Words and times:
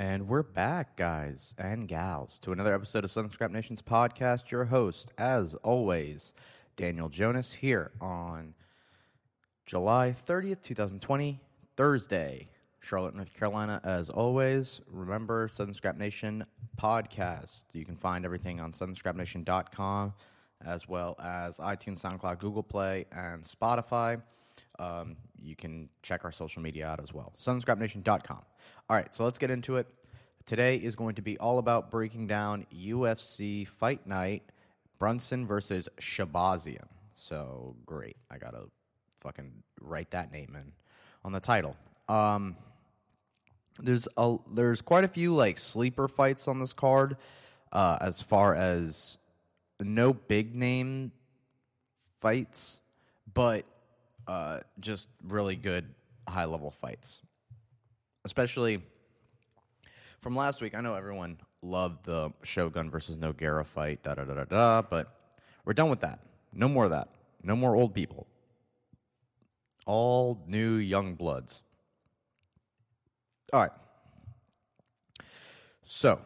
And 0.00 0.28
we're 0.28 0.42
back, 0.42 0.96
guys 0.96 1.54
and 1.58 1.86
gals, 1.86 2.38
to 2.38 2.52
another 2.52 2.74
episode 2.74 3.04
of 3.04 3.10
Southern 3.10 3.30
Scrap 3.30 3.50
Nation's 3.50 3.82
podcast. 3.82 4.50
Your 4.50 4.64
host, 4.64 5.12
as 5.18 5.54
always, 5.56 6.32
Daniel 6.74 7.10
Jonas, 7.10 7.52
here 7.52 7.90
on 8.00 8.54
July 9.66 10.14
30th, 10.26 10.62
2020, 10.62 11.38
Thursday, 11.76 12.48
Charlotte, 12.78 13.14
North 13.14 13.34
Carolina. 13.34 13.78
As 13.84 14.08
always, 14.08 14.80
remember 14.90 15.48
Southern 15.48 15.74
Scrap 15.74 15.98
Nation 15.98 16.46
podcast. 16.80 17.64
You 17.74 17.84
can 17.84 17.96
find 17.96 18.24
everything 18.24 18.58
on 18.58 18.72
southernscrapnation.com 18.72 20.14
as 20.64 20.88
well 20.88 21.14
as 21.22 21.58
iTunes, 21.58 22.00
SoundCloud, 22.00 22.38
Google 22.38 22.62
Play, 22.62 23.04
and 23.12 23.44
Spotify. 23.44 24.22
Um, 24.80 25.16
you 25.42 25.54
can 25.54 25.90
check 26.02 26.24
our 26.24 26.32
social 26.32 26.62
media 26.62 26.86
out 26.86 27.00
as 27.02 27.12
well. 27.12 27.34
SouthernScrapNation.com. 27.38 28.38
All 28.88 28.96
right, 28.96 29.14
so 29.14 29.24
let's 29.24 29.38
get 29.38 29.50
into 29.50 29.76
it. 29.76 29.86
Today 30.46 30.76
is 30.76 30.96
going 30.96 31.16
to 31.16 31.22
be 31.22 31.36
all 31.38 31.58
about 31.58 31.90
breaking 31.90 32.26
down 32.26 32.66
UFC 32.74 33.68
Fight 33.68 34.06
Night, 34.06 34.42
Brunson 34.98 35.46
versus 35.46 35.88
Shahbazyan. 36.00 36.88
So 37.14 37.76
great. 37.84 38.16
I 38.30 38.38
got 38.38 38.52
to 38.52 38.70
fucking 39.20 39.52
write 39.82 40.10
that 40.12 40.32
name 40.32 40.56
in 40.56 40.72
on 41.24 41.32
the 41.32 41.40
title. 41.40 41.76
Um, 42.08 42.56
there's 43.78 44.08
a 44.16 44.36
there's 44.52 44.80
quite 44.80 45.04
a 45.04 45.08
few 45.08 45.34
like 45.34 45.58
sleeper 45.58 46.08
fights 46.08 46.48
on 46.48 46.58
this 46.58 46.72
card 46.72 47.16
uh, 47.72 47.98
as 48.00 48.22
far 48.22 48.54
as 48.54 49.18
no 49.78 50.14
big 50.14 50.54
name 50.54 51.12
fights, 52.20 52.80
but 53.32 53.64
uh, 54.30 54.60
just 54.78 55.08
really 55.24 55.56
good 55.56 55.92
high 56.28 56.44
level 56.44 56.70
fights. 56.70 57.18
Especially 58.24 58.80
from 60.20 60.36
last 60.36 60.60
week. 60.60 60.76
I 60.76 60.80
know 60.80 60.94
everyone 60.94 61.38
loved 61.62 62.04
the 62.04 62.30
Shogun 62.44 62.90
versus 62.90 63.16
Nogueira 63.16 63.66
fight, 63.66 64.04
da 64.04 64.14
da 64.14 64.22
da 64.22 64.34
da 64.34 64.44
da, 64.44 64.82
but 64.82 65.12
we're 65.64 65.72
done 65.72 65.90
with 65.90 66.00
that. 66.00 66.20
No 66.52 66.68
more 66.68 66.84
of 66.84 66.90
that. 66.90 67.08
No 67.42 67.56
more 67.56 67.74
old 67.74 67.92
people. 67.92 68.28
All 69.84 70.44
new 70.46 70.74
young 70.74 71.16
bloods. 71.16 71.62
All 73.52 73.62
right. 73.62 73.72
So, 75.82 76.20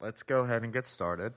let's 0.00 0.24
go 0.24 0.40
ahead 0.40 0.64
and 0.64 0.72
get 0.72 0.86
started 0.86 1.34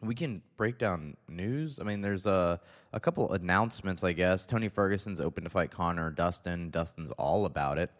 we 0.00 0.14
can 0.14 0.42
break 0.56 0.78
down 0.78 1.16
news. 1.28 1.80
I 1.80 1.84
mean, 1.84 2.00
there's 2.00 2.26
a 2.26 2.60
a 2.92 3.00
couple 3.00 3.32
announcements, 3.32 4.04
I 4.04 4.12
guess. 4.12 4.46
Tony 4.46 4.68
Ferguson's 4.68 5.20
open 5.20 5.44
to 5.44 5.50
fight 5.50 5.70
Conor 5.70 6.10
Dustin. 6.10 6.70
Dustin's 6.70 7.10
all 7.12 7.46
about 7.46 7.78
it. 7.78 7.90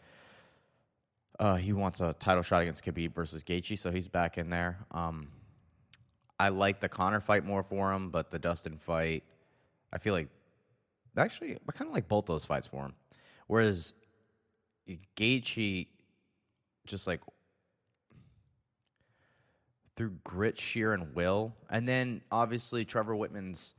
Uh, 1.38 1.56
he 1.56 1.72
wants 1.72 2.00
a 2.00 2.14
title 2.14 2.42
shot 2.42 2.62
against 2.62 2.84
Khabib 2.84 3.14
versus 3.14 3.42
Gaethje, 3.42 3.78
so 3.78 3.90
he's 3.90 4.08
back 4.08 4.38
in 4.38 4.48
there. 4.48 4.78
Um, 4.90 5.28
I 6.38 6.48
like 6.48 6.80
the 6.80 6.88
Conor 6.88 7.20
fight 7.20 7.44
more 7.44 7.62
for 7.62 7.92
him, 7.92 8.10
but 8.10 8.30
the 8.30 8.38
Dustin 8.38 8.78
fight, 8.78 9.24
I 9.92 9.98
feel 9.98 10.14
like 10.14 10.28
actually 11.16 11.58
I 11.68 11.72
kind 11.72 11.88
of 11.88 11.94
like 11.94 12.08
both 12.08 12.26
those 12.26 12.44
fights 12.44 12.66
for 12.66 12.84
him. 12.84 12.94
Whereas 13.46 13.94
Gaethje, 15.16 15.88
just 16.86 17.06
like 17.06 17.20
through 19.96 20.12
grit, 20.24 20.58
sheer, 20.58 20.92
and 20.92 21.14
will. 21.14 21.54
And 21.70 21.88
then 21.88 22.20
obviously 22.30 22.84
Trevor 22.84 23.14
Wittman's 23.14 23.74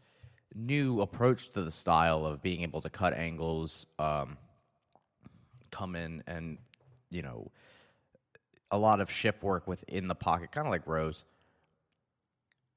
new 0.56 1.02
approach 1.02 1.52
to 1.52 1.62
the 1.62 1.72
style 1.72 2.26
of 2.26 2.42
being 2.42 2.62
able 2.62 2.82
to 2.82 2.90
cut 2.90 3.14
angles, 3.14 3.86
um, 4.00 4.38
come 5.72 5.96
in 5.96 6.24
and, 6.26 6.58
you 7.12 7.22
know, 7.22 7.52
a 8.72 8.78
lot 8.78 9.00
of 9.00 9.12
shift 9.12 9.44
work 9.44 9.68
within 9.68 10.08
the 10.08 10.16
pocket, 10.16 10.52
kind 10.52 10.68
of 10.68 10.72
like 10.72 10.88
Rose. 10.88 11.24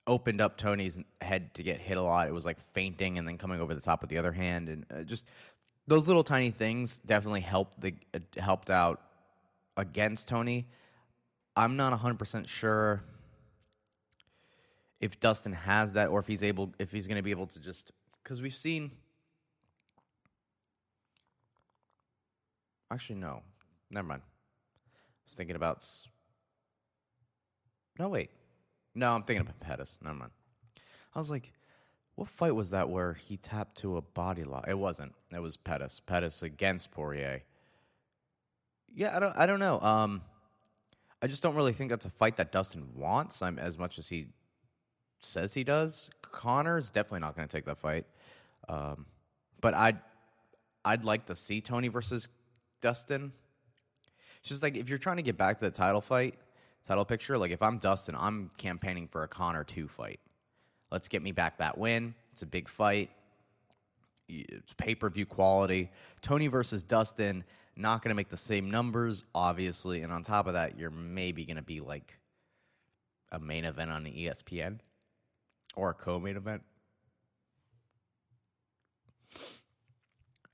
Opened 0.07 0.41
up 0.41 0.57
Tony's 0.57 0.99
head 1.21 1.55
to 1.55 1.63
get 1.63 1.79
hit 1.79 1.97
a 1.97 2.03
lot. 2.03 2.29
It 2.29 2.35
was 2.35 2.45
like 2.45 2.59
feinting 2.75 3.19
and 3.19 3.27
then 3.27 3.39
coming 3.39 3.61
over 3.61 3.75
the 3.75 3.81
top 3.81 4.01
with 4.01 4.11
the 4.11 4.19
other 4.19 4.33
hand, 4.33 4.69
and 4.69 4.87
uh, 4.93 5.03
just 5.03 5.29
those 5.87 6.09
little 6.09 6.25
tiny 6.25 6.51
things 6.51 6.99
definitely 6.99 7.43
helped 7.43 7.81
the 7.81 7.95
uh, 8.15 8.19
helped 8.41 8.71
out 8.71 9.03
against 9.77 10.27
Tony. 10.27 10.67
I'm 11.55 11.77
not 11.77 11.93
100 11.93 12.19
percent 12.19 12.49
sure 12.49 13.03
if 15.01 15.19
Dustin 15.19 15.53
has 15.53 15.95
that, 15.95 16.09
or 16.09 16.21
if 16.21 16.27
he's 16.27 16.43
able, 16.43 16.75
if 16.79 16.93
he's 16.93 17.07
going 17.07 17.17
to 17.17 17.23
be 17.23 17.31
able 17.31 17.47
to 17.49 17.59
just 17.59 17.93
because 18.23 18.43
we've 18.43 18.55
seen. 18.55 18.91
Actually, 22.93 23.21
no, 23.21 23.43
never 23.91 24.07
mind. 24.07 24.23
I 24.25 25.25
was 25.27 25.35
thinking 25.35 25.57
about. 25.57 25.87
No, 27.99 28.09
wait. 28.09 28.31
No, 28.95 29.15
I'm 29.15 29.23
thinking 29.23 29.43
about 29.43 29.61
Pettis. 29.61 29.99
Never 30.03 30.17
mind. 30.17 30.33
I 31.15 31.19
was 31.19 31.31
like, 31.31 31.53
what 32.17 32.29
fight 32.29 32.55
was 32.55 32.71
that 32.71 32.89
where 32.89 33.15
he 33.15 33.37
tapped 33.37 33.77
to 33.79 33.97
a 33.97 34.03
body 34.03 34.45
lock? 34.45 34.67
It 34.69 34.79
wasn't. 34.79 35.15
It 35.33 35.41
was 35.41 35.57
Pettis. 35.57 36.01
Pettis 36.01 36.43
against 36.43 36.91
Poirier. 36.91 37.43
Yeah, 38.93 39.17
I 39.17 39.21
don't. 39.21 39.37
I 39.37 39.47
don't 39.47 39.61
know. 39.61 39.81
Um, 39.81 40.23
I 41.23 41.27
just 41.27 41.43
don't 41.43 41.55
really 41.55 41.73
think 41.73 41.91
that's 41.91 42.07
a 42.07 42.11
fight 42.11 42.37
that 42.37 42.53
Dustin 42.53 42.89
wants. 42.97 43.41
I'm 43.43 43.59
as 43.59 43.79
much 43.79 43.99
as 43.99 44.09
he 44.09 44.29
says 45.23 45.55
he 45.55 45.65
does. 45.65 46.11
Conor's 46.23 46.91
definitely 46.91 47.21
not 47.21 47.37
going 47.37 47.47
to 47.47 47.55
take 47.55 47.65
that 47.67 47.79
fight. 47.79 48.07
Um, 48.69 49.07
but 49.61 49.75
I'd 49.75 49.99
I'd 50.85 51.05
like 51.05 51.27
to 51.27 51.35
see 51.35 51.61
Tony 51.61 51.89
versus 51.89 52.29
Dustin. 52.81 53.33
It's 54.41 54.49
just 54.49 54.63
like 54.63 54.77
if 54.77 54.89
you're 54.89 54.99
trying 54.99 55.17
to 55.17 55.23
get 55.23 55.37
back 55.37 55.59
to 55.59 55.67
the 55.67 55.71
title 55.71 56.01
fight, 56.01 56.37
title 56.87 57.05
picture. 57.05 57.37
Like 57.37 57.51
if 57.51 57.63
I'm 57.63 57.79
Dustin, 57.79 58.15
I'm 58.19 58.51
campaigning 58.57 59.09
for 59.09 59.23
a 59.23 59.29
Conor 59.29 59.65
two 59.65 59.89
fight. 59.89 60.21
Let's 60.91 61.09
get 61.09 61.23
me 61.23 61.33
back 61.33 61.59
that 61.59 61.77
win. 61.77 62.15
It's 62.33 62.43
a 62.43 62.47
big 62.47 62.69
fight. 62.69 63.11
It's 64.29 64.73
pay 64.75 64.95
per 64.95 65.11
view 65.11 65.27
quality. 65.27 65.91
Tony 66.23 66.47
versus 66.47 66.83
Dustin, 66.83 67.45
not 67.77 68.03
going 68.03 68.11
to 68.11 68.15
make 68.15 68.29
the 68.29 68.37
same 68.37 68.71
numbers, 68.71 69.25
obviously. 69.35 70.03
And 70.03 70.13
on 70.13 70.23
top 70.23 70.47
of 70.47 70.55
that, 70.55 70.79
you're 70.79 70.91
maybe 70.91 71.45
going 71.45 71.57
to 71.57 71.63
be 71.63 71.81
like 71.81 72.19
a 73.33 73.39
main 73.39 73.65
event 73.65 73.91
on 73.91 74.05
the 74.05 74.11
ESPN 74.11 74.79
or 75.77 75.91
a 75.91 75.95
co-main 75.95 76.37
event. 76.37 76.63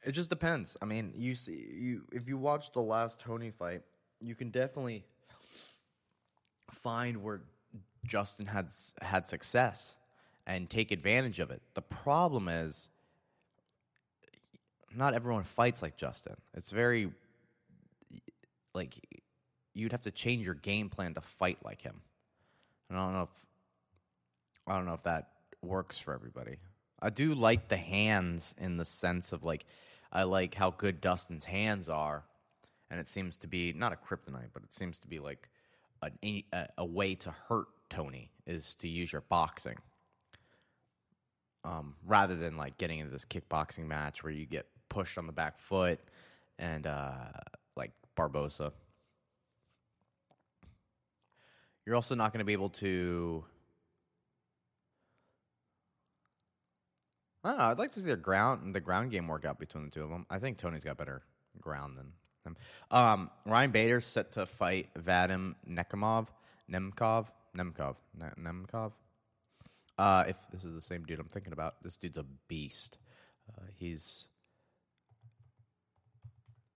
It 0.04 0.12
just 0.12 0.31
depends. 0.31 0.77
I 0.81 0.84
mean, 0.84 1.12
you 1.16 1.34
see, 1.34 1.66
you 1.77 2.03
if 2.12 2.28
you 2.28 2.38
watch 2.38 2.72
the 2.72 2.81
last 2.81 3.21
Tony 3.21 3.50
fight, 3.50 3.82
you 4.21 4.37
can 4.37 4.50
definitely 4.50 5.04
find 6.71 7.22
where 7.22 7.41
Justin 8.04 8.47
had 8.47 8.71
had 9.03 9.27
success 9.27 9.97
and 10.47 10.71
take 10.71 10.93
advantage 10.93 11.41
of 11.41 11.50
it. 11.50 11.60
The 11.75 11.83
problem 11.83 12.48
is, 12.48 12.88
not 14.94 15.12
everyone 15.12 15.43
fights 15.43 15.83
like 15.83 15.97
Justin. 15.97 16.37
It's 16.54 16.71
very 16.71 17.10
like 18.75 18.94
you'd 19.75 19.93
have 19.93 20.03
to 20.03 20.12
change 20.12 20.44
your 20.44 20.54
game 20.54 20.88
plan 20.88 21.15
to 21.15 21.21
fight 21.21 21.59
like 21.65 21.83
him. 21.83 22.00
I 22.91 22.94
don't 22.94 23.12
know 23.12 23.22
if 23.22 23.45
I 24.66 24.77
don't 24.77 24.87
know 24.87 24.94
if 24.94 25.03
that 25.04 25.28
works 25.62 25.99
for 25.99 26.12
everybody. 26.12 26.56
I 27.00 27.10
do 27.10 27.34
like 27.34 27.69
the 27.69 27.77
hands 27.77 28.54
in 28.59 28.78
the 28.78 28.84
sense 28.84 29.32
of 29.32 29.44
like 29.44 29.65
I 30.12 30.22
like 30.22 30.54
how 30.54 30.71
good 30.71 31.00
Dustin's 31.00 31.44
hands 31.44 31.88
are, 31.88 32.25
and 32.91 32.99
it 32.99 33.06
seems 33.06 33.37
to 33.38 33.47
be 33.47 33.72
not 33.72 33.93
a 33.93 33.97
kryptonite, 33.97 34.50
but 34.53 34.62
it 34.62 34.72
seems 34.72 34.99
to 35.00 35.06
be 35.06 35.19
like 35.19 35.49
a, 36.03 36.44
a, 36.53 36.66
a 36.78 36.84
way 36.84 37.15
to 37.16 37.31
hurt 37.31 37.66
Tony 37.91 38.31
is 38.47 38.75
to 38.77 38.88
use 38.88 39.12
your 39.12 39.22
boxing, 39.22 39.77
um, 41.65 41.94
rather 42.04 42.37
than 42.37 42.56
like 42.56 42.78
getting 42.78 42.98
into 42.98 43.12
this 43.12 43.25
kickboxing 43.25 43.87
match 43.87 44.25
where 44.25 44.33
you 44.33 44.47
get 44.47 44.66
pushed 44.88 45.19
on 45.19 45.27
the 45.27 45.33
back 45.33 45.59
foot 45.59 46.00
and 46.59 46.87
uh, 46.87 47.12
like 47.77 47.93
Barbosa. 48.16 48.72
You're 51.84 51.95
also 51.95 52.15
not 52.15 52.33
going 52.33 52.41
to 52.41 52.45
be 52.45 52.53
able 52.53 52.71
to 52.71 53.45
I 57.47 57.51
don't 57.51 57.59
know. 57.59 57.65
I'd 57.66 57.78
like 57.78 57.93
to 57.93 58.01
see 58.01 58.09
the 58.09 58.16
ground 58.16 58.75
the 58.75 58.81
ground 58.81 59.13
game 59.13 59.28
work 59.28 59.45
out 59.45 59.60
between 59.60 59.84
the 59.84 59.91
two 59.91 60.03
of 60.03 60.10
them. 60.10 60.27
I 60.28 60.41
think 60.41 60.59
Tony's 60.59 60.83
got 60.83 60.97
better 60.97 61.22
ground 61.60 61.97
than 61.97 62.13
him. 62.45 62.57
Um, 62.91 63.31
Ryan 63.45 63.71
Bader's 63.71 64.04
set 64.04 64.33
to 64.33 64.47
fight 64.47 64.89
Vadim 64.98 65.54
Nekimov, 65.69 66.27
Nemkov, 66.69 67.27
Nemkov, 67.57 67.95
Nemkov. 68.37 68.93
Uh, 69.97 70.25
if 70.27 70.37
this 70.53 70.65
is 70.65 70.75
the 70.75 70.81
same 70.81 71.04
dude 71.04 71.21
I'm 71.21 71.28
thinking 71.28 71.53
about, 71.53 71.77
this 71.84 71.97
dude's 71.97 72.19
a 72.19 72.25
beast. 72.48 72.98
Uh, 73.48 73.63
he's 73.77 74.27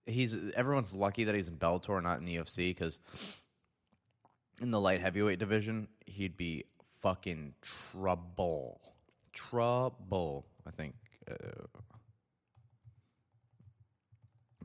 he's 0.05 0.37
everyone's 0.55 0.95
lucky 0.95 1.25
that 1.25 1.35
he's 1.35 1.49
in 1.49 1.57
Bellator, 1.57 2.01
not 2.01 2.19
in 2.19 2.25
the 2.25 2.37
UFC, 2.37 2.69
because 2.69 2.97
in 4.61 4.71
the 4.71 4.79
light 4.79 5.01
heavyweight 5.01 5.37
division, 5.37 5.89
he'd 6.05 6.37
be 6.37 6.63
fucking 7.01 7.55
trouble, 7.91 8.79
trouble. 9.33 10.45
I 10.65 10.71
think, 10.71 10.95
uh, 11.29 11.35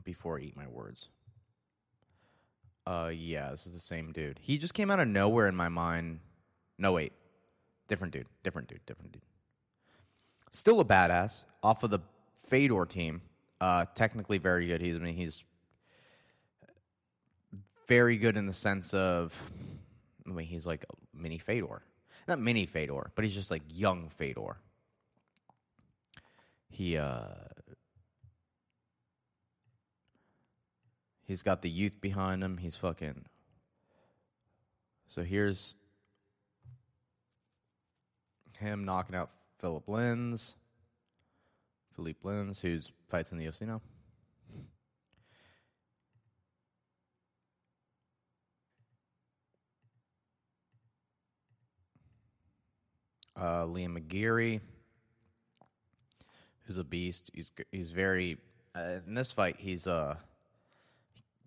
before 0.03 0.39
I 0.39 0.43
eat 0.43 0.55
my 0.55 0.67
words. 0.67 1.09
Uh, 2.85 3.11
yeah, 3.13 3.51
this 3.51 3.67
is 3.67 3.73
the 3.73 3.79
same 3.79 4.13
dude. 4.13 4.39
He 4.41 4.57
just 4.57 4.73
came 4.73 4.89
out 4.89 5.01
of 5.01 5.07
nowhere 5.09 5.47
in 5.47 5.55
my 5.55 5.67
mind. 5.67 6.19
No, 6.77 6.93
wait, 6.93 7.11
different 7.89 8.13
dude, 8.13 8.27
different 8.43 8.69
dude, 8.69 8.85
different 8.85 9.11
dude. 9.11 9.21
Still 10.51 10.79
a 10.79 10.85
badass 10.85 11.43
off 11.61 11.83
of 11.83 11.89
the 11.89 11.99
Fedor 12.35 12.85
team. 12.85 13.21
Uh, 13.59 13.85
technically 13.95 14.37
very 14.37 14.67
good. 14.67 14.79
He's 14.79 14.95
I 14.95 14.99
mean 14.99 15.15
he's 15.15 15.43
very 17.87 18.17
good 18.17 18.37
in 18.37 18.45
the 18.45 18.53
sense 18.53 18.93
of 18.93 19.33
I 20.25 20.31
mean 20.31 20.47
he's 20.47 20.65
like 20.65 20.85
a 20.89 21.17
mini 21.17 21.39
Fedor, 21.39 21.81
not 22.27 22.39
mini 22.39 22.65
Fedor, 22.65 23.11
but 23.15 23.23
he's 23.23 23.33
just 23.33 23.51
like 23.51 23.61
young 23.69 24.09
Fedor. 24.09 24.57
He 26.69 26.97
uh 26.97 27.25
He's 31.27 31.43
got 31.43 31.61
the 31.61 31.69
youth 31.69 31.99
behind 31.99 32.41
him. 32.41 32.57
He's 32.57 32.77
fucking. 32.77 33.25
So 35.09 35.23
here's 35.23 35.75
him 38.57 38.85
knocking 38.85 39.15
out 39.15 39.31
Philip 39.59 39.85
Lins. 39.87 40.53
Philippe 41.95 42.19
Lins, 42.23 42.61
who's 42.61 42.91
fights 43.09 43.33
in 43.33 43.37
the 43.37 43.45
UFC 43.45 43.63
now. 43.63 43.81
Uh, 53.37 53.65
Liam 53.65 53.97
McGeary, 53.97 54.61
who's 56.63 56.77
a 56.77 56.83
beast. 56.83 57.29
He's 57.33 57.51
he's 57.71 57.91
very 57.91 58.37
uh, 58.75 58.99
in 59.05 59.13
this 59.13 59.31
fight. 59.31 59.57
He's 59.59 59.85
uh 59.87 60.15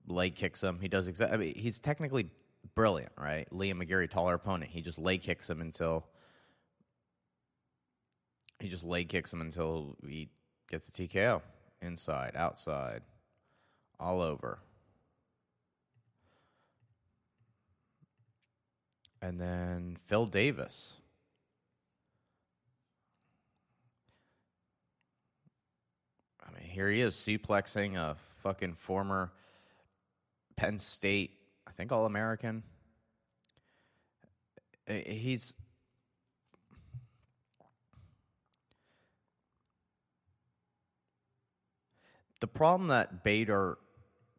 leg 0.07 0.35
kicks 0.35 0.63
him. 0.63 0.79
He 0.81 0.89
does 0.89 1.09
exactly. 1.09 1.35
I 1.35 1.41
mean, 1.41 1.55
he's 1.57 1.81
technically 1.81 2.31
brilliant, 2.75 3.13
right? 3.19 3.49
Liam 3.53 3.83
McGeary, 3.83 4.09
taller 4.09 4.35
opponent. 4.35 4.71
He 4.71 4.83
just 4.83 4.99
leg 4.99 5.23
kicks 5.23 5.51
him 5.51 5.61
until 5.61 6.07
he 8.61 8.69
just 8.69 8.85
leg 8.85 9.09
kicks 9.09 9.33
him 9.33 9.41
until 9.41 9.97
he 10.07 10.29
gets 10.71 10.89
a 10.89 10.93
TKO. 10.93 11.43
Inside, 11.83 12.37
outside, 12.37 13.01
all 13.99 14.21
over. 14.21 14.59
And 19.23 19.41
then 19.41 19.97
Phil 20.07 20.27
Davis. 20.27 20.93
I 26.47 26.53
mean, 26.53 26.59
here 26.71 26.89
he 26.89 27.01
is 27.01 27.15
suplexing 27.15 27.97
a 27.97 28.17
fucking 28.43 28.75
former 28.75 29.33
Penn 30.57 30.79
State, 30.79 31.33
I 31.67 31.73
think 31.73 31.93
All 31.93 32.07
American. 32.07 32.63
He's 34.87 35.55
the 42.41 42.47
problem 42.47 42.89
that 42.89 43.23
Bader 43.23 43.79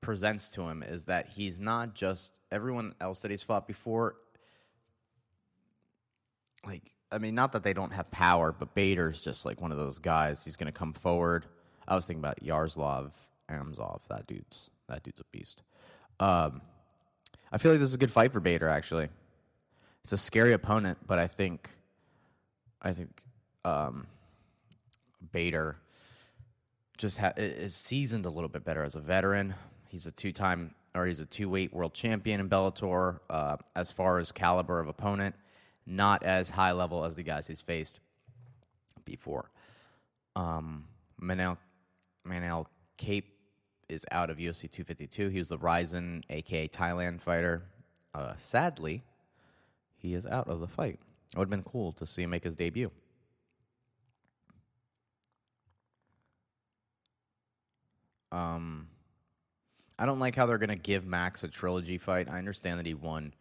presents 0.01 0.49
to 0.49 0.63
him 0.63 0.83
is 0.83 1.05
that 1.05 1.27
he's 1.29 1.59
not 1.59 1.93
just 1.93 2.39
everyone 2.51 2.95
else 2.99 3.19
that 3.19 3.31
he's 3.31 3.43
fought 3.43 3.67
before. 3.67 4.15
Like, 6.65 6.93
I 7.11 7.17
mean, 7.17 7.35
not 7.35 7.51
that 7.53 7.63
they 7.63 7.73
don't 7.73 7.91
have 7.91 8.09
power, 8.11 8.51
but 8.51 8.73
Bader's 8.73 9.21
just 9.21 9.45
like 9.45 9.61
one 9.61 9.71
of 9.71 9.77
those 9.77 9.99
guys. 9.99 10.43
He's 10.43 10.55
going 10.55 10.71
to 10.71 10.77
come 10.77 10.93
forward. 10.93 11.45
I 11.87 11.95
was 11.95 12.05
thinking 12.05 12.21
about 12.21 12.41
Yaroslav 12.41 13.11
Amosov. 13.49 14.01
That 14.09 14.27
dude's 14.27 14.69
that 14.87 15.03
dude's 15.03 15.19
a 15.19 15.23
beast. 15.31 15.61
Um, 16.19 16.61
I 17.51 17.57
feel 17.57 17.71
like 17.71 17.79
this 17.79 17.89
is 17.89 17.95
a 17.95 17.99
good 17.99 18.11
fight 18.11 18.31
for 18.31 18.39
Bader. 18.39 18.67
Actually, 18.67 19.09
it's 20.03 20.13
a 20.13 20.17
scary 20.17 20.53
opponent, 20.53 20.99
but 21.05 21.19
I 21.19 21.27
think, 21.27 21.69
I 22.81 22.93
think, 22.93 23.21
um, 23.65 24.07
Bader 25.31 25.77
just 26.97 27.17
ha- 27.17 27.33
is 27.37 27.75
seasoned 27.75 28.25
a 28.25 28.29
little 28.29 28.49
bit 28.49 28.63
better 28.63 28.83
as 28.83 28.95
a 28.95 28.99
veteran. 28.99 29.55
He's 29.89 30.05
a 30.05 30.11
two-time 30.11 30.75
or 30.93 31.05
he's 31.05 31.19
a 31.19 31.25
two-weight 31.25 31.73
world 31.73 31.93
champion 31.93 32.39
in 32.39 32.49
Bellator. 32.49 33.19
Uh, 33.29 33.57
as 33.75 33.91
far 33.91 34.17
as 34.17 34.31
caliber 34.31 34.79
of 34.79 34.87
opponent, 34.87 35.35
not 35.85 36.23
as 36.23 36.49
high 36.49 36.71
level 36.71 37.03
as 37.03 37.15
the 37.15 37.23
guys 37.23 37.47
he's 37.47 37.61
faced 37.61 37.99
before. 39.05 39.49
Um, 40.35 40.85
Manel 41.21 41.57
Manel 42.27 42.65
Kape 42.97 43.37
is 43.89 44.05
out 44.11 44.29
of 44.29 44.37
UFC 44.37 44.61
252. 44.71 45.29
He 45.29 45.39
was 45.39 45.49
the 45.49 45.57
Rizin, 45.57 46.23
aka 46.29 46.67
Thailand 46.67 47.21
fighter. 47.21 47.63
Uh, 48.13 48.33
sadly, 48.35 49.03
he 49.95 50.13
is 50.13 50.25
out 50.25 50.47
of 50.47 50.59
the 50.59 50.67
fight. 50.67 50.99
It 51.33 51.37
would 51.37 51.45
have 51.45 51.49
been 51.49 51.63
cool 51.63 51.93
to 51.93 52.07
see 52.07 52.23
him 52.23 52.29
make 52.29 52.43
his 52.43 52.55
debut. 52.55 52.91
Um, 58.31 58.87
I 59.99 60.05
don't 60.05 60.19
like 60.19 60.35
how 60.35 60.45
they're 60.45 60.57
going 60.57 60.69
to 60.69 60.75
give 60.75 61.05
Max 61.05 61.43
a 61.43 61.47
trilogy 61.47 61.97
fight. 61.97 62.29
I 62.29 62.37
understand 62.37 62.79
that 62.79 62.85
he 62.85 62.93
won, 62.93 63.33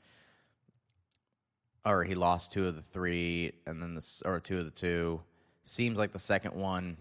or 1.85 2.05
he 2.05 2.15
lost 2.15 2.53
two 2.53 2.67
of 2.67 2.77
the 2.77 2.83
three, 2.83 3.53
and 3.67 3.81
then 3.81 3.95
the 3.95 4.23
or 4.25 4.41
two 4.41 4.59
of 4.59 4.65
the 4.65 4.71
two. 4.71 5.23
Seems 5.63 5.99
like 5.99 6.13
the 6.13 6.19
second 6.19 6.55
one 6.55 6.97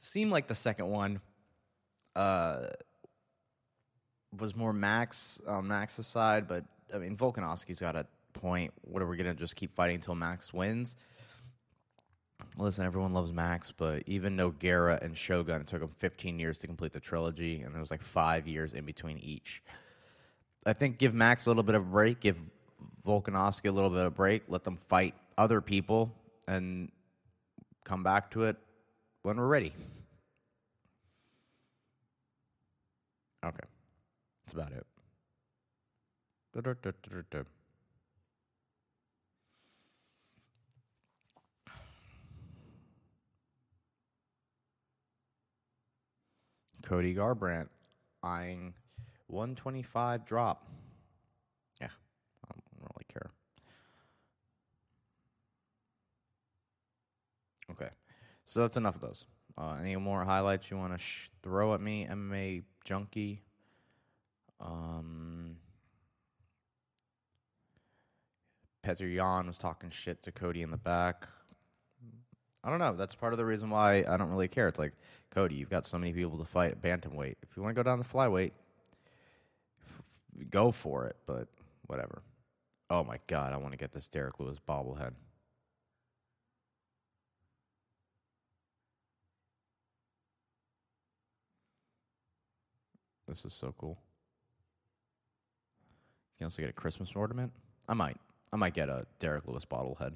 seemed 0.00 0.32
like 0.32 0.48
the 0.48 0.54
second 0.54 0.88
one 0.88 1.20
uh, 2.16 2.66
was 4.36 4.56
more 4.56 4.72
Max 4.72 5.40
Max's 5.62 6.06
side, 6.06 6.48
but 6.48 6.64
I 6.92 6.98
mean 6.98 7.16
Volkanovski's 7.16 7.80
got 7.80 7.96
a 7.96 8.06
point. 8.32 8.72
What 8.82 9.02
are 9.02 9.06
we 9.06 9.16
gonna 9.16 9.34
just 9.34 9.56
keep 9.56 9.72
fighting 9.72 9.96
until 9.96 10.14
Max 10.14 10.52
wins? 10.52 10.96
Listen, 12.56 12.86
everyone 12.86 13.12
loves 13.12 13.32
Max, 13.32 13.70
but 13.70 14.02
even 14.06 14.36
Nogueira 14.36 15.00
and 15.02 15.16
Shogun, 15.16 15.60
it 15.60 15.66
took 15.66 15.80
them 15.80 15.90
15 15.98 16.38
years 16.38 16.56
to 16.58 16.66
complete 16.66 16.92
the 16.92 17.00
trilogy, 17.00 17.60
and 17.60 17.74
there 17.74 17.80
was 17.80 17.90
like 17.90 18.02
five 18.02 18.48
years 18.48 18.72
in 18.72 18.86
between 18.86 19.18
each. 19.18 19.62
I 20.64 20.72
think 20.72 20.98
give 20.98 21.14
Max 21.14 21.46
a 21.46 21.50
little 21.50 21.62
bit 21.62 21.74
of 21.74 21.82
a 21.82 21.90
break, 21.90 22.20
give 22.20 22.38
Volkanovski 23.06 23.68
a 23.68 23.72
little 23.72 23.90
bit 23.90 24.00
of 24.00 24.06
a 24.06 24.10
break, 24.10 24.44
let 24.48 24.64
them 24.64 24.76
fight 24.88 25.14
other 25.36 25.60
people, 25.60 26.12
and 26.48 26.90
come 27.84 28.02
back 28.02 28.30
to 28.30 28.44
it 28.44 28.56
when 29.22 29.36
we're 29.36 29.46
ready. 29.46 29.72
Okay. 33.44 33.58
That's 34.44 34.52
about 34.52 34.72
it. 34.72 34.86
Cody 46.82 47.14
Garbrandt 47.14 47.68
eyeing 48.22 48.74
125 49.28 50.24
drop. 50.24 50.66
Yeah, 51.80 51.86
I 51.86 52.52
don't 52.52 52.64
really 52.80 53.06
care. 53.12 53.30
Okay. 57.70 57.90
So 58.50 58.58
that's 58.58 58.76
enough 58.76 58.96
of 58.96 59.00
those. 59.00 59.26
Uh, 59.56 59.76
any 59.80 59.94
more 59.94 60.24
highlights 60.24 60.72
you 60.72 60.76
want 60.76 60.92
to 60.92 60.98
sh- 60.98 61.30
throw 61.40 61.72
at 61.72 61.80
me, 61.80 62.08
MMA 62.10 62.64
junkie? 62.84 63.42
Um, 64.60 65.54
Petr 68.84 69.14
Yan 69.14 69.46
was 69.46 69.56
talking 69.56 69.88
shit 69.88 70.24
to 70.24 70.32
Cody 70.32 70.62
in 70.62 70.72
the 70.72 70.76
back. 70.76 71.28
I 72.64 72.70
don't 72.70 72.80
know. 72.80 72.96
That's 72.96 73.14
part 73.14 73.32
of 73.32 73.38
the 73.38 73.44
reason 73.44 73.70
why 73.70 73.98
I 73.98 74.16
don't 74.16 74.30
really 74.30 74.48
care. 74.48 74.66
It's 74.66 74.80
like, 74.80 74.94
Cody, 75.30 75.54
you've 75.54 75.70
got 75.70 75.86
so 75.86 75.96
many 75.96 76.12
people 76.12 76.36
to 76.36 76.44
fight 76.44 76.72
at 76.72 76.82
bantamweight. 76.82 77.36
If 77.44 77.56
you 77.56 77.62
want 77.62 77.76
to 77.76 77.78
go 77.78 77.88
down 77.88 78.00
the 78.00 78.04
flyweight, 78.04 78.50
f- 79.86 80.50
go 80.50 80.72
for 80.72 81.06
it. 81.06 81.14
But 81.24 81.46
whatever. 81.86 82.22
Oh 82.90 83.04
my 83.04 83.20
god, 83.28 83.52
I 83.52 83.58
want 83.58 83.74
to 83.74 83.78
get 83.78 83.92
this 83.92 84.08
Derrick 84.08 84.40
Lewis 84.40 84.58
bobblehead. 84.68 85.12
This 93.30 93.44
is 93.44 93.52
so 93.52 93.72
cool. 93.78 93.96
You 96.34 96.38
can 96.38 96.44
also 96.46 96.62
get 96.62 96.70
a 96.70 96.72
Christmas 96.72 97.10
ornament. 97.14 97.52
I 97.88 97.94
might. 97.94 98.16
I 98.52 98.56
might 98.56 98.74
get 98.74 98.88
a 98.88 99.06
Derrick 99.20 99.46
Lewis 99.46 99.64
bobblehead. 99.64 100.14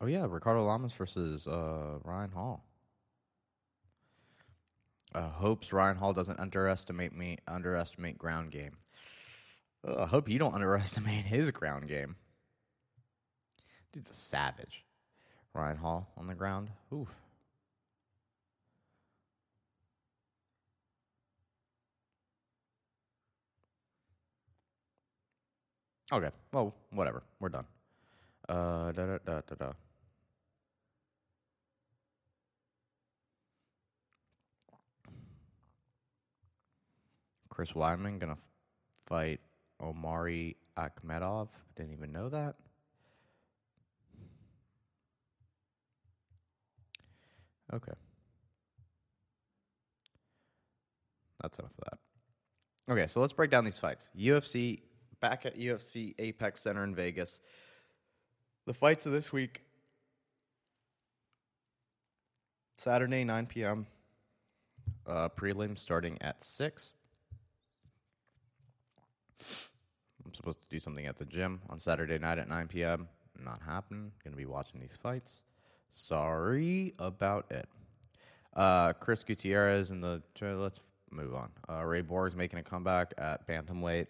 Oh 0.00 0.06
yeah, 0.06 0.26
Ricardo 0.28 0.64
Lamas 0.64 0.92
versus 0.92 1.46
uh, 1.46 1.98
Ryan 2.02 2.30
Hall. 2.32 2.64
Uh, 5.14 5.28
hopes 5.28 5.72
Ryan 5.72 5.98
Hall 5.98 6.12
doesn't 6.12 6.40
underestimate 6.40 7.16
me. 7.16 7.38
Underestimate 7.46 8.18
ground 8.18 8.50
game. 8.50 8.78
I 9.86 10.06
hope 10.06 10.28
you 10.28 10.40
don't 10.40 10.54
underestimate 10.56 11.26
his 11.26 11.52
ground 11.52 11.86
game. 11.86 12.16
Dude's 13.94 14.10
a 14.10 14.14
savage. 14.14 14.84
Ryan 15.54 15.76
Hall 15.76 16.08
on 16.16 16.26
the 16.26 16.34
ground. 16.34 16.68
Oof. 16.92 17.14
Okay. 26.12 26.30
Well, 26.52 26.74
whatever. 26.90 27.22
We're 27.38 27.50
done. 27.50 27.66
Uh, 28.48 28.90
da 28.90 29.06
da 29.06 29.18
da 29.24 29.40
da 29.46 29.54
da. 29.54 29.72
Chris 37.48 37.70
Weidman 37.72 38.18
gonna 38.18 38.38
fight 39.06 39.38
Omari 39.80 40.56
Akhmedov. 40.76 41.46
Didn't 41.76 41.92
even 41.92 42.10
know 42.10 42.28
that. 42.28 42.56
Okay. 47.74 47.92
That's 51.40 51.58
enough 51.58 51.72
of 51.78 51.84
that. 51.90 52.92
Okay, 52.92 53.06
so 53.06 53.20
let's 53.20 53.32
break 53.32 53.50
down 53.50 53.64
these 53.64 53.78
fights. 53.78 54.10
UFC 54.16 54.80
back 55.20 55.46
at 55.46 55.58
UFC 55.58 56.14
Apex 56.18 56.60
Center 56.60 56.84
in 56.84 56.94
Vegas. 56.94 57.40
The 58.66 58.74
fights 58.74 59.06
of 59.06 59.12
this 59.12 59.32
week 59.32 59.62
Saturday, 62.76 63.24
9 63.24 63.46
p.m. 63.46 63.86
Uh, 65.06 65.28
prelim 65.28 65.78
starting 65.78 66.20
at 66.20 66.42
6. 66.42 66.92
I'm 70.24 70.34
supposed 70.34 70.60
to 70.60 70.68
do 70.68 70.80
something 70.80 71.06
at 71.06 71.18
the 71.18 71.24
gym 71.24 71.60
on 71.68 71.78
Saturday 71.78 72.18
night 72.18 72.38
at 72.38 72.48
9 72.48 72.68
p.m. 72.68 73.08
Not 73.42 73.60
happening. 73.64 74.12
Going 74.22 74.32
to 74.32 74.38
be 74.38 74.46
watching 74.46 74.80
these 74.80 74.98
fights. 75.00 75.40
Sorry 75.90 76.94
about 76.98 77.50
it. 77.50 77.68
Uh, 78.54 78.92
Chris 78.94 79.22
Gutierrez 79.24 79.90
and 79.90 80.02
the. 80.02 80.22
Let's 80.40 80.82
move 81.10 81.34
on. 81.34 81.50
Uh, 81.68 81.84
Ray 81.84 82.02
Borg's 82.02 82.36
making 82.36 82.58
a 82.58 82.62
comeback 82.62 83.14
at 83.18 83.46
Bantamweight. 83.46 84.06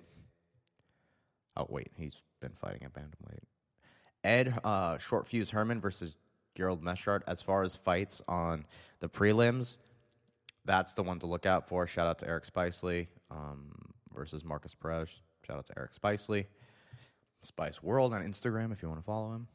Oh, 1.56 1.66
wait. 1.68 1.90
He's 1.96 2.16
been 2.40 2.52
fighting 2.60 2.82
at 2.84 2.92
Bantamweight. 2.92 3.44
Ed 4.24 4.58
uh, 4.64 4.98
Short 4.98 5.28
Fuse 5.28 5.50
Herman 5.50 5.80
versus 5.80 6.16
Gerald 6.54 6.82
Meerschaert. 6.82 7.22
As 7.26 7.42
far 7.42 7.62
as 7.62 7.76
fights 7.76 8.22
on 8.26 8.64
the 9.00 9.08
prelims, 9.08 9.76
that's 10.64 10.94
the 10.94 11.02
one 11.02 11.18
to 11.20 11.26
look 11.26 11.46
out 11.46 11.68
for. 11.68 11.86
Shout 11.86 12.06
out 12.06 12.18
to 12.20 12.28
Eric 12.28 12.44
Spicely 12.44 13.06
um, 13.30 13.70
versus 14.14 14.44
Markus 14.44 14.74
Perez. 14.74 15.14
Shout 15.46 15.58
out 15.58 15.66
to 15.66 15.74
Eric 15.76 15.92
Spicely. 15.92 16.46
Spice 17.42 17.82
World 17.82 18.14
on 18.14 18.22
Instagram 18.22 18.72
if 18.72 18.82
you 18.82 18.88
want 18.88 19.00
to 19.00 19.04
follow 19.04 19.34
him. 19.34 19.46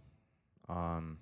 Um, 0.70 1.18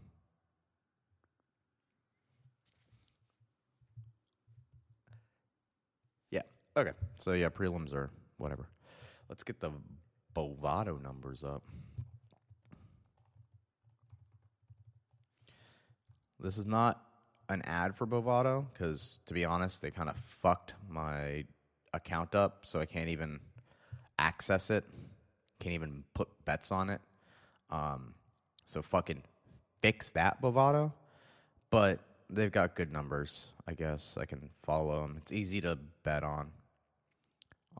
yeah. 6.29 6.41
Okay. 6.77 6.91
So 7.19 7.33
yeah, 7.33 7.49
prelims 7.49 7.91
are 7.91 8.11
whatever. 8.37 8.69
Let's 9.29 9.43
get 9.43 9.59
the 9.59 9.71
Bovado 10.35 11.01
numbers 11.01 11.43
up. 11.43 11.63
This 16.39 16.59
is 16.59 16.67
not 16.67 17.01
an 17.49 17.63
ad 17.63 17.95
for 17.95 18.05
Bovado 18.05 18.67
because, 18.71 19.19
to 19.25 19.33
be 19.33 19.43
honest, 19.43 19.81
they 19.81 19.89
kind 19.89 20.07
of 20.07 20.15
fucked 20.17 20.75
my 20.87 21.45
account 21.93 22.35
up, 22.35 22.63
so 22.63 22.79
I 22.79 22.85
can't 22.85 23.09
even 23.09 23.39
access 24.19 24.69
it. 24.69 24.83
Can't 25.59 25.73
even 25.73 26.03
put 26.13 26.27
bets 26.45 26.71
on 26.71 26.91
it. 26.91 27.01
Um, 27.71 28.13
so 28.67 28.83
fucking 28.83 29.23
fix 29.81 30.11
that, 30.11 30.39
Bovado. 30.43 30.93
But 31.71 32.01
they've 32.29 32.51
got 32.51 32.75
good 32.75 32.93
numbers. 32.93 33.45
I 33.67 33.73
guess 33.73 34.15
I 34.19 34.25
can 34.25 34.47
follow 34.61 35.01
them. 35.01 35.15
It's 35.17 35.31
easy 35.31 35.59
to 35.61 35.79
bet 36.03 36.23
on. 36.23 36.51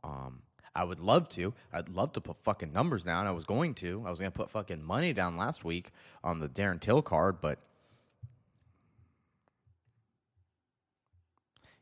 Um, 0.04 0.42
I 0.76 0.84
would 0.84 1.00
love 1.00 1.28
to. 1.30 1.54
I'd 1.74 1.90
love 1.90 2.14
to 2.14 2.22
put 2.22 2.38
fucking 2.38 2.72
numbers 2.72 3.04
down. 3.04 3.26
I 3.26 3.32
was 3.32 3.46
going 3.46 3.74
to. 3.76 4.04
I 4.06 4.12
was 4.12 4.20
going 4.20 4.32
to 4.32 4.38
put 4.38 4.52
fucking 4.52 4.84
money 4.84 5.12
down 5.12 5.36
last 5.36 5.64
week 5.64 5.90
on 6.24 6.40
the 6.40 6.48
Darren 6.48 6.80
Till 6.80 7.02
card, 7.02 7.42
but 7.42 7.60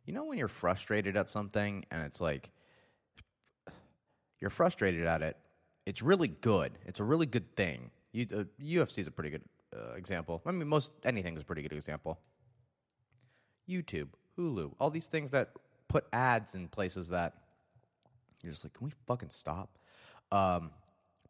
you 0.06 0.14
know 0.14 0.24
when 0.24 0.38
you're 0.38 0.48
frustrated 0.48 1.18
at 1.18 1.30
something 1.30 1.84
and 1.92 2.04
it's 2.04 2.22
like 2.22 2.52
you're 4.40 4.50
frustrated 4.50 5.06
at 5.06 5.22
it, 5.22 5.36
it's 5.86 6.02
really 6.02 6.30
good. 6.30 6.78
It's 6.86 7.02
a 7.02 7.04
really 7.04 7.26
good 7.26 7.54
thing. 7.56 7.92
Uh, 8.16 8.46
UFC 8.64 9.00
is 9.00 9.08
a 9.08 9.12
pretty 9.12 9.30
good 9.30 9.44
uh, 9.76 9.96
example. 9.96 10.42
I 10.46 10.52
mean, 10.52 10.70
most 10.70 10.92
anything 11.04 11.36
is 11.36 11.42
a 11.42 11.46
pretty 11.46 11.62
good 11.62 11.74
example. 11.74 12.20
YouTube, 13.70 14.08
Hulu, 14.38 14.72
all 14.80 14.90
these 14.90 15.08
things 15.08 15.32
that 15.32 15.52
put 15.90 16.06
ads 16.14 16.56
in 16.56 16.68
places 16.70 17.10
that 17.10 17.34
you're 18.44 18.52
just 18.54 18.64
like, 18.64 18.74
can 18.74 18.86
we 18.86 18.92
fucking 19.08 19.30
stop? 19.30 19.70
Um, 20.32 20.72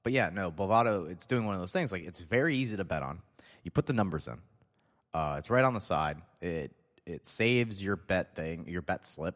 but 0.04 0.14
yeah, 0.14 0.30
no, 0.32 0.52
Bovado, 0.52 1.10
it's 1.10 1.26
doing 1.26 1.46
one 1.46 1.56
of 1.56 1.62
those 1.62 1.72
things. 1.72 1.92
Like, 1.92 2.04
it's 2.04 2.20
very 2.20 2.56
easy 2.56 2.78
to 2.78 2.84
bet 2.84 3.04
on. 3.04 3.22
You 3.64 3.72
put 3.72 3.88
the 3.88 3.94
numbers 3.94 4.28
in. 4.28 4.38
Uh, 5.14 5.36
it's 5.40 5.50
right 5.50 5.64
on 5.64 5.74
the 5.74 5.82
side. 5.82 6.22
It 6.42 6.72
it 7.06 7.26
saves 7.26 7.82
your 7.82 7.96
bet 7.96 8.36
thing, 8.36 8.66
your 8.68 8.82
bet 8.82 9.06
slip. 9.06 9.36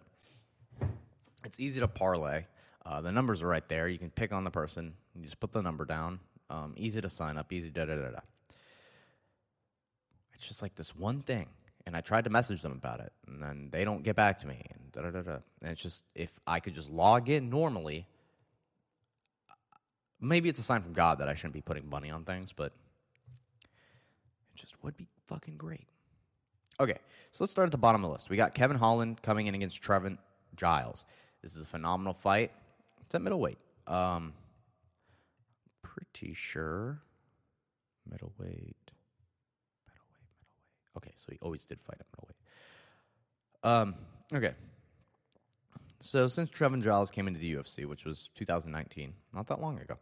It's 1.45 1.59
easy 1.59 1.79
to 1.79 1.87
parlay. 1.87 2.45
Uh, 2.85 3.01
the 3.01 3.11
numbers 3.11 3.43
are 3.43 3.47
right 3.47 3.67
there. 3.69 3.87
You 3.87 3.97
can 3.97 4.09
pick 4.09 4.33
on 4.33 4.43
the 4.43 4.49
person. 4.49 4.93
You 5.15 5.23
just 5.23 5.39
put 5.39 5.51
the 5.51 5.61
number 5.61 5.85
down. 5.85 6.19
Um, 6.49 6.73
easy 6.77 6.99
to 6.99 7.09
sign 7.09 7.37
up. 7.37 7.53
Easy 7.53 7.69
da 7.69 7.85
da 7.85 7.95
da 7.95 8.09
da. 8.11 8.19
It's 10.33 10.47
just 10.47 10.61
like 10.61 10.75
this 10.75 10.95
one 10.95 11.21
thing, 11.21 11.47
and 11.89 11.97
I 11.97 12.01
tried 12.01 12.25
to 12.25 12.29
message 12.29 12.61
them 12.61 12.73
about 12.73 12.99
it, 12.99 13.11
and 13.25 13.41
then 13.41 13.69
they 13.71 13.83
don't 13.83 14.03
get 14.03 14.15
back 14.15 14.37
to 14.37 14.47
me. 14.47 14.61
And. 14.69 14.79
And 14.95 15.71
it's 15.71 15.81
just 15.81 16.03
if 16.13 16.29
I 16.45 16.59
could 16.59 16.75
just 16.75 16.87
log 16.87 17.29
in 17.29 17.49
normally. 17.49 18.05
Maybe 20.21 20.49
it's 20.49 20.59
a 20.59 20.63
sign 20.63 20.83
from 20.83 20.93
God 20.93 21.17
that 21.17 21.27
I 21.27 21.33
shouldn't 21.33 21.55
be 21.55 21.61
putting 21.61 21.89
money 21.89 22.11
on 22.11 22.25
things, 22.25 22.51
but 22.55 22.73
it 23.63 24.55
just 24.55 24.75
would 24.83 24.95
be 24.97 25.07
fucking 25.25 25.57
great. 25.57 25.87
Okay, 26.79 26.99
so 27.31 27.43
let's 27.43 27.51
start 27.51 27.65
at 27.65 27.71
the 27.71 27.79
bottom 27.79 28.03
of 28.03 28.09
the 28.09 28.13
list. 28.13 28.29
We 28.29 28.37
got 28.37 28.53
Kevin 28.53 28.77
Holland 28.77 29.23
coming 29.23 29.47
in 29.47 29.55
against 29.55 29.81
Trevin 29.81 30.19
Giles. 30.55 31.05
This 31.41 31.55
is 31.55 31.63
a 31.63 31.67
phenomenal 31.67 32.13
fight. 32.13 32.51
It's 33.01 33.15
at 33.15 33.23
middleweight. 33.23 33.57
Um, 33.87 34.33
pretty 35.81 36.35
sure 36.35 37.01
middleweight. 38.07 38.75
Okay, 40.99 41.13
so 41.15 41.31
he 41.31 41.39
always 41.41 41.65
did 41.65 41.79
fight 41.81 41.97
at 41.99 42.05
middleweight. 42.13 42.35
Um, 43.63 43.95
okay. 44.33 44.53
So 46.01 46.27
since 46.27 46.49
Trevin 46.49 46.81
Giles 46.81 47.11
came 47.11 47.27
into 47.27 47.39
the 47.39 47.55
UFC, 47.55 47.85
which 47.85 48.05
was 48.05 48.29
2019, 48.35 49.13
not 49.33 49.47
that 49.47 49.61
long 49.61 49.79
ago, 49.79 49.97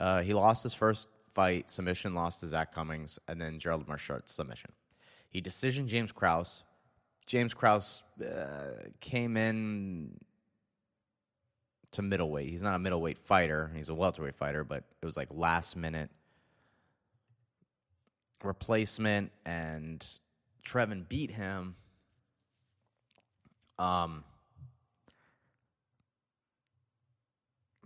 uh, 0.00 0.22
he 0.22 0.34
lost 0.34 0.62
his 0.62 0.74
first 0.74 1.08
fight 1.34 1.70
submission, 1.70 2.14
lost 2.14 2.40
to 2.40 2.48
Zak 2.48 2.74
Cummings, 2.74 3.18
and 3.28 3.40
then 3.40 3.58
Gerald 3.58 3.86
Meerschaert 3.86 4.28
submission. 4.28 4.72
He 5.30 5.40
decisioned 5.40 5.86
James 5.86 6.12
Krause. 6.12 6.62
James 7.26 7.54
Krause 7.54 8.02
uh, 8.22 8.88
came 9.00 9.36
in 9.36 10.18
to 11.92 12.02
middleweight. 12.02 12.48
He's 12.48 12.62
not 12.62 12.74
a 12.74 12.78
middleweight 12.78 13.18
fighter. 13.18 13.72
He's 13.74 13.88
a 13.88 13.94
welterweight 13.94 14.36
fighter, 14.36 14.64
but 14.64 14.84
it 15.02 15.06
was 15.06 15.16
like 15.16 15.28
last 15.30 15.76
minute 15.76 16.10
replacement, 18.42 19.32
and 19.44 20.06
Trevin 20.66 21.08
beat 21.08 21.30
him. 21.30 21.76
Um, 23.78 24.24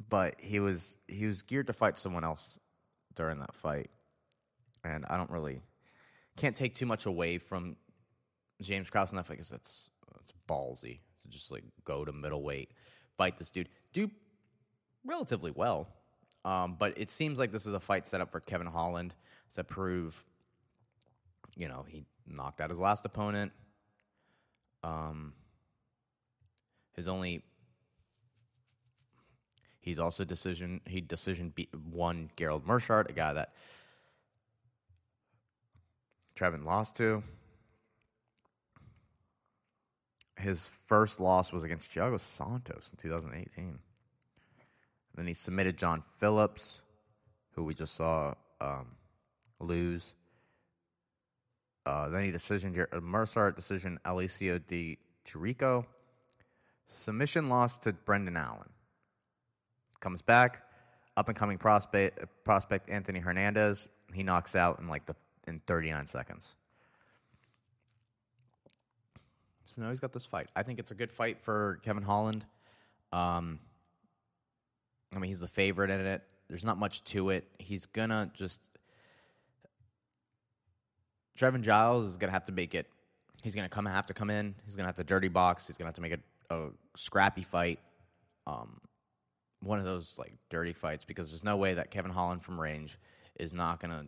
but 0.09 0.41
he 0.41 0.61
was 0.61 0.97
he 1.09 1.27
was 1.27 1.43
geared 1.43 1.67
to 1.67 1.73
fight 1.73 1.99
someone 1.99 2.25
else 2.25 2.59
during 3.15 3.41
that 3.41 3.55
fight, 3.55 3.91
and 4.85 5.05
I 5.09 5.17
don't 5.17 5.31
really 5.31 5.61
can't 6.37 6.57
take 6.57 6.75
too 6.75 6.87
much 6.87 7.07
away 7.07 7.39
from 7.39 7.77
James 8.63 8.89
Krause 8.89 9.11
fight 9.11 9.29
because 9.29 9.51
that's 9.51 9.89
that's 10.13 10.33
ballsy 10.49 11.01
to 11.23 11.29
just 11.29 11.51
like 11.51 11.65
go 11.85 12.05
to 12.05 12.13
middleweight, 12.13 12.71
fight 13.17 13.37
this 13.37 13.51
dude, 13.51 13.69
do 13.93 14.11
relatively 15.05 15.51
well. 15.51 15.89
Um, 16.45 16.77
but 16.79 16.97
it 16.97 17.11
seems 17.11 17.39
like 17.39 17.53
this 17.53 17.67
is 17.67 17.75
a 17.75 17.81
fight 17.81 18.07
set 18.07 18.21
up 18.21 18.31
for 18.31 18.41
Kevin 18.41 18.67
Holland 18.67 19.15
to 19.55 19.65
prove, 19.65 20.25
you 21.57 21.69
know, 21.69 21.85
he 21.87 22.05
knocked 22.31 22.61
out 22.61 22.71
his 22.71 22.79
last 22.79 23.05
opponent. 23.05 23.53
Um, 24.83 25.35
his 26.95 27.09
only 27.09 27.43
he's 29.81 29.99
also 29.99 30.25
decision 30.25 30.81
he 30.87 31.01
decision 31.01 31.53
beat, 31.55 31.75
won 31.75 32.31
Gerald 32.37 32.67
Meerschaert, 32.67 33.11
a 33.11 33.13
guy 33.13 33.33
that 33.33 33.53
Trevin 36.35 36.65
lost 36.65 36.97
to. 36.97 37.23
His 40.37 40.71
first 40.87 41.21
loss 41.21 41.53
was 41.53 41.65
against 41.65 41.91
Thiago 41.91 42.19
Santos 42.19 42.89
in 42.91 42.97
2018. 42.97 43.79
Then 45.15 45.27
he 45.27 45.35
submitted 45.35 45.77
John 45.77 46.03
Phillips, 46.19 46.81
who 47.53 47.65
we 47.65 47.75
just 47.75 47.95
saw 47.95 48.35
um, 48.61 48.87
lose. 49.59 50.15
Uh, 51.87 52.09
then 52.09 52.25
he 52.25 52.31
decision 52.31 52.75
Jer- 52.75 52.89
uh, 52.93 53.01
Mercer 53.01 53.51
decision 53.51 53.99
Alessio 54.05 54.59
Di 54.59 54.99
Chirico. 55.27 55.85
Submission 56.89 57.49
loss 57.49 57.79
to 57.79 57.93
Brendan 57.93 58.37
Allen. 58.37 58.69
Comes 60.01 60.23
back, 60.23 60.63
up 61.17 61.29
and 61.29 61.37
coming 61.37 61.59
prospect 61.59 62.25
prospect 62.45 62.91
Anthony 62.91 63.21
Hernandez. 63.21 63.89
He 64.13 64.23
knocks 64.23 64.57
out 64.57 64.79
in 64.81 64.89
like 64.89 65.07
the 65.07 65.15
in 65.47 65.61
39 65.67 66.07
seconds. 66.07 66.55
So 69.65 69.83
now 69.83 69.91
he's 69.91 70.01
got 70.01 70.13
this 70.13 70.27
fight. 70.27 70.49
I 70.57 70.63
think 70.63 70.79
it's 70.79 70.91
a 70.91 70.95
good 70.95 71.13
fight 71.13 71.41
for 71.41 71.79
Kevin 71.83 72.03
Holland. 72.03 72.45
Um, 73.13 73.61
I 75.15 75.19
mean, 75.19 75.29
he's 75.29 75.41
the 75.41 75.49
favorite 75.49 75.91
in 75.91 76.01
it. 76.01 76.23
There's 76.49 76.65
not 76.65 76.79
much 76.79 77.05
to 77.05 77.31
it. 77.31 77.47
He's 77.59 77.87
gonna 77.87 78.31
just. 78.35 78.70
Trevin 81.41 81.63
Giles 81.63 82.07
is 82.07 82.19
gonna 82.19 82.33
have 82.33 82.45
to 82.45 82.53
make 82.53 82.75
it. 82.75 82.87
He's 83.43 83.55
gonna 83.55 83.69
come 83.69 83.87
have 83.87 84.05
to 84.07 84.15
come 84.15 84.29
in. 84.29 84.55
He's 84.67 84.77
gonna 84.77 84.89
have 84.89 84.97
to 84.97 85.05
dirty 85.05 85.29
box. 85.29 85.67
He's 85.67 85.79
gonna 85.79 85.89
have 85.89 85.95
to 85.95 86.03
make 86.03 86.13
it 86.13 86.21
a 86.51 86.67
scrappy 86.95 87.43
fight. 87.43 87.79
Um, 88.47 88.79
one 89.63 89.79
of 89.79 89.87
those 89.87 90.17
like 90.19 90.35
dirty 90.51 90.75
fights 90.75 91.05
because 91.05 91.31
there's 91.31 91.45
no 91.45 91.57
way 91.57 91.73
that 91.75 91.91
Kevin 91.91 92.11
Holland 92.11 92.45
from 92.45 92.61
range 92.61 92.99
is 93.39 93.55
not 93.55 93.81
gonna. 93.81 94.05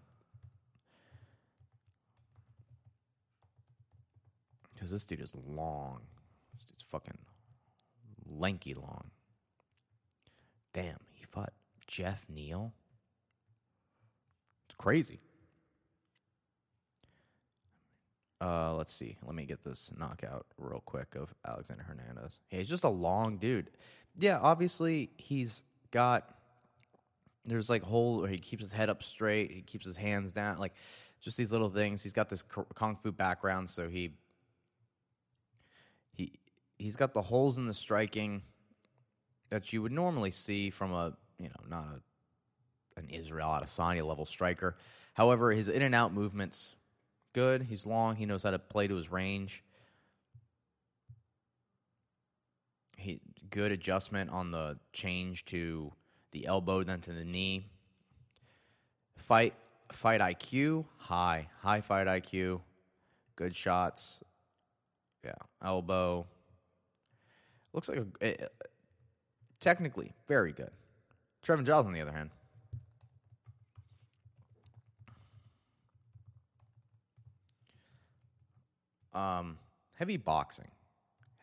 Because 4.75 4.91
this 4.91 5.07
dude 5.07 5.23
is 5.23 5.33
long. 5.35 6.01
This 6.55 6.67
dude's 6.67 6.85
fucking 6.91 7.17
lanky 8.29 8.75
long. 8.75 9.11
Damn, 10.75 10.99
he 11.13 11.25
fought 11.25 11.55
Jeff 11.87 12.27
Neal. 12.29 12.75
It's 14.67 14.75
crazy. 14.77 15.21
Uh, 18.43 18.75
let's 18.75 18.93
see. 18.93 19.17
Let 19.25 19.37
me 19.37 19.45
get 19.45 19.63
this 19.63 19.93
knockout 19.97 20.47
real 20.59 20.83
quick 20.85 21.15
of 21.15 21.33
Alexander 21.47 21.85
Hernandez. 21.85 22.41
He's 22.49 22.69
just 22.69 22.83
a 22.83 22.89
long 22.89 23.37
dude. 23.37 23.71
Yeah, 24.19 24.41
obviously 24.41 25.11
he's 25.17 25.63
got. 25.93 26.35
There's 27.45 27.71
like 27.71 27.83
whole 27.83 28.23
where 28.23 28.31
he 28.31 28.39
keeps 28.39 28.65
his 28.65 28.73
head 28.73 28.89
up 28.91 29.03
straight. 29.03 29.53
He 29.53 29.63
keeps 29.63 29.87
his 29.87 29.97
hands 29.97 30.33
down. 30.33 30.59
Like 30.59 30.75
just 31.21 31.37
these 31.37 31.53
little 31.53 31.69
things. 31.69 32.03
He's 32.03 32.13
got 32.13 32.29
this 32.29 32.43
kung 32.75 32.97
fu 32.97 33.13
background, 33.13 33.71
so 33.71 33.89
he 33.89 34.15
he 36.13 36.33
he's 36.79 36.97
got 36.97 37.15
the 37.15 37.23
holes 37.23 37.59
in 37.59 37.67
the 37.67 37.75
striking 37.75 38.43
that 39.51 39.73
you 39.73 39.83
would 39.83 39.93
normally 39.93 40.33
see 40.33 40.71
from 40.71 40.93
a 40.93 41.17
you 41.39 41.49
know 41.49 41.69
not 41.69 41.85
a 41.85 43.01
an 43.01 43.09
Israel 43.09 43.49
Adesanya 43.51 44.05
level 44.05 44.27
striker. 44.27 44.77
However, 45.15 45.53
his 45.53 45.69
in 45.69 45.83
and 45.83 45.95
out 45.95 46.13
movements 46.13 46.75
good. 47.33 47.63
He's 47.63 47.87
long. 47.87 48.17
He 48.17 48.27
knows 48.27 48.43
how 48.43 48.51
to 48.51 48.59
play 48.59 48.87
to 48.87 48.95
his 48.95 49.11
range. 49.11 49.63
He 52.97 53.21
good 53.51 53.73
adjustment 53.73 54.31
on 54.31 54.51
the 54.51 54.79
change 54.93 55.45
to 55.47 55.93
the 56.33 56.47
elbow, 56.47 56.83
then 56.83 57.01
to 57.03 57.13
the 57.13 57.25
knee. 57.25 57.69
Fight 59.17 59.55
fight 59.91 60.21
IQ 60.21 60.87
high, 60.99 61.49
high 61.61 61.81
fight 61.81 62.07
IQ. 62.07 62.61
Good 63.37 63.55
shots. 63.55 64.21
Yeah, 65.25 65.35
elbow. 65.63 66.27
Looks 67.73 67.89
like 67.89 67.99
a, 67.99 68.27
it, 68.27 68.53
technically 69.61 70.13
very 70.27 70.53
good. 70.53 70.71
Trevin 71.45 71.65
Giles, 71.65 71.87
on 71.87 71.93
the 71.93 72.01
other 72.01 72.13
hand, 72.13 72.31
Um, 79.15 79.59
heavy 79.95 80.17
boxing. 80.17 80.69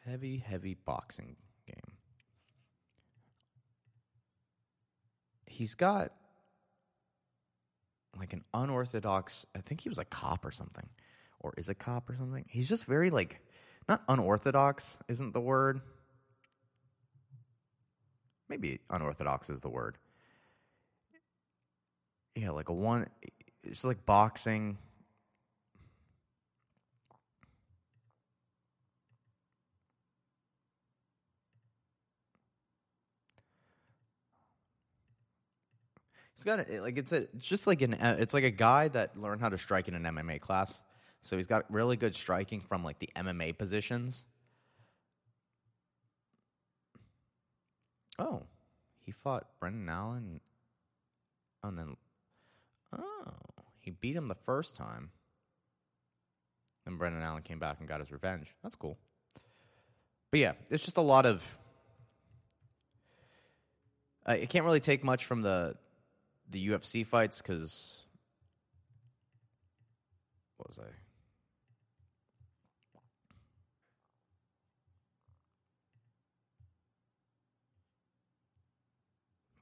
Heavy, 0.05 0.37
heavy 0.37 0.73
boxing 0.73 1.35
game. 1.67 1.93
He's 5.45 5.75
got 5.75 6.13
like 8.17 8.33
an 8.33 8.43
unorthodox, 8.53 9.45
I 9.55 9.59
think 9.59 9.81
he 9.81 9.89
was 9.89 9.97
a 9.97 10.05
cop 10.05 10.45
or 10.45 10.51
something. 10.51 10.87
Or 11.41 11.53
is 11.57 11.69
a 11.69 11.75
cop 11.75 12.09
or 12.09 12.15
something. 12.15 12.45
He's 12.49 12.67
just 12.67 12.85
very 12.85 13.09
like 13.09 13.39
not 13.87 14.03
unorthodox 14.07 14.97
isn't 15.07 15.33
the 15.33 15.39
word. 15.39 15.81
Maybe 18.49 18.79
unorthodox 18.89 19.49
is 19.49 19.61
the 19.61 19.69
word. 19.69 19.97
Yeah, 22.35 22.51
like 22.51 22.69
a 22.69 22.73
one 22.73 23.07
it's 23.63 23.83
like 23.83 24.05
boxing 24.05 24.77
He's 36.39 36.45
got 36.45 36.59
it. 36.59 36.81
Like 36.81 36.97
it's 36.97 37.11
a, 37.11 37.23
it's 37.35 37.45
just 37.45 37.67
like 37.67 37.81
an, 37.81 37.95
uh, 37.95 38.15
it's 38.17 38.33
like 38.33 38.45
a 38.45 38.49
guy 38.49 38.87
that 38.87 39.19
learned 39.19 39.41
how 39.41 39.49
to 39.49 39.57
strike 39.57 39.89
in 39.89 39.93
an 39.93 40.03
MMA 40.03 40.39
class. 40.39 40.79
So 41.21 41.35
he's 41.35 41.47
got 41.47 41.65
really 41.69 41.97
good 41.97 42.15
striking 42.15 42.61
from 42.61 42.81
like 42.81 42.97
the 42.97 43.09
MMA 43.13 43.57
positions. 43.57 44.23
Oh, 48.17 48.43
he 49.01 49.11
fought 49.11 49.47
Brendan 49.59 49.89
Allen, 49.89 50.39
and 51.61 51.77
then 51.77 51.97
oh, 52.97 53.33
he 53.81 53.91
beat 53.91 54.15
him 54.15 54.29
the 54.29 54.35
first 54.35 54.77
time. 54.77 55.09
Then 56.85 56.95
Brendan 56.95 57.21
Allen 57.21 57.41
came 57.41 57.59
back 57.59 57.79
and 57.79 57.87
got 57.87 57.99
his 57.99 58.13
revenge. 58.13 58.47
That's 58.63 58.77
cool. 58.77 58.97
But 60.31 60.39
yeah, 60.39 60.53
it's 60.69 60.85
just 60.85 60.95
a 60.95 61.01
lot 61.01 61.25
of. 61.25 61.57
Uh, 64.25 64.37
it 64.39 64.49
can't 64.49 64.63
really 64.63 64.79
take 64.79 65.03
much 65.03 65.25
from 65.25 65.41
the 65.41 65.75
the 66.49 66.69
UFC 66.69 67.05
fights 67.05 67.41
because 67.41 67.97
what 70.57 70.67
was 70.69 70.79
I? 70.79 70.89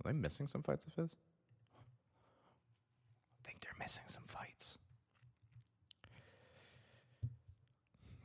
Are 0.08 0.14
they 0.14 0.18
missing 0.18 0.48
some 0.48 0.64
fights 0.64 0.86
of 0.86 0.94
his? 0.94 1.12
I 3.44 3.48
think 3.48 3.60
they're 3.62 3.72
missing 3.80 4.06
some 4.08 4.24
fights. 4.26 4.78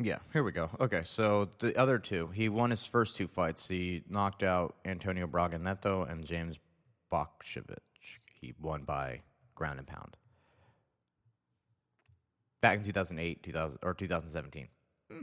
Yeah, 0.00 0.18
here 0.32 0.42
we 0.42 0.52
go. 0.52 0.70
Okay, 0.80 1.02
so 1.04 1.48
the 1.60 1.76
other 1.78 1.98
two, 1.98 2.28
he 2.28 2.48
won 2.48 2.70
his 2.70 2.84
first 2.84 3.16
two 3.16 3.26
fights. 3.26 3.68
He 3.68 4.02
knocked 4.08 4.42
out 4.42 4.74
Antonio 4.84 5.26
Braga 5.26 5.58
Neto 5.58 6.02
and 6.04 6.24
James 6.24 6.58
Boksiewicz. 7.12 7.91
He 8.42 8.52
won 8.60 8.82
by 8.82 9.22
ground 9.54 9.78
and 9.78 9.86
pound. 9.86 10.16
Back 12.60 12.78
in 12.78 12.84
2008, 12.84 13.42
2000, 13.42 13.78
or 13.82 13.94
2017. 13.94 14.68
Hmm, 15.10 15.22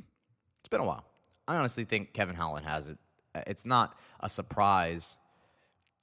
it's 0.59 0.69
been 0.69 0.79
a 0.79 0.85
while. 0.85 1.05
I 1.47 1.57
honestly 1.57 1.83
think 1.83 2.13
Kevin 2.13 2.35
Holland 2.35 2.65
has 2.65 2.87
it. 2.87 2.97
Uh, 3.35 3.41
it's 3.45 3.65
not 3.65 3.97
a 4.21 4.29
surprise. 4.29 5.17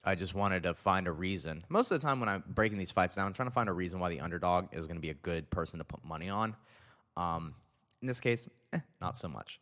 I 0.05 0.14
just 0.14 0.35
wanted 0.35 0.64
to 0.64 0.74
find 0.74 1.09
a 1.09 1.12
reason. 1.12 1.64
Most 1.68 1.90
of 1.90 2.00
the 2.00 2.07
time 2.07 2.20
when 2.20 2.29
I'm 2.29 2.44
breaking 2.46 2.79
these 2.79 2.92
fights 2.92 3.16
down, 3.16 3.26
I'm 3.26 3.33
trying 3.33 3.48
to 3.48 3.55
find 3.55 3.68
a 3.68 3.72
reason 3.72 3.98
why 3.98 4.11
the 4.11 4.20
underdog 4.20 4.68
is 4.72 4.87
going 4.87 4.96
to 4.96 5.02
be 5.02 5.11
a 5.11 5.14
good 5.14 5.50
person 5.50 5.79
to 5.79 5.85
put 5.85 6.05
money 6.05 6.29
on. 6.29 6.55
Um, 7.16 7.55
in 8.02 8.09
this 8.09 8.20
case, 8.20 8.46
eh, 8.72 8.81
not 9.00 9.16
so 9.16 9.29
much. 9.29 9.59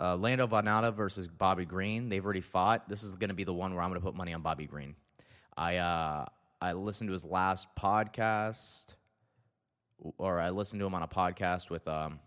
Uh, 0.00 0.16
Lando 0.16 0.46
Vannata 0.46 0.94
versus 0.94 1.28
Bobby 1.28 1.64
Green. 1.64 2.08
They've 2.08 2.24
already 2.24 2.40
fought. 2.40 2.88
This 2.88 3.02
is 3.02 3.16
going 3.16 3.28
to 3.28 3.34
be 3.34 3.44
the 3.44 3.52
one 3.52 3.74
where 3.74 3.82
I'm 3.82 3.90
going 3.90 4.00
to 4.00 4.04
put 4.04 4.14
money 4.14 4.32
on 4.32 4.42
Bobby 4.42 4.66
Green. 4.66 4.94
I 5.56 5.76
uh, 5.76 6.26
I 6.64 6.72
listened 6.72 7.08
to 7.08 7.12
his 7.12 7.26
last 7.26 7.68
podcast, 7.78 8.94
or 10.16 10.40
I 10.40 10.48
listened 10.48 10.80
to 10.80 10.86
him 10.86 10.94
on 10.94 11.02
a 11.02 11.06
podcast 11.06 11.68
with 11.68 11.86
um 11.86 12.20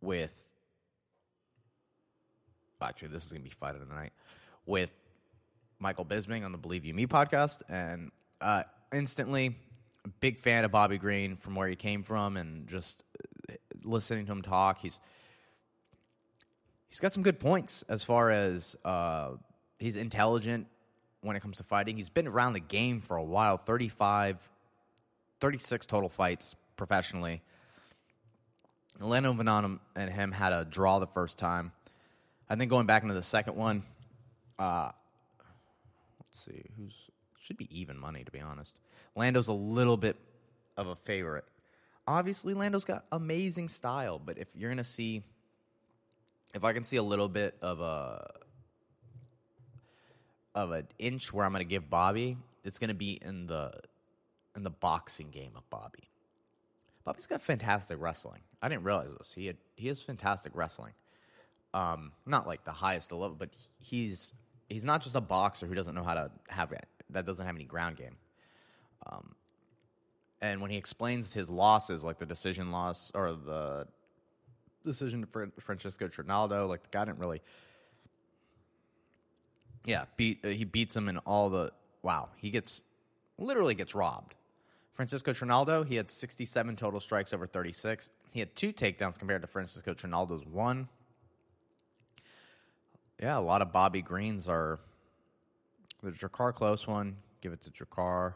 with 0.00 0.48
actually 2.80 3.08
this 3.08 3.26
is 3.26 3.32
gonna 3.32 3.44
be 3.44 3.50
fight 3.50 3.74
of 3.74 3.86
the 3.86 3.94
night 3.94 4.14
with 4.64 4.94
Michael 5.78 6.06
Bisping 6.06 6.42
on 6.42 6.52
the 6.52 6.58
Believe 6.58 6.86
You 6.86 6.94
Me 6.94 7.06
podcast, 7.06 7.60
and 7.68 8.12
uh, 8.40 8.62
instantly 8.90 9.58
big 10.20 10.38
fan 10.38 10.64
of 10.64 10.70
Bobby 10.70 10.96
Green 10.96 11.36
from 11.36 11.54
where 11.54 11.68
he 11.68 11.76
came 11.76 12.02
from, 12.02 12.38
and 12.38 12.66
just 12.66 13.02
uh, 13.50 13.56
listening 13.84 14.24
to 14.24 14.32
him 14.32 14.40
talk, 14.40 14.78
he's 14.78 15.00
he's 16.88 16.98
got 16.98 17.12
some 17.12 17.22
good 17.22 17.38
points 17.38 17.84
as 17.90 18.02
far 18.02 18.30
as 18.30 18.74
uh, 18.86 19.32
he's 19.78 19.96
intelligent 19.96 20.68
when 21.26 21.36
it 21.36 21.40
comes 21.40 21.58
to 21.58 21.64
fighting. 21.64 21.96
He's 21.96 22.08
been 22.08 22.26
around 22.26 22.54
the 22.54 22.60
game 22.60 23.00
for 23.00 23.16
a 23.16 23.22
while 23.22 23.56
35, 23.56 24.38
36 25.40 25.86
total 25.86 26.08
fights 26.08 26.54
professionally. 26.76 27.42
Lando 28.98 29.32
Vannata 29.34 29.78
and 29.94 30.10
him 30.10 30.32
had 30.32 30.52
a 30.52 30.64
draw 30.64 30.98
the 30.98 31.06
first 31.06 31.38
time. 31.38 31.72
I 32.48 32.56
think 32.56 32.70
going 32.70 32.86
back 32.86 33.02
into 33.02 33.14
the 33.14 33.22
second 33.22 33.56
one, 33.56 33.82
uh, 34.58 34.90
let's 36.20 36.44
see, 36.44 36.62
who's 36.76 36.94
should 37.38 37.56
be 37.56 37.68
even 37.78 37.96
money 37.96 38.24
to 38.24 38.32
be 38.32 38.40
honest. 38.40 38.78
Lando's 39.14 39.48
a 39.48 39.52
little 39.52 39.96
bit 39.96 40.16
of 40.76 40.88
a 40.88 40.96
favorite. 40.96 41.44
obviously 42.08 42.54
Lando's 42.54 42.84
got 42.84 43.04
amazing 43.12 43.68
style, 43.68 44.20
but 44.24 44.38
if 44.38 44.48
you're 44.54 44.70
gonna 44.70 44.84
see, 44.84 45.22
if 46.54 46.64
I 46.64 46.72
can 46.72 46.84
see 46.84 46.96
a 46.96 47.02
little 47.02 47.28
bit 47.28 47.56
of 47.62 47.80
a 47.80 48.28
of 50.56 50.72
an 50.72 50.88
inch 50.98 51.32
where 51.32 51.44
I'm 51.44 51.52
gonna 51.52 51.64
give 51.64 51.88
Bobby, 51.88 52.36
it's 52.64 52.80
gonna 52.80 52.94
be 52.94 53.20
in 53.22 53.46
the 53.46 53.70
in 54.56 54.64
the 54.64 54.70
boxing 54.70 55.30
game 55.30 55.52
of 55.54 55.68
Bobby. 55.70 56.08
Bobby's 57.04 57.26
got 57.26 57.40
fantastic 57.40 57.98
wrestling. 58.00 58.40
I 58.60 58.68
didn't 58.68 58.82
realize 58.82 59.10
this. 59.18 59.32
He 59.32 59.46
had 59.46 59.58
he 59.76 59.86
has 59.88 60.02
fantastic 60.02 60.52
wrestling. 60.56 60.94
Um, 61.74 62.10
not 62.24 62.46
like 62.46 62.64
the 62.64 62.72
highest 62.72 63.12
level, 63.12 63.36
but 63.38 63.50
he's 63.78 64.32
he's 64.68 64.84
not 64.84 65.02
just 65.02 65.14
a 65.14 65.20
boxer 65.20 65.66
who 65.66 65.74
doesn't 65.74 65.94
know 65.94 66.02
how 66.02 66.14
to 66.14 66.30
have. 66.48 66.72
That 67.10 67.26
doesn't 67.26 67.44
have 67.46 67.54
any 67.54 67.64
ground 67.64 67.96
game. 67.96 68.16
Um, 69.06 69.34
and 70.40 70.60
when 70.60 70.70
he 70.70 70.78
explains 70.78 71.32
his 71.32 71.50
losses, 71.50 72.02
like 72.02 72.18
the 72.18 72.26
decision 72.26 72.72
loss 72.72 73.12
or 73.14 73.32
the 73.32 73.86
decision 74.84 75.26
for 75.26 75.50
Francisco 75.60 76.08
Trinaldo, 76.08 76.66
like 76.66 76.82
the 76.82 76.88
guy 76.90 77.04
didn't 77.04 77.18
really. 77.18 77.42
Yeah, 79.86 80.04
beat 80.16 80.44
uh, 80.44 80.48
he 80.48 80.64
beats 80.64 80.94
him 80.94 81.08
in 81.08 81.16
all 81.18 81.48
the 81.48 81.72
wow. 82.02 82.28
He 82.36 82.50
gets 82.50 82.82
literally 83.38 83.74
gets 83.74 83.94
robbed. 83.94 84.34
Francisco 84.92 85.32
Trinaldo, 85.32 85.84
he 85.84 85.94
had 85.94 86.10
67 86.10 86.74
total 86.74 87.00
strikes 87.00 87.32
over 87.32 87.46
36. 87.46 88.10
He 88.32 88.40
had 88.40 88.54
two 88.56 88.72
takedowns 88.72 89.18
compared 89.18 89.42
to 89.42 89.46
Francisco 89.48 89.94
Trinaldo's 89.94 90.44
one. 90.44 90.88
Yeah, 93.20 93.38
a 93.38 93.40
lot 93.40 93.62
of 93.62 93.72
Bobby 93.72 94.02
Greens 94.02 94.48
are 94.48 94.80
the 96.02 96.10
Jakar 96.10 96.52
close 96.54 96.86
one. 96.86 97.16
Give 97.40 97.52
it 97.52 97.60
to 97.62 97.70
Jakar. 97.70 98.34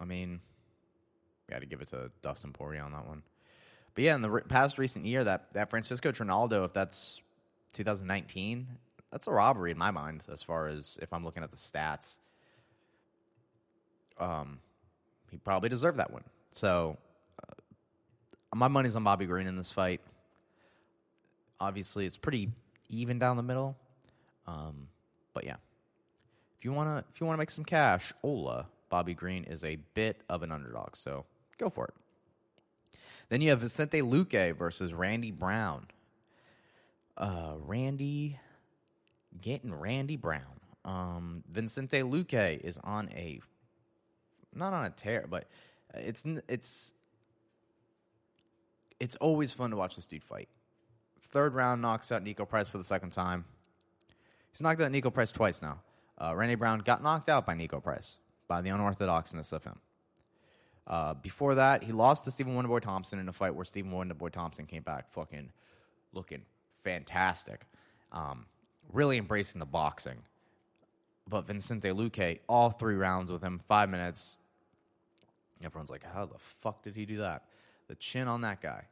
I 0.00 0.04
mean, 0.04 0.40
got 1.50 1.60
to 1.60 1.66
give 1.66 1.80
it 1.80 1.88
to 1.88 2.10
Dustin 2.22 2.52
Poirier 2.52 2.82
on 2.82 2.92
that 2.92 3.06
one. 3.06 3.22
But 3.94 4.04
yeah, 4.04 4.14
in 4.14 4.20
the 4.20 4.30
re- 4.30 4.42
past 4.42 4.78
recent 4.78 5.06
year, 5.06 5.24
that 5.24 5.50
that 5.52 5.70
Francisco 5.70 6.12
Trinaldo, 6.12 6.64
if 6.64 6.72
that's 6.72 7.22
2019, 7.72 8.66
that's 9.10 9.26
a 9.26 9.32
robbery 9.32 9.70
in 9.70 9.78
my 9.78 9.90
mind 9.90 10.22
as 10.30 10.42
far 10.42 10.66
as 10.66 10.98
if 11.02 11.12
I'm 11.12 11.24
looking 11.24 11.42
at 11.42 11.50
the 11.50 11.56
stats. 11.56 12.18
Um, 14.18 14.58
he 15.30 15.36
probably 15.38 15.68
deserved 15.68 15.98
that 15.98 16.12
one. 16.12 16.24
So 16.52 16.96
uh, 17.42 17.54
my 18.54 18.68
money's 18.68 18.96
on 18.96 19.04
Bobby 19.04 19.26
Green 19.26 19.46
in 19.46 19.56
this 19.56 19.70
fight. 19.70 20.00
Obviously, 21.60 22.06
it's 22.06 22.18
pretty 22.18 22.50
even 22.88 23.18
down 23.18 23.36
the 23.36 23.42
middle. 23.42 23.76
Um, 24.46 24.88
but 25.34 25.44
yeah, 25.44 25.56
if 26.58 26.64
you 26.64 26.72
wanna 26.72 27.04
if 27.12 27.20
you 27.20 27.26
wanna 27.26 27.38
make 27.38 27.50
some 27.50 27.64
cash, 27.64 28.12
Ola 28.22 28.66
Bobby 28.88 29.14
Green 29.14 29.44
is 29.44 29.64
a 29.64 29.76
bit 29.94 30.22
of 30.28 30.42
an 30.42 30.52
underdog. 30.52 30.96
So 30.96 31.24
go 31.58 31.70
for 31.70 31.86
it. 31.86 31.94
Then 33.28 33.42
you 33.42 33.50
have 33.50 33.60
Vicente 33.60 34.00
Luque 34.00 34.56
versus 34.56 34.94
Randy 34.94 35.30
Brown. 35.30 35.86
Uh, 37.16 37.54
Randy 37.58 38.38
getting 39.40 39.74
Randy 39.74 40.16
Brown. 40.16 40.60
Um, 40.84 41.44
Vicente 41.50 42.00
Luque 42.02 42.60
is 42.60 42.78
on 42.82 43.10
a 43.10 43.40
not 44.54 44.72
on 44.72 44.86
a 44.86 44.90
tear, 44.90 45.26
but 45.28 45.44
it's 45.94 46.24
it's 46.48 46.94
it's 48.98 49.16
always 49.16 49.52
fun 49.52 49.70
to 49.70 49.76
watch 49.76 49.96
this 49.96 50.06
dude 50.06 50.24
fight. 50.24 50.48
Third 51.20 51.54
round 51.54 51.82
knocks 51.82 52.10
out 52.10 52.24
Niko 52.24 52.48
Price 52.48 52.70
for 52.70 52.78
the 52.78 52.84
second 52.84 53.10
time. 53.10 53.44
He's 54.50 54.62
knocked 54.62 54.80
out 54.80 54.90
Niko 54.90 55.12
Price 55.12 55.30
twice 55.30 55.60
now. 55.60 55.80
Uh, 56.20 56.34
Randy 56.34 56.54
Brown 56.54 56.80
got 56.80 57.02
knocked 57.02 57.28
out 57.28 57.44
by 57.44 57.54
Niko 57.54 57.82
Price 57.82 58.16
by 58.48 58.62
the 58.62 58.70
unorthodoxness 58.70 59.52
of 59.52 59.64
him. 59.64 59.78
Uh, 60.88 61.12
before 61.14 61.54
that, 61.54 61.84
he 61.84 61.92
lost 61.92 62.24
to 62.24 62.30
Stephen 62.30 62.54
Wonderboy 62.54 62.80
Thompson 62.80 63.18
in 63.18 63.28
a 63.28 63.32
fight 63.32 63.54
where 63.54 63.66
Stephen 63.66 63.92
Wonderboy 63.92 64.32
Thompson 64.32 64.64
came 64.64 64.82
back 64.82 65.12
fucking 65.12 65.52
looking 66.14 66.42
fantastic, 66.82 67.60
um, 68.10 68.46
really 68.90 69.18
embracing 69.18 69.58
the 69.58 69.66
boxing. 69.66 70.16
But 71.28 71.46
Vincente 71.46 71.90
Luque, 71.90 72.38
all 72.48 72.70
three 72.70 72.94
rounds 72.94 73.30
with 73.30 73.42
him, 73.42 73.58
five 73.58 73.90
minutes. 73.90 74.38
Everyone's 75.62 75.90
like, 75.90 76.04
how 76.14 76.24
the 76.24 76.38
fuck 76.38 76.82
did 76.82 76.96
he 76.96 77.04
do 77.04 77.18
that? 77.18 77.44
The 77.88 77.94
chin 77.96 78.26
on 78.26 78.40
that 78.40 78.62
guy. 78.62 78.84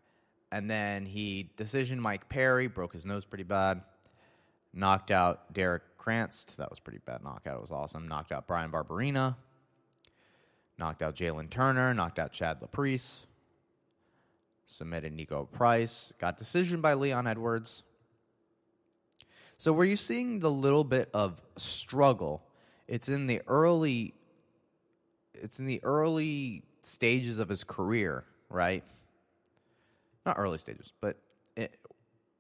And 0.53 0.71
then 0.71 1.07
he 1.07 1.51
decision 1.57 1.99
Mike 1.99 2.29
Perry, 2.29 2.67
broke 2.67 2.93
his 2.93 3.07
nose 3.07 3.25
pretty 3.25 3.45
bad. 3.45 3.81
Knocked 4.75 5.11
out 5.11 5.55
Derrick 5.55 5.83
Krantz. 5.97 6.45
That 6.57 6.69
was 6.69 6.79
pretty 6.79 7.01
bad 7.07 7.25
knockout. 7.25 7.57
It 7.57 7.63
was 7.63 7.73
awesome. 7.73 8.07
Knocked 8.07 8.33
out 8.33 8.47
Bryan 8.47 8.71
Barberena. 8.71 9.37
Knocked 10.79 11.03
out 11.03 11.15
Jalen 11.15 11.51
Turner. 11.51 11.95
Knocked 11.95 12.19
out 12.19 12.33
Chad 12.33 12.61
Laprise. 12.61 13.21
Submitted 14.67 15.17
Niko 15.17 15.51
Price. 15.51 16.13
Got 16.19 16.39
decision 16.39 16.81
by 16.81 16.95
Leon 16.95 17.27
Edwards. 17.27 17.83
So 19.59 19.73
were 19.73 19.85
you 19.85 19.97
seeing 19.97 20.41
the 20.41 20.51
little 20.51 20.85
bit 20.85 21.09
of 21.15 21.41
struggle? 21.57 22.43
It's 22.89 23.09
in 23.09 23.27
the 23.27 23.41
early 23.47 24.15
it's 25.35 25.59
in 25.59 25.67
the 25.67 25.81
early 25.83 26.63
stages 26.81 27.39
of 27.39 27.49
his 27.49 27.63
career, 27.63 28.25
right? 28.49 28.83
Not 30.25 30.37
early 30.39 30.59
stages, 30.59 30.93
but 31.01 31.19
it, 31.57 31.77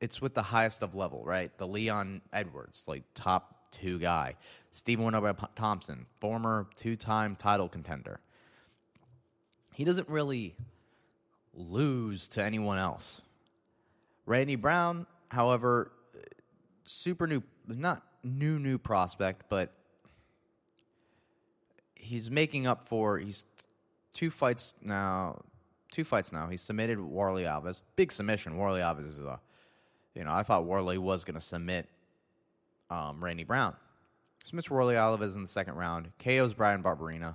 it's 0.00 0.20
with 0.20 0.34
the 0.34 0.42
highest 0.42 0.82
of 0.82 0.94
level, 0.94 1.22
right? 1.24 1.56
The 1.58 1.66
Leon 1.66 2.22
Edwards, 2.32 2.84
like 2.86 3.02
top 3.14 3.68
two 3.70 3.98
guy. 3.98 4.34
Stephen 4.70 5.04
Wonderboy 5.04 5.48
Thompson, 5.56 6.06
former 6.20 6.68
two 6.76 6.96
time 6.96 7.36
title 7.36 7.68
contender. 7.68 8.20
He 9.76 9.84
doesn't 9.84 10.08
really 10.08 10.56
lose 11.52 12.28
to 12.28 12.42
anyone 12.42 12.78
else. 12.78 13.20
Randy 14.24 14.56
Brown, 14.56 15.06
however, 15.28 15.92
super 16.86 17.26
new, 17.26 17.42
not 17.68 18.02
new, 18.24 18.58
new 18.58 18.78
prospect, 18.78 19.50
but 19.50 19.74
he's 21.94 22.30
making 22.30 22.66
up 22.66 22.84
for, 22.84 23.18
he's 23.18 23.44
two 24.14 24.30
fights 24.30 24.74
now, 24.80 25.42
two 25.90 26.04
fights 26.04 26.32
now. 26.32 26.48
He 26.48 26.56
submitted 26.56 26.96
Warlley 26.96 27.44
Alves. 27.44 27.82
Big 27.96 28.12
submission. 28.12 28.54
Warlley 28.56 28.80
Alves 28.80 29.06
is 29.06 29.20
a, 29.20 29.40
you 30.14 30.24
know, 30.24 30.32
I 30.32 30.42
thought 30.42 30.64
Warlley 30.64 30.96
was 30.96 31.22
going 31.22 31.34
to 31.34 31.40
submit 31.42 31.86
um, 32.88 33.22
Randy 33.22 33.44
Brown. 33.44 33.76
Submits 34.42 34.68
Warlley 34.68 34.94
Alves 34.94 35.34
in 35.34 35.42
the 35.42 35.48
second 35.48 35.74
round. 35.74 36.12
KO's 36.18 36.54
Bryan 36.54 36.82
Barberena. 36.82 37.34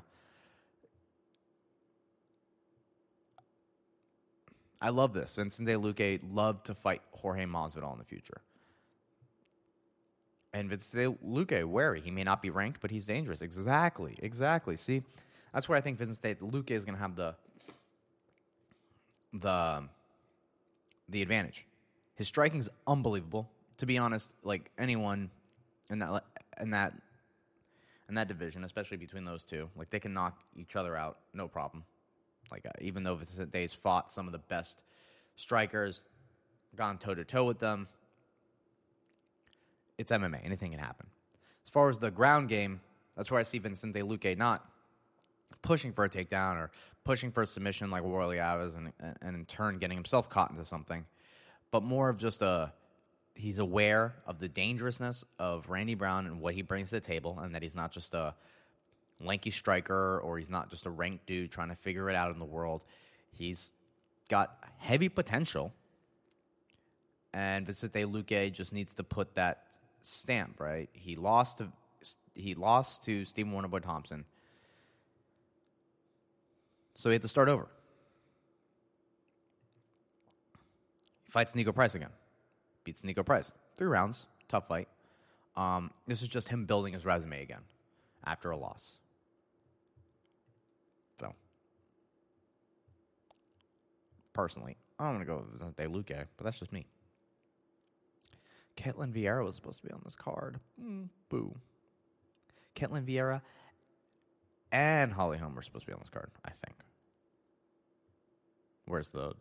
I 4.81 4.89
love 4.89 5.13
this. 5.13 5.35
Vicente 5.35 5.73
Luque 5.73 6.19
loved 6.31 6.65
to 6.65 6.75
fight 6.75 7.01
Jorge 7.11 7.45
Masvidal 7.45 7.93
in 7.93 7.99
the 7.99 8.05
future. 8.05 8.41
And 10.53 10.69
Vicente 10.69 11.17
Luque, 11.25 11.63
wary. 11.65 12.01
He 12.01 12.11
may 12.11 12.23
not 12.23 12.41
be 12.41 12.49
ranked, 12.49 12.81
but 12.81 12.91
he's 12.91 13.05
dangerous. 13.05 13.41
Exactly. 13.41 14.17
Exactly. 14.21 14.75
See, 14.75 15.03
that's 15.53 15.69
where 15.69 15.77
I 15.77 15.81
think 15.81 15.97
Vicente 15.97 16.35
Luque 16.41 16.71
is 16.71 16.83
going 16.83 16.95
to 16.95 17.01
have 17.01 17.15
the 17.15 17.35
the 19.33 19.83
the 21.07 21.21
advantage. 21.21 21.65
His 22.15 22.27
striking's 22.27 22.69
unbelievable. 22.87 23.49
To 23.77 23.85
be 23.85 23.97
honest, 23.97 24.31
like 24.43 24.71
anyone 24.77 25.29
in 25.89 25.99
that 25.99 26.23
in 26.59 26.71
that 26.71 26.93
in 28.09 28.15
that 28.15 28.27
division, 28.27 28.63
especially 28.63 28.97
between 28.97 29.25
those 29.25 29.43
two, 29.43 29.69
like 29.77 29.89
they 29.89 29.99
can 29.99 30.13
knock 30.13 30.39
each 30.55 30.75
other 30.75 30.97
out, 30.97 31.19
no 31.33 31.47
problem. 31.47 31.85
Like 32.51 32.65
uh, 32.65 32.71
even 32.81 33.03
though 33.03 33.15
Vicente's 33.15 33.73
fought 33.73 34.11
some 34.11 34.27
of 34.27 34.31
the 34.31 34.39
best 34.39 34.83
strikers, 35.35 36.03
gone 36.75 36.97
toe 36.97 37.15
to 37.15 37.23
toe 37.23 37.45
with 37.45 37.59
them, 37.59 37.87
it's 39.97 40.11
MMA. 40.11 40.43
Anything 40.43 40.71
can 40.71 40.79
happen. 40.79 41.07
As 41.63 41.69
far 41.69 41.89
as 41.89 41.97
the 41.97 42.11
ground 42.11 42.49
game, 42.49 42.81
that's 43.15 43.29
where 43.29 43.39
I 43.39 43.43
see 43.43 43.59
Vicente 43.59 44.01
Luque 44.01 44.37
not 44.37 44.65
pushing 45.61 45.91
for 45.91 46.03
a 46.03 46.09
takedown 46.09 46.55
or 46.55 46.71
pushing 47.03 47.31
for 47.31 47.43
a 47.43 47.47
submission 47.47 47.91
like 47.91 48.03
Warlley 48.03 48.37
Alves 48.37 48.77
and, 48.77 48.91
and 49.21 49.35
in 49.35 49.45
turn 49.45 49.77
getting 49.77 49.97
himself 49.97 50.29
caught 50.29 50.51
into 50.51 50.65
something, 50.65 51.05
but 51.71 51.83
more 51.83 52.09
of 52.09 52.17
just 52.17 52.41
a 52.41 52.73
he's 53.33 53.59
aware 53.59 54.15
of 54.27 54.39
the 54.39 54.47
dangerousness 54.47 55.23
of 55.39 55.69
Randy 55.69 55.95
Brown 55.95 56.27
and 56.27 56.41
what 56.41 56.53
he 56.53 56.61
brings 56.61 56.89
to 56.89 56.95
the 56.95 57.01
table, 57.01 57.39
and 57.41 57.55
that 57.55 57.63
he's 57.63 57.75
not 57.75 57.91
just 57.91 58.13
a 58.13 58.35
lanky 59.25 59.51
striker 59.51 60.19
or 60.19 60.37
he's 60.37 60.49
not 60.49 60.69
just 60.69 60.85
a 60.85 60.89
ranked 60.89 61.25
dude 61.25 61.51
trying 61.51 61.69
to 61.69 61.75
figure 61.75 62.09
it 62.09 62.15
out 62.15 62.31
in 62.31 62.39
the 62.39 62.45
world. 62.45 62.83
He's 63.31 63.71
got 64.29 64.57
heavy 64.77 65.09
potential, 65.09 65.73
and 67.33 67.65
Vicente 67.65 68.03
Luque 68.05 68.51
just 68.51 68.73
needs 68.73 68.93
to 68.95 69.03
put 69.03 69.35
that 69.35 69.63
stamp 70.01 70.59
right. 70.59 70.89
He 70.93 71.15
lost 71.15 71.59
to 71.59 71.67
he 72.33 72.55
lost 72.55 73.03
to 73.05 73.25
Stephen 73.25 73.53
Wonderboy 73.53 73.83
Thompson, 73.83 74.25
so 76.93 77.09
he 77.09 77.13
had 77.13 77.21
to 77.21 77.27
start 77.27 77.49
over. 77.49 77.67
He 81.25 81.31
fights 81.31 81.53
Niko 81.53 81.73
Price 81.73 81.95
again, 81.95 82.11
beats 82.83 83.01
Niko 83.01 83.25
Price 83.25 83.53
three 83.81 83.87
rounds, 83.87 84.27
tough 84.47 84.67
fight. 84.67 84.87
Um, 85.55 85.91
this 86.07 86.21
is 86.21 86.27
just 86.27 86.49
him 86.49 86.65
building 86.65 86.93
his 86.93 87.03
resume 87.03 87.41
again 87.41 87.61
after 88.23 88.51
a 88.51 88.57
loss. 88.57 88.93
So, 91.19 91.33
personally, 94.33 94.77
I 94.99 95.05
don't 95.05 95.15
want 95.15 95.21
to 95.21 95.33
go 95.33 95.37
with 95.37 95.51
Vicente 95.53 95.83
Luque, 95.85 96.25
but 96.37 96.43
that's 96.43 96.59
just 96.59 96.71
me. 96.71 96.85
Ketlin 98.77 99.13
Vieira 99.13 99.45
was 99.45 99.55
supposed 99.55 99.81
to 99.81 99.87
be 99.87 99.93
on 99.93 100.01
this 100.03 100.15
card. 100.15 100.59
Mm, 100.81 101.09
boo. 101.29 101.55
Ketlin 102.75 103.05
Vieira 103.05 103.41
and 104.71 105.11
Holly 105.11 105.37
Holm 105.37 105.55
were 105.55 105.61
supposed 105.61 105.85
to 105.85 105.91
be 105.91 105.93
on 105.93 105.99
this 105.99 106.09
card, 106.09 106.31
I 106.45 106.51
think. 106.65 106.77
Where's 108.85 109.09
the. 109.09 109.33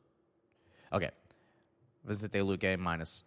Okay. 0.93 1.11
Vicente 2.05 2.39
Luque 2.39 2.79
minus 2.79 3.25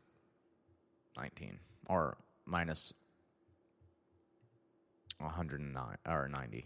19 1.18 1.60
or 1.90 2.18
minus 2.46 2.94
109 5.20 5.98
or 6.08 6.28
90. 6.28 6.66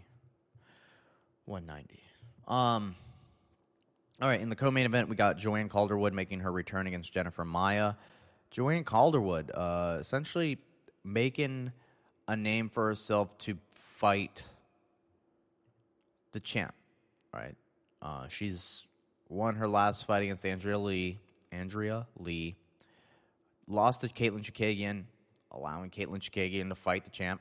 190. 1.44 2.00
Um 2.46 2.96
all 4.20 4.28
right, 4.28 4.40
in 4.40 4.48
the 4.48 4.56
co-main 4.56 4.84
event, 4.84 5.08
we 5.08 5.14
got 5.14 5.38
Joanne 5.38 5.68
Calderwood 5.68 6.12
making 6.12 6.40
her 6.40 6.50
return 6.50 6.88
against 6.88 7.12
Jennifer 7.12 7.44
Maia. 7.44 7.94
Joanne 8.50 8.82
Calderwood, 8.82 9.50
uh, 9.54 9.98
essentially 10.00 10.58
making 11.04 11.72
a 12.26 12.36
name 12.36 12.68
for 12.68 12.86
herself 12.86 13.38
to 13.38 13.56
fight 13.70 14.42
the 16.32 16.40
champ. 16.40 16.74
Right? 17.32 17.54
Uh, 18.02 18.26
she's 18.28 18.86
won 19.28 19.54
her 19.54 19.68
last 19.68 20.06
fight 20.06 20.24
against 20.24 20.44
Andrea 20.44 20.78
Lee. 20.78 21.20
Andrea 21.52 22.06
Lee 22.18 22.56
lost 23.68 24.00
to 24.00 24.08
Katlyn 24.08 24.42
Chookagian, 24.42 25.04
allowing 25.52 25.90
Katlyn 25.90 26.18
Chookagian 26.18 26.70
to 26.70 26.74
fight 26.74 27.04
the 27.04 27.10
champ. 27.10 27.40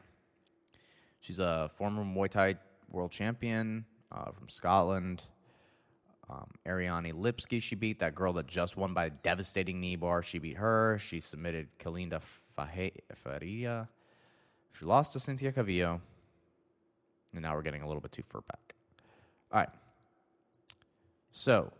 She's 1.22 1.40
a 1.40 1.70
former 1.74 2.04
Muay 2.04 2.30
Thai 2.30 2.56
world 2.92 3.12
champion 3.12 3.86
uh, 4.12 4.32
from 4.32 4.48
Scotland. 4.50 5.24
Um, 6.30 6.50
Ariane 6.68 7.13
Lipski, 7.13 7.62
she 7.62 7.76
beat 7.76 8.00
that 8.00 8.13
girl 8.13 8.34
that 8.34 8.48
just 8.48 8.76
won 8.76 8.94
by 8.94 9.06
a 9.06 9.10
devastating 9.10 9.80
knee 9.80 9.96
bar. 9.96 10.22
She 10.22 10.40
beat 10.40 10.58
her. 10.58 10.98
She 11.00 11.22
submitted 11.22 11.68
Kalindra 11.80 12.22
Faria. 13.16 13.88
She 14.78 14.86
lost 14.86 15.13
to 15.13 15.20
Cynthia 15.20 15.52
Calvillo. 15.52 16.02
And 17.34 17.44
now 17.44 17.56
we're 17.56 17.62
getting 17.62 17.82
a 17.82 17.88
little 17.88 18.02
bit 18.02 18.12
too 18.12 18.24
far 18.24 18.42
back. 18.42 18.76
All 19.52 19.60
right. 19.60 19.70
So, 21.32 21.72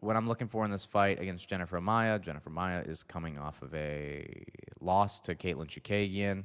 what 0.00 0.16
I'm 0.16 0.28
looking 0.28 0.46
for 0.46 0.64
in 0.64 0.70
this 0.70 0.84
fight 0.84 1.20
against 1.20 1.48
Jennifer 1.48 1.80
Maia, 1.80 2.18
Jennifer 2.18 2.50
Maia 2.50 2.80
is 2.80 3.02
coming 3.02 3.38
off 3.38 3.62
of 3.62 3.74
a 3.74 4.44
loss 4.80 5.18
to 5.20 5.34
Katlyn 5.34 5.66
Chookagian. 5.66 6.44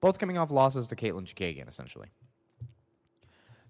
Both 0.00 0.18
coming 0.18 0.38
off 0.38 0.50
losses 0.50 0.86
to 0.88 0.96
Katlyn 0.96 1.24
Chookagian, 1.24 1.68
essentially. 1.68 2.08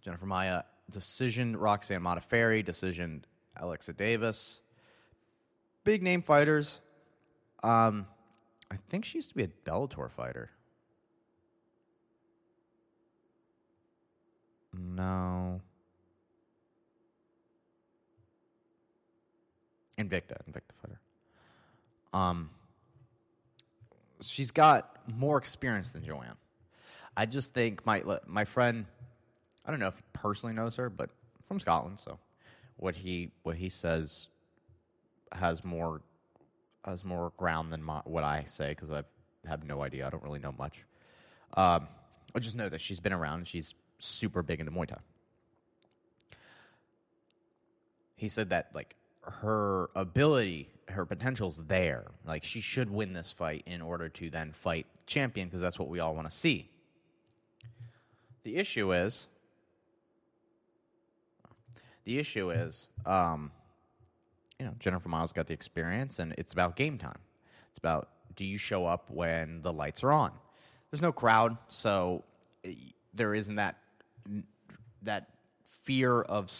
Jennifer 0.00 0.26
Maia 0.26 0.64
decision 0.90 1.56
Roxanne 1.56 2.02
Modafferi, 2.02 2.64
decision 2.64 3.24
Alexa 3.56 3.92
Davis. 3.92 4.60
Big 5.84 6.02
name 6.02 6.22
fighters. 6.22 6.80
Um, 7.62 8.06
I 8.70 8.76
think 8.76 9.04
she 9.04 9.18
used 9.18 9.30
to 9.30 9.34
be 9.34 9.44
a 9.44 9.48
Bellator 9.48 10.10
fighter. 10.10 10.50
No. 14.72 15.60
Invicta, 19.98 20.36
Invicta 20.48 20.72
fighter. 20.80 21.00
Um, 22.12 22.50
she's 24.20 24.50
got 24.50 24.96
more 25.06 25.38
experience 25.38 25.90
than 25.90 26.04
Joanne. 26.04 26.36
I 27.16 27.26
just 27.26 27.52
think 27.52 27.84
my 27.84 28.02
my 28.26 28.44
friend 28.44 28.86
I 29.64 29.70
don't 29.70 29.80
know 29.80 29.88
if 29.88 29.96
he 29.96 30.02
personally 30.12 30.54
knows 30.54 30.76
her, 30.76 30.88
but 30.90 31.10
from 31.46 31.60
Scotland, 31.60 31.98
so 31.98 32.18
what 32.76 32.96
he 32.96 33.30
what 33.42 33.56
he 33.56 33.68
says 33.68 34.28
has 35.32 35.64
more 35.64 36.00
has 36.84 37.04
more 37.04 37.32
ground 37.36 37.70
than 37.70 37.82
my, 37.82 38.00
what 38.04 38.24
I 38.24 38.44
say 38.44 38.70
because 38.70 38.90
I 38.90 39.02
have 39.46 39.64
no 39.64 39.82
idea. 39.82 40.06
I 40.06 40.10
don't 40.10 40.22
really 40.22 40.38
know 40.38 40.54
much. 40.58 40.84
Um, 41.54 41.88
I 42.34 42.38
just 42.38 42.56
know 42.56 42.68
that 42.68 42.80
she's 42.80 43.00
been 43.00 43.12
around. 43.12 43.38
and 43.38 43.46
She's 43.46 43.74
super 43.98 44.42
big 44.42 44.60
into 44.60 44.72
Muay 44.72 44.88
Thai. 44.88 44.98
He 48.16 48.28
said 48.28 48.50
that 48.50 48.70
like 48.74 48.94
her 49.22 49.90
ability, 49.94 50.68
her 50.88 51.04
potential's 51.04 51.64
there. 51.66 52.06
Like 52.26 52.44
she 52.44 52.60
should 52.60 52.90
win 52.90 53.12
this 53.12 53.30
fight 53.30 53.62
in 53.66 53.82
order 53.82 54.08
to 54.08 54.30
then 54.30 54.52
fight 54.52 54.86
champion 55.06 55.48
because 55.48 55.60
that's 55.60 55.78
what 55.78 55.88
we 55.88 56.00
all 56.00 56.14
want 56.14 56.28
to 56.30 56.36
see. 56.36 56.70
The 58.42 58.56
issue 58.56 58.92
is 58.92 59.26
the 62.10 62.18
issue 62.18 62.50
is, 62.50 62.88
um, 63.06 63.52
you 64.58 64.66
know, 64.66 64.74
Jennifer 64.80 65.08
Miles 65.08 65.32
got 65.32 65.46
the 65.46 65.54
experience, 65.54 66.18
and 66.18 66.34
it's 66.38 66.52
about 66.52 66.74
game 66.74 66.98
time. 66.98 67.20
It's 67.68 67.78
about 67.78 68.08
do 68.34 68.44
you 68.44 68.58
show 68.58 68.84
up 68.84 69.08
when 69.10 69.62
the 69.62 69.72
lights 69.72 70.02
are 70.02 70.10
on? 70.10 70.32
There's 70.90 71.02
no 71.02 71.12
crowd, 71.12 71.56
so 71.68 72.24
eh, 72.64 72.72
there 73.14 73.32
isn't 73.32 73.54
that 73.54 73.78
that 75.02 75.28
fear 75.84 76.20
of 76.22 76.50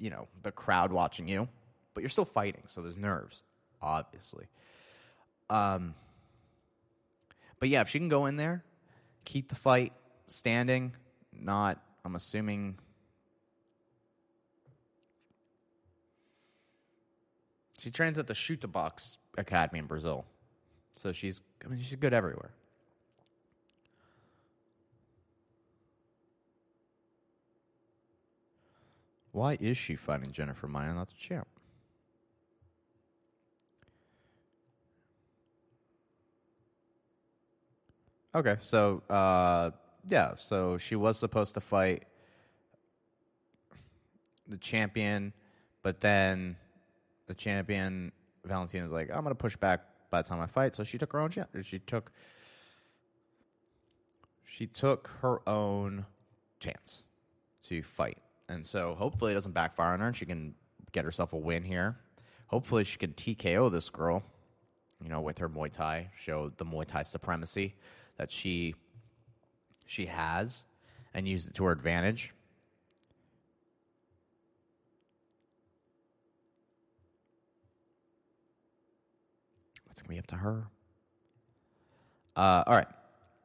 you 0.00 0.10
know 0.10 0.26
the 0.42 0.50
crowd 0.50 0.90
watching 0.90 1.28
you, 1.28 1.48
but 1.94 2.00
you're 2.00 2.10
still 2.10 2.24
fighting, 2.24 2.62
so 2.66 2.82
there's 2.82 2.98
nerves, 2.98 3.44
obviously. 3.80 4.46
Um, 5.48 5.94
but 7.60 7.68
yeah, 7.68 7.82
if 7.82 7.88
she 7.88 8.00
can 8.00 8.08
go 8.08 8.26
in 8.26 8.34
there, 8.34 8.64
keep 9.24 9.48
the 9.48 9.54
fight 9.54 9.92
standing, 10.26 10.92
not 11.32 11.80
I'm 12.04 12.16
assuming 12.16 12.78
She 17.88 17.92
trains 17.92 18.18
at 18.18 18.26
the 18.26 18.34
Chute 18.34 18.70
Boxe 18.70 19.16
Academy 19.38 19.78
in 19.78 19.86
Brazil. 19.86 20.26
So 20.96 21.10
she's 21.10 21.40
I 21.64 21.68
mean 21.68 21.80
she's 21.80 21.96
good 21.96 22.12
everywhere. 22.12 22.50
Why 29.32 29.56
is 29.58 29.78
she 29.78 29.96
fighting 29.96 30.32
Jennifer 30.32 30.68
Maia, 30.68 30.92
not 30.92 31.08
the 31.08 31.14
champ? 31.14 31.48
Okay, 38.34 38.56
so 38.60 39.02
uh, 39.08 39.70
yeah, 40.06 40.34
so 40.36 40.76
she 40.76 40.94
was 40.94 41.16
supposed 41.16 41.54
to 41.54 41.60
fight 41.62 42.04
the 44.46 44.58
champion, 44.58 45.32
but 45.82 46.02
then 46.02 46.58
the 47.28 47.34
champion 47.34 48.10
Valentina's 48.44 48.90
like, 48.90 49.10
I'm 49.12 49.22
gonna 49.22 49.34
push 49.36 49.56
back 49.56 49.82
by 50.10 50.22
the 50.22 50.28
time 50.28 50.40
I 50.40 50.46
fight. 50.46 50.74
So 50.74 50.82
she 50.82 50.98
took 50.98 51.12
her 51.12 51.20
own 51.20 51.30
chance. 51.30 51.48
She 51.62 51.78
took 51.78 52.10
she 54.44 54.66
took 54.66 55.08
her 55.20 55.46
own 55.48 56.06
chance 56.58 57.04
to 57.64 57.82
fight. 57.82 58.18
And 58.48 58.64
so 58.64 58.94
hopefully 58.98 59.32
it 59.32 59.34
doesn't 59.34 59.52
backfire 59.52 59.92
on 59.92 60.00
her 60.00 60.06
and 60.08 60.16
she 60.16 60.26
can 60.26 60.54
get 60.90 61.04
herself 61.04 61.34
a 61.34 61.36
win 61.36 61.62
here. 61.62 61.96
Hopefully 62.46 62.82
she 62.82 62.96
can 62.96 63.12
TKO 63.12 63.70
this 63.70 63.90
girl, 63.90 64.22
you 65.02 65.10
know, 65.10 65.20
with 65.20 65.36
her 65.38 65.50
Muay 65.50 65.70
Thai, 65.70 66.10
show 66.16 66.50
the 66.56 66.64
Muay 66.64 66.86
Thai 66.86 67.02
supremacy 67.02 67.74
that 68.16 68.30
she 68.30 68.74
she 69.84 70.06
has 70.06 70.64
and 71.14 71.28
use 71.28 71.46
it 71.46 71.54
to 71.54 71.64
her 71.64 71.72
advantage. 71.72 72.32
It's 79.98 80.06
going 80.06 80.10
to 80.10 80.14
be 80.14 80.18
up 80.20 80.26
to 80.28 80.36
her. 80.36 80.68
Uh, 82.36 82.62
all 82.68 82.76
right. 82.76 82.86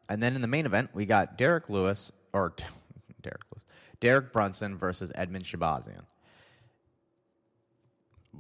And 0.08 0.22
then 0.22 0.36
in 0.36 0.42
the 0.42 0.48
main 0.48 0.68
event, 0.68 0.92
we 0.94 1.08
got 1.08 1.36
Derek 1.36 1.68
Lewis, 1.68 2.12
or 2.32 2.54
Derek 3.24 3.42
Lewis, 3.52 3.64
Derek 4.00 4.32
Brunson 4.32 4.78
versus 4.78 5.12
Edmund 5.16 5.46
Shahbazyan. 5.46 6.04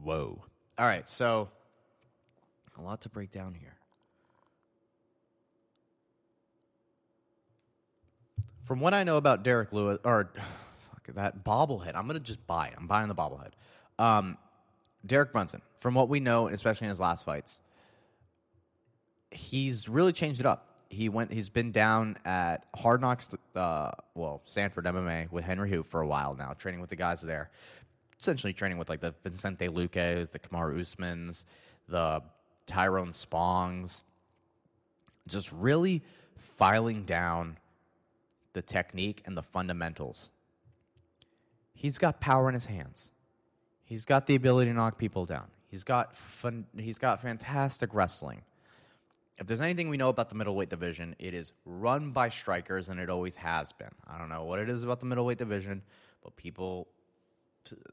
Whoa. 0.03 0.43
All 0.77 0.85
right. 0.85 1.09
So, 1.09 1.49
a 2.77 2.81
lot 2.83 3.01
to 3.01 3.09
break 3.09 3.31
down 3.31 3.55
here. 3.55 3.77
From 8.61 8.79
what 8.79 8.93
I 8.93 9.03
know 9.03 9.17
about 9.17 9.43
Derek 9.43 9.73
Lewis, 9.73 9.97
or 10.03 10.29
fuck 10.91 11.15
that 11.15 11.43
bobblehead, 11.43 11.95
I'm 11.95 12.05
going 12.05 12.19
to 12.19 12.19
just 12.19 12.45
buy 12.45 12.67
it. 12.67 12.75
I'm 12.77 12.85
buying 12.85 13.07
the 13.07 13.15
bobblehead. 13.15 13.53
Um, 13.97 14.37
Derek 15.03 15.31
Brunson, 15.31 15.63
from 15.79 15.95
what 15.95 16.09
we 16.09 16.19
know, 16.19 16.47
especially 16.47 16.85
in 16.85 16.89
his 16.89 16.99
last 16.99 17.25
fights, 17.25 17.59
he's 19.35 19.89
really 19.89 20.13
changed 20.13 20.39
it 20.39 20.45
up. 20.45 20.67
He 20.89 21.09
went. 21.09 21.33
He's 21.33 21.49
been 21.49 21.71
down 21.71 22.17
at 22.23 22.65
Hard 22.75 23.01
Knocks, 23.01 23.29
uh, 23.55 23.91
well, 24.13 24.41
Sanford 24.45 24.85
MMA 24.85 25.31
with 25.31 25.43
Henry 25.43 25.71
Hooft 25.71 25.87
for 25.87 26.01
a 26.01 26.07
while 26.07 26.35
now, 26.35 26.53
training 26.53 26.81
with 26.81 26.89
the 26.89 26.95
guys 26.95 27.21
there. 27.21 27.49
Essentially 28.19 28.53
training 28.53 28.77
with 28.77 28.89
like 28.89 29.01
the 29.01 29.13
Vincente 29.23 29.67
Luques, 29.67 30.31
the 30.31 30.39
Kamaru 30.39 30.79
Usmans, 30.79 31.45
the 31.87 32.21
Tyrone 32.67 33.11
Spongs. 33.11 34.03
just 35.27 35.51
really 35.51 36.03
filing 36.37 37.03
down 37.05 37.57
the 38.53 38.61
technique 38.61 39.21
and 39.25 39.35
the 39.35 39.41
fundamentals. 39.41 40.29
He's 41.73 41.97
got 41.97 42.21
power 42.21 42.47
in 42.47 42.53
his 42.53 42.67
hands. 42.67 43.09
He's 43.83 44.05
got 44.05 44.27
the 44.27 44.35
ability 44.35 44.71
to 44.71 44.75
knock 44.75 44.97
people 44.97 45.25
down. 45.25 45.47
He's 45.69 45.83
got 45.83 46.15
fun, 46.15 46.65
he's 46.77 46.99
got 46.99 47.21
fantastic 47.21 47.93
wrestling. 47.93 48.41
If 49.39 49.47
there's 49.47 49.61
anything 49.61 49.89
we 49.89 49.97
know 49.97 50.09
about 50.09 50.29
the 50.29 50.35
middleweight 50.35 50.69
division, 50.69 51.15
it 51.17 51.33
is 51.33 51.53
run 51.65 52.11
by 52.11 52.29
strikers, 52.29 52.89
and 52.89 52.99
it 52.99 53.09
always 53.09 53.35
has 53.37 53.71
been. 53.71 53.89
I 54.07 54.17
don't 54.17 54.29
know 54.29 54.43
what 54.43 54.59
it 54.59 54.69
is 54.69 54.83
about 54.83 54.99
the 54.99 55.05
middleweight 55.05 55.39
division, 55.39 55.81
but 56.23 56.35
people 56.35 56.87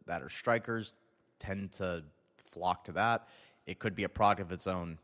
that 0.06 0.22
are 0.22 0.28
strikers 0.28 0.92
tend 1.38 1.72
to 1.72 2.04
flock 2.36 2.84
to 2.84 2.92
that. 2.92 3.28
It 3.66 3.78
could 3.78 3.94
be 3.94 4.04
a 4.04 4.08
product 4.08 4.40
of 4.40 4.52
its 4.52 4.66
own 4.66 4.98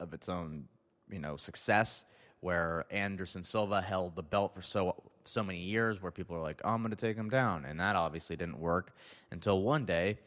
of 0.00 0.12
its 0.12 0.28
own, 0.28 0.64
you 1.10 1.20
know, 1.20 1.36
success 1.36 2.04
where 2.40 2.84
Anderson 2.90 3.42
Silva 3.42 3.80
held 3.80 4.16
the 4.16 4.22
belt 4.22 4.52
for 4.52 4.62
so 4.62 5.00
so 5.24 5.42
many 5.42 5.60
years 5.60 6.02
where 6.02 6.10
people 6.10 6.36
are 6.36 6.42
like, 6.42 6.60
oh, 6.64 6.70
I'm 6.70 6.82
going 6.82 6.90
to 6.90 6.96
take 6.96 7.16
him 7.16 7.30
down. 7.30 7.64
And 7.64 7.78
that 7.80 7.96
obviously 7.96 8.36
didn't 8.36 8.58
work 8.58 8.94
until 9.30 9.62
one 9.62 9.86
day 9.86 10.18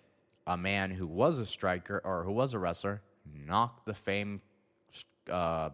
a 0.48 0.56
man 0.56 0.91
who 0.91 1.06
was 1.06 1.38
a 1.38 1.46
striker 1.46 2.02
or 2.04 2.24
who 2.24 2.32
was 2.32 2.54
a 2.54 2.60
wrestler 2.60 3.02
knocked 3.46 3.86
the 3.86 3.94
famed 3.94 4.39
uh, 5.31 5.69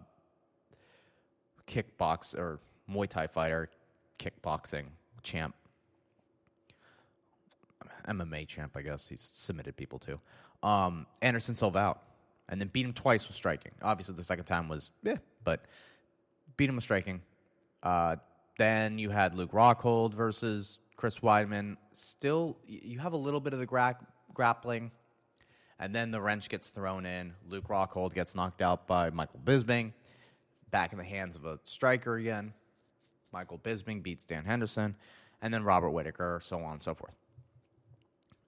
kickbox 1.68 2.38
or 2.38 2.60
Muay 2.90 3.08
Thai 3.08 3.28
fighter, 3.28 3.70
kickboxing 4.20 4.86
champ, 5.24 5.56
MMA 8.08 8.48
champ, 8.48 8.76
I 8.76 8.82
guess. 8.82 9.08
He's 9.08 9.22
submitted 9.34 9.76
people 9.76 10.00
to. 10.00 10.20
Um, 10.68 11.06
Anderson 11.22 11.56
out. 11.76 12.04
And 12.50 12.60
then 12.60 12.68
beat 12.68 12.86
him 12.86 12.92
twice 12.92 13.26
with 13.28 13.36
striking. 13.36 13.72
Obviously, 13.82 14.16
the 14.16 14.24
second 14.24 14.44
time 14.44 14.68
was, 14.68 14.92
yeah, 15.04 15.16
but 15.46 15.64
beat 16.58 16.68
him 16.68 16.76
with 16.76 16.84
striking. 16.84 17.22
Uh, 17.82 18.18
then 18.58 19.00
you 19.00 19.10
had 19.10 19.36
Luke 19.36 19.54
Rockhold 19.54 20.14
versus 20.14 20.80
Chris 20.98 21.20
Weidman. 21.20 21.78
Still, 21.94 22.58
you 22.68 23.00
have 23.00 23.14
a 23.14 23.18
little 23.18 23.40
bit 23.40 23.54
of 23.54 23.60
the 23.60 23.66
gra- 23.66 23.98
grappling, 24.34 24.92
and 25.82 25.96
then 25.96 26.12
the 26.12 26.22
wrench 26.22 26.48
gets 26.48 26.70
thrown 26.70 27.08
in. 27.08 27.34
Luke 27.50 27.68
Rockhold 27.68 28.14
gets 28.14 28.36
knocked 28.36 28.62
out 28.62 28.86
by 28.86 29.10
Michael 29.10 29.42
Bisping. 29.44 29.92
Back 30.70 30.94
in 30.94 31.00
the 31.00 31.04
hands 31.04 31.36
of 31.36 31.44
a 31.44 31.60
striker 31.66 32.16
again. 32.16 32.54
Michael 33.34 33.58
Bisping 33.58 34.04
beats 34.04 34.24
Dan 34.24 34.46
Henderson, 34.46 34.96
and 35.42 35.54
then 35.54 35.64
Robert 35.64 35.90
Whitaker, 35.90 36.40
so 36.44 36.62
on 36.62 36.74
and 36.74 36.84
so 36.84 36.94
forth. 36.94 37.16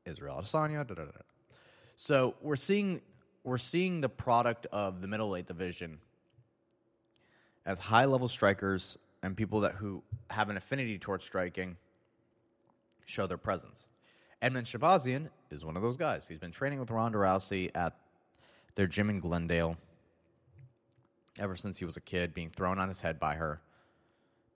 Israel 0.05 0.41
Adesanya. 0.41 0.87
Da, 0.87 0.93
da, 0.93 1.05
da. 1.05 1.11
So 1.95 2.35
we're 2.41 2.55
seeing 2.55 3.01
we're 3.43 3.57
seeing 3.57 3.99
the 3.99 4.09
product 4.09 4.67
of 4.71 5.01
the 5.01 5.07
middleweight 5.07 5.47
division 5.47 5.97
as 7.65 7.79
high 7.79 8.05
level 8.05 8.27
strikers 8.27 8.97
and 9.23 9.35
people 9.35 9.61
that 9.61 9.73
who 9.73 10.03
have 10.29 10.49
an 10.49 10.57
affinity 10.57 10.99
towards 10.99 11.25
striking 11.25 11.77
show 13.05 13.25
their 13.25 13.37
presence. 13.37 13.87
Edmen 14.43 14.63
Shahbazyan 14.63 15.29
is 15.51 15.63
one 15.63 15.77
of 15.77 15.81
those 15.81 15.95
guys. 15.95 16.27
He's 16.27 16.37
been 16.37 16.51
training 16.51 16.79
with 16.79 16.91
Ronda 16.91 17.17
Rousey 17.17 17.71
at 17.73 17.95
their 18.75 18.87
gym 18.87 19.09
in 19.09 19.21
Glendale 19.21 19.77
ever 21.39 21.55
since 21.55 21.79
he 21.79 21.85
was 21.85 21.95
a 21.95 22.01
kid, 22.01 22.33
being 22.33 22.49
thrown 22.49 22.77
on 22.77 22.89
his 22.89 22.99
head 22.99 23.19
by 23.19 23.35
her, 23.35 23.61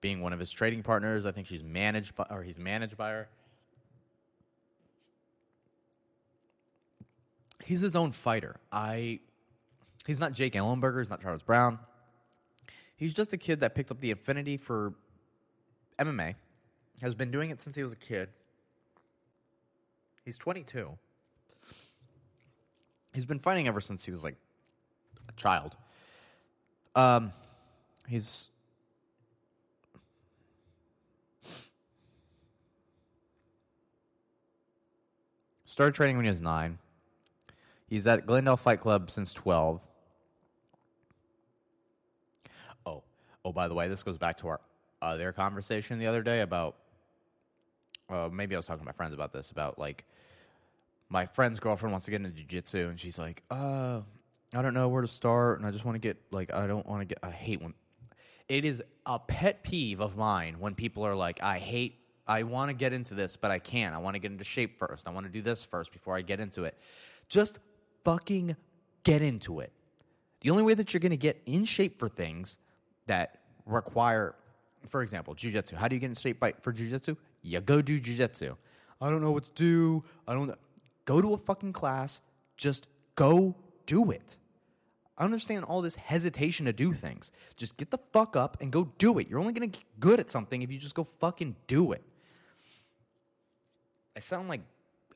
being 0.02 0.19
one 0.19 0.34
of 0.34 0.39
his 0.39 0.52
trading 0.52 0.84
partners. 0.84 1.26
I 1.26 1.32
think 1.32 1.47
she's 1.47 1.63
managed 1.63 2.15
by, 2.15 2.26
or 2.30 2.43
he's 2.43 2.60
managed 2.60 2.97
by 2.97 3.12
her. 3.12 3.30
He's 7.63 7.80
his 7.80 7.95
own 7.95 8.12
fighter. 8.12 8.58
I, 8.71 9.21
he's 10.06 10.19
not 10.19 10.34
Jake 10.34 10.54
Ellenberger. 10.54 11.00
He's 11.00 11.10
not 11.10 11.21
Charles 11.21 11.43
Brown. 11.43 11.80
He's 12.97 13.13
just 13.13 13.32
a 13.32 13.38
kid 13.38 13.62
that 13.62 13.73
picked 13.73 13.91
up 13.91 14.02
the 14.02 14.12
affinity 14.12 14.58
for 14.58 14.93
MMA, 15.97 16.36
has 17.02 17.15
been 17.15 17.32
doing 17.32 17.52
it 17.52 17.62
since 17.62 17.76
he 17.78 17.84
was 17.84 17.93
a 17.93 17.97
kid. 17.97 18.30
He's 20.28 20.38
22. 20.38 20.90
He's 23.13 23.24
been 23.24 23.40
fighting 23.40 23.66
ever 23.70 23.80
since 23.80 24.04
he 24.04 24.12
was 24.12 24.26
like 24.26 24.36
a 25.30 25.32
child. 25.38 25.78
Um, 26.96 27.32
he's 28.10 28.50
started 35.63 35.96
training 35.96 36.18
when 36.18 36.26
he 36.26 36.30
was 36.30 36.42
nine. 36.42 36.78
He's 37.88 38.06
at 38.06 38.26
Glendale 38.26 38.58
Fight 38.58 38.82
Club 38.82 39.10
since 39.10 39.34
12. 39.34 39.80
Oh, 42.86 43.02
oh, 43.46 43.54
by 43.54 43.70
the 43.70 43.74
way, 43.74 43.88
this 43.88 44.04
goes 44.04 44.18
back 44.18 44.36
to 44.40 44.50
our 44.50 44.60
other 45.02 45.32
conversation 45.32 46.00
the 46.00 46.08
other 46.08 46.22
day 46.22 46.42
about. 46.42 46.76
Uh, 48.10 48.30
maybe 48.32 48.56
I 48.56 48.60
was 48.60 48.65
talking 48.65 48.80
to 48.80 48.86
my 48.86 48.93
friends 48.93 49.13
about 49.13 49.34
this 49.34 49.52
about 49.52 49.78
like 49.78 50.06
my 51.10 51.26
friend's 51.26 51.60
girlfriend 51.60 51.91
wants 51.91 52.06
to 52.06 52.12
get 52.12 52.22
into 52.22 52.43
jujitsu 52.43 52.89
and 52.89 53.00
she's 53.00 53.20
like, 53.20 53.43
uh, 53.52 54.02
I 54.54 54.62
don't 54.62 54.74
know 54.74 54.88
where 54.88 55.02
to 55.02 55.08
start 55.08 55.60
and 55.60 55.67
I 55.67 55.72
just 55.72 55.86
want 55.86 55.96
to 55.96 56.00
get 56.00 56.17
like 56.32 56.54
I 56.54 56.67
don't 56.67 56.86
want 56.86 57.02
to 57.02 57.06
get 57.06 57.20
I 57.24 57.32
hate 57.32 57.62
when 57.62 57.74
it 58.48 58.63
is 58.63 58.82
a 59.06 59.20
pet 59.20 59.63
peeve 59.63 60.00
of 60.00 60.15
mine 60.15 60.58
when 60.60 60.74
people 60.74 61.04
are 61.04 61.15
like, 61.15 61.43
I 61.43 61.60
hate 61.60 62.00
I 62.28 62.43
want 62.43 62.70
to 62.70 62.74
get 62.74 62.91
into 62.91 63.13
this, 63.13 63.38
but 63.38 63.52
I 63.52 63.60
can't. 63.60 63.96
I 63.96 64.00
want 64.00 64.15
to 64.15 64.20
get 64.20 64.32
into 64.32 64.43
shape 64.43 64.78
first. 64.78 65.08
I 65.08 65.12
want 65.12 65.26
to 65.26 65.32
do 65.32 65.41
this 65.41 65.63
first 65.63 65.93
before 65.93 66.15
I 66.15 66.22
get 66.22 66.39
into 66.39 66.65
it. 66.65 66.78
Just 67.30 67.60
fucking 68.04 68.56
get 69.04 69.22
into 69.22 69.62
it. 69.62 69.72
The 70.41 70.50
only 70.50 70.63
way 70.63 70.74
that 70.74 70.93
you're 70.93 71.00
going 71.00 71.12
to 71.12 71.17
get 71.17 71.41
in 71.46 71.63
shape 71.63 71.98
for 71.98 72.10
things 72.10 72.58
that 73.08 73.39
require, 73.65 74.36
for 74.89 75.02
example, 75.02 75.36
jujitsu. 75.36 75.74
How 75.74 75.88
do 75.88 75.96
you 75.96 76.02
get 76.02 76.08
in 76.08 76.15
shape 76.15 76.39
by, 76.39 76.54
for 76.62 76.74
jujitsu? 76.74 77.15
You 77.41 77.62
go 77.62 77.82
do 77.82 78.00
jujitsu. 78.00 78.56
I 79.00 79.10
don't 79.10 79.21
know 79.21 79.32
what 79.32 79.45
to 79.45 79.52
do. 79.54 80.04
I 80.28 80.34
don't 80.34 80.54
Go 81.06 81.21
to 81.21 81.34
a 81.34 81.38
fucking 81.38 81.73
class. 81.73 82.21
Just 82.58 82.88
go 83.15 83.56
do 83.86 84.12
it. 84.12 84.38
I 85.17 85.23
understand 85.23 85.65
all 85.65 85.82
this 85.82 85.95
hesitation 85.95 86.65
to 86.67 86.73
do 86.73 86.93
things. 86.93 87.32
Just 87.56 87.78
get 87.78 87.89
the 87.89 87.97
fuck 88.12 88.36
up 88.36 88.58
and 88.62 88.71
go 88.71 88.91
do 88.97 89.17
it. 89.17 89.30
You're 89.30 89.39
only 89.39 89.54
gonna 89.54 89.67
get 89.67 89.84
good 90.00 90.19
at 90.19 90.30
something 90.30 90.62
if 90.62 90.71
you 90.71 90.78
just 90.78 90.93
go 90.93 91.06
fucking 91.06 91.56
do 91.65 91.91
it. 91.93 92.04
I 94.15 94.19
sound 94.19 94.50
like 94.50 94.62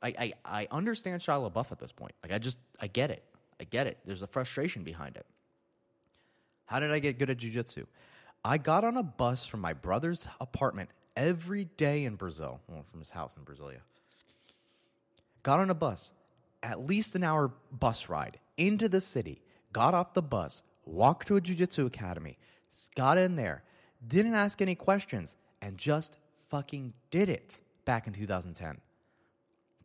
I, 0.01 0.09
I, 0.17 0.33
I 0.45 0.67
understand 0.71 1.21
Shia 1.21 1.51
LaBeouf 1.51 1.71
at 1.71 1.79
this 1.79 1.91
point. 1.91 2.13
Like 2.23 2.31
I 2.31 2.39
just 2.39 2.57
I 2.79 2.87
get 2.87 3.11
it. 3.11 3.23
I 3.59 3.65
get 3.65 3.85
it. 3.85 3.97
There's 4.05 4.23
a 4.23 4.27
frustration 4.27 4.83
behind 4.83 5.17
it. 5.17 5.25
How 6.65 6.79
did 6.79 6.91
I 6.91 6.99
get 6.99 7.19
good 7.19 7.29
at 7.29 7.37
jujitsu? 7.37 7.85
I 8.43 8.57
got 8.57 8.83
on 8.83 8.97
a 8.97 9.03
bus 9.03 9.45
from 9.45 9.59
my 9.59 9.73
brother's 9.73 10.27
apartment 10.39 10.89
every 11.15 11.65
day 11.65 12.05
in 12.05 12.15
Brazil, 12.15 12.59
well, 12.67 12.85
from 12.89 12.99
his 12.99 13.09
house 13.11 13.35
in 13.37 13.43
Brasilia. 13.43 13.81
Got 15.43 15.59
on 15.59 15.69
a 15.69 15.75
bus, 15.75 16.11
at 16.61 16.85
least 16.85 17.15
an 17.15 17.23
hour 17.23 17.51
bus 17.71 18.09
ride 18.09 18.39
into 18.57 18.87
the 18.87 19.01
city, 19.01 19.41
got 19.73 19.93
off 19.93 20.13
the 20.13 20.21
bus, 20.21 20.61
walked 20.85 21.27
to 21.27 21.35
a 21.35 21.41
jiu-jitsu 21.41 21.85
academy, 21.85 22.37
got 22.95 23.17
in 23.17 23.35
there, 23.35 23.63
didn't 24.05 24.35
ask 24.35 24.61
any 24.61 24.75
questions, 24.75 25.35
and 25.61 25.77
just 25.77 26.17
fucking 26.49 26.93
did 27.09 27.29
it 27.29 27.59
back 27.85 28.07
in 28.07 28.13
2010. 28.13 28.79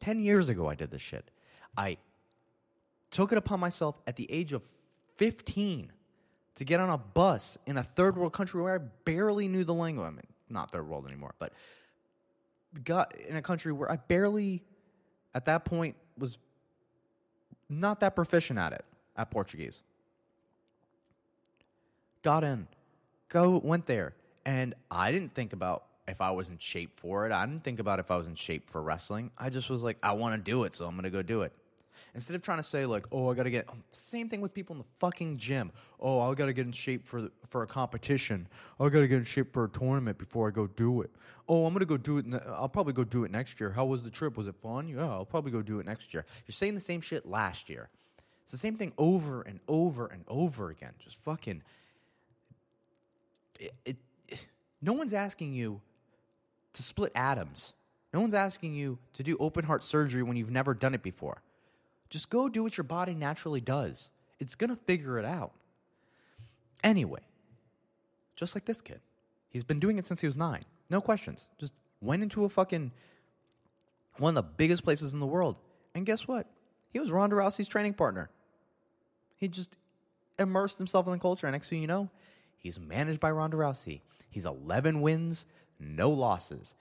10 0.01 0.21
years 0.21 0.49
ago, 0.49 0.69
I 0.69 0.75
did 0.75 0.91
this 0.91 1.03
shit. 1.03 1.31
I 1.77 1.97
took 3.11 3.33
it 3.33 3.39
upon 3.39 3.61
myself 3.61 3.99
at 4.07 4.17
the 4.17 4.31
age 4.31 4.53
of 4.53 4.63
15 5.17 5.93
to 6.57 6.65
get 6.65 6.81
on 6.81 6.91
a 6.91 6.99
bus 6.99 7.57
in 7.67 7.77
a 7.77 7.83
third 7.83 8.17
world 8.17 8.33
country 8.33 8.61
where 8.61 8.75
I 8.75 8.79
barely 9.05 9.49
knew 9.49 9.65
the 9.65 9.75
language. 9.75 10.07
I 10.07 10.11
mean, 10.11 10.27
not 10.49 10.71
third 10.71 10.89
world 10.89 11.07
anymore, 11.07 11.35
but 11.39 11.53
got 12.85 13.15
in 13.17 13.37
a 13.37 13.43
country 13.43 13.73
where 13.73 13.91
I 13.91 13.97
barely, 13.97 14.63
at 15.35 15.47
that 15.47 15.65
point, 15.65 15.97
was 16.19 16.39
not 17.69 18.01
that 18.01 18.15
proficient 18.15 18.59
at 18.59 18.73
it, 18.73 18.85
at 19.17 19.31
Portuguese. 19.31 19.83
Got 22.23 22.45
in, 22.45 22.67
go, 23.29 23.61
went 23.63 23.87
there, 23.87 24.15
and 24.45 24.75
I 24.91 25.13
didn't 25.13 25.35
think 25.35 25.53
about 25.53 25.85
if 26.09 26.21
I 26.21 26.31
was 26.31 26.49
in 26.49 26.59
shape 26.59 26.99
for 26.99 27.27
it. 27.27 27.33
I 27.33 27.45
didn't 27.47 27.65
think 27.65 27.81
about 27.81 27.99
if 27.99 28.11
I 28.11 28.17
was 28.17 28.27
in 28.27 28.35
shape 28.35 28.71
for 28.71 28.83
wrestling. 28.83 29.31
I 29.37 29.51
just 29.51 29.69
was 29.71 29.83
like, 29.83 29.99
I 30.03 30.13
want 30.13 30.35
to 30.35 30.41
do 30.41 30.65
it, 30.65 30.75
so 30.75 30.87
I'm 30.87 30.93
going 30.93 31.05
to 31.05 31.11
go 31.11 31.23
do 31.23 31.43
it. 31.43 31.53
Instead 32.17 32.35
of 32.35 32.41
trying 32.41 32.57
to 32.57 32.63
say 32.63 32.87
like, 32.87 33.05
"Oh, 33.13 33.31
I 33.31 33.35
got 33.35 33.43
to 33.43 33.51
get," 33.51 33.69
same 33.91 34.31
thing 34.31 34.41
with 34.41 34.55
people 34.55 34.75
in 34.75 34.79
the 34.79 34.89
fucking 35.01 35.37
gym. 35.37 35.71
Oh, 36.01 36.21
I 36.21 36.35
got 36.35 36.47
to 36.47 36.55
get 36.55 36.65
in 36.65 36.73
shape 36.73 37.07
for 37.07 37.29
for 37.47 37.63
a 37.63 37.67
competition. 37.67 38.49
Oh, 38.81 38.87
I 38.87 38.89
got 38.89 39.01
to 39.01 39.09
get 39.09 39.19
in 39.19 39.25
shape 39.25 39.53
for 39.53 39.65
a 39.65 39.69
tournament 39.69 40.17
before 40.17 40.49
I 40.49 40.51
go 40.51 40.67
do 40.67 41.03
it. 41.03 41.11
Oh, 41.47 41.67
I'm 41.67 41.75
gonna 41.75 41.85
go 41.85 41.99
do 41.99 42.17
it. 42.17 42.25
Ne- 42.25 42.41
I'll 42.49 42.71
probably 42.71 42.95
go 42.95 43.05
do 43.05 43.25
it 43.25 43.31
next 43.31 43.61
year. 43.61 43.71
How 43.71 43.85
was 43.85 44.03
the 44.03 44.09
trip? 44.09 44.39
Was 44.39 44.49
it 44.49 44.57
fun? 44.57 44.89
Yeah, 44.89 45.07
I'll 45.07 45.27
probably 45.27 45.53
go 45.53 45.61
do 45.61 45.79
it 45.79 45.85
next 45.85 46.15
year. 46.15 46.25
You're 46.47 46.55
saying 46.55 46.75
the 46.75 46.81
same 46.81 47.03
shit 47.03 47.27
last 47.27 47.69
year. 47.69 47.91
It's 48.45 48.53
the 48.53 48.59
same 48.59 48.77
thing 48.77 48.95
over 48.97 49.43
and 49.43 49.61
over 49.69 50.07
and 50.07 50.25
over 50.27 50.71
again. 50.71 50.95
Just 50.99 51.19
fucking. 51.19 51.63
It, 53.61 53.75
it, 53.85 53.97
it, 54.29 54.47
no 54.81 54.95
one's 54.95 55.13
asking 55.13 55.53
you 55.53 55.83
to 56.73 56.83
split 56.83 57.13
atoms. 57.15 57.75
No 58.15 58.23
one's 58.23 58.35
asking 58.35 58.75
you 58.75 58.99
to 59.13 59.23
do 59.23 59.37
open 59.39 59.67
heart 59.67 59.85
surgery 59.85 60.23
when 60.23 60.39
you've 60.39 60.51
never 60.51 60.73
done 60.73 60.95
it 60.95 61.03
before. 61.03 61.43
Just 62.09 62.31
go 62.31 62.49
do 62.49 62.63
what 62.63 62.77
your 62.77 62.85
body 62.85 63.15
naturally 63.15 63.61
does. 63.61 64.11
It's 64.39 64.55
going 64.55 64.71
to 64.71 64.77
figure 64.77 65.19
it 65.19 65.25
out. 65.25 65.53
Anyway, 66.85 67.23
just 68.37 68.55
like 68.55 68.65
this 68.65 68.81
kid. 68.81 69.01
He's 69.49 69.65
been 69.65 69.81
doing 69.81 69.99
it 69.99 70.07
since 70.07 70.21
he 70.21 70.27
was 70.27 70.37
nine. 70.37 70.65
No 70.91 71.01
questions. 71.01 71.49
Just 71.59 71.73
went 72.01 72.23
into 72.23 72.45
a 72.45 72.49
fucking 72.49 72.93
one 74.19 74.37
of 74.37 74.45
the 74.45 74.51
biggest 74.57 74.85
places 74.85 75.15
in 75.15 75.21
the 75.21 75.27
world. 75.27 75.59
And 75.95 76.07
guess 76.07 76.29
what? 76.29 76.47
He 76.93 77.01
was 77.01 77.11
Ronda 77.11 77.37
Rousey's 77.37 77.69
training 77.69 77.95
partner. 77.95 78.31
He 79.37 79.49
just 79.49 79.77
immersed 80.39 80.79
himself 80.79 81.07
in 81.07 81.13
the 81.13 81.19
culture. 81.19 81.47
And 81.47 81.55
next 81.55 81.69
thing 81.69 81.81
you 81.81 81.87
know, 81.87 82.11
he's 82.57 82.79
managed 82.79 83.21
by 83.21 83.31
Ronda 83.31 83.57
Rousey. 83.57 84.01
He's 84.31 84.45
11 84.47 85.01
wins, 85.01 85.47
no 85.81 86.11
losses. 86.11 86.75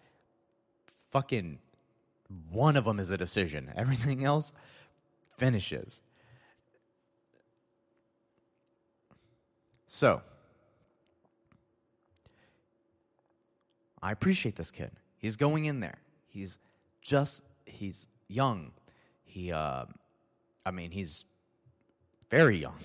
Fucking 1.11 1.59
one 2.49 2.75
of 2.75 2.85
them 2.85 2.99
is 2.99 3.11
a 3.11 3.17
decision. 3.17 3.71
Everything 3.75 4.23
else 4.23 4.51
finishes. 5.37 6.01
So, 9.87 10.21
I 14.01 14.11
appreciate 14.11 14.55
this 14.55 14.71
kid. 14.71 14.91
He's 15.17 15.35
going 15.35 15.65
in 15.65 15.79
there. 15.79 15.99
He's 16.27 16.57
just 17.01 17.43
he's 17.65 18.07
young. 18.27 18.71
He 19.23 19.51
uh 19.51 19.85
I 20.65 20.71
mean, 20.71 20.91
he's 20.91 21.25
very 22.29 22.57
young. 22.57 22.77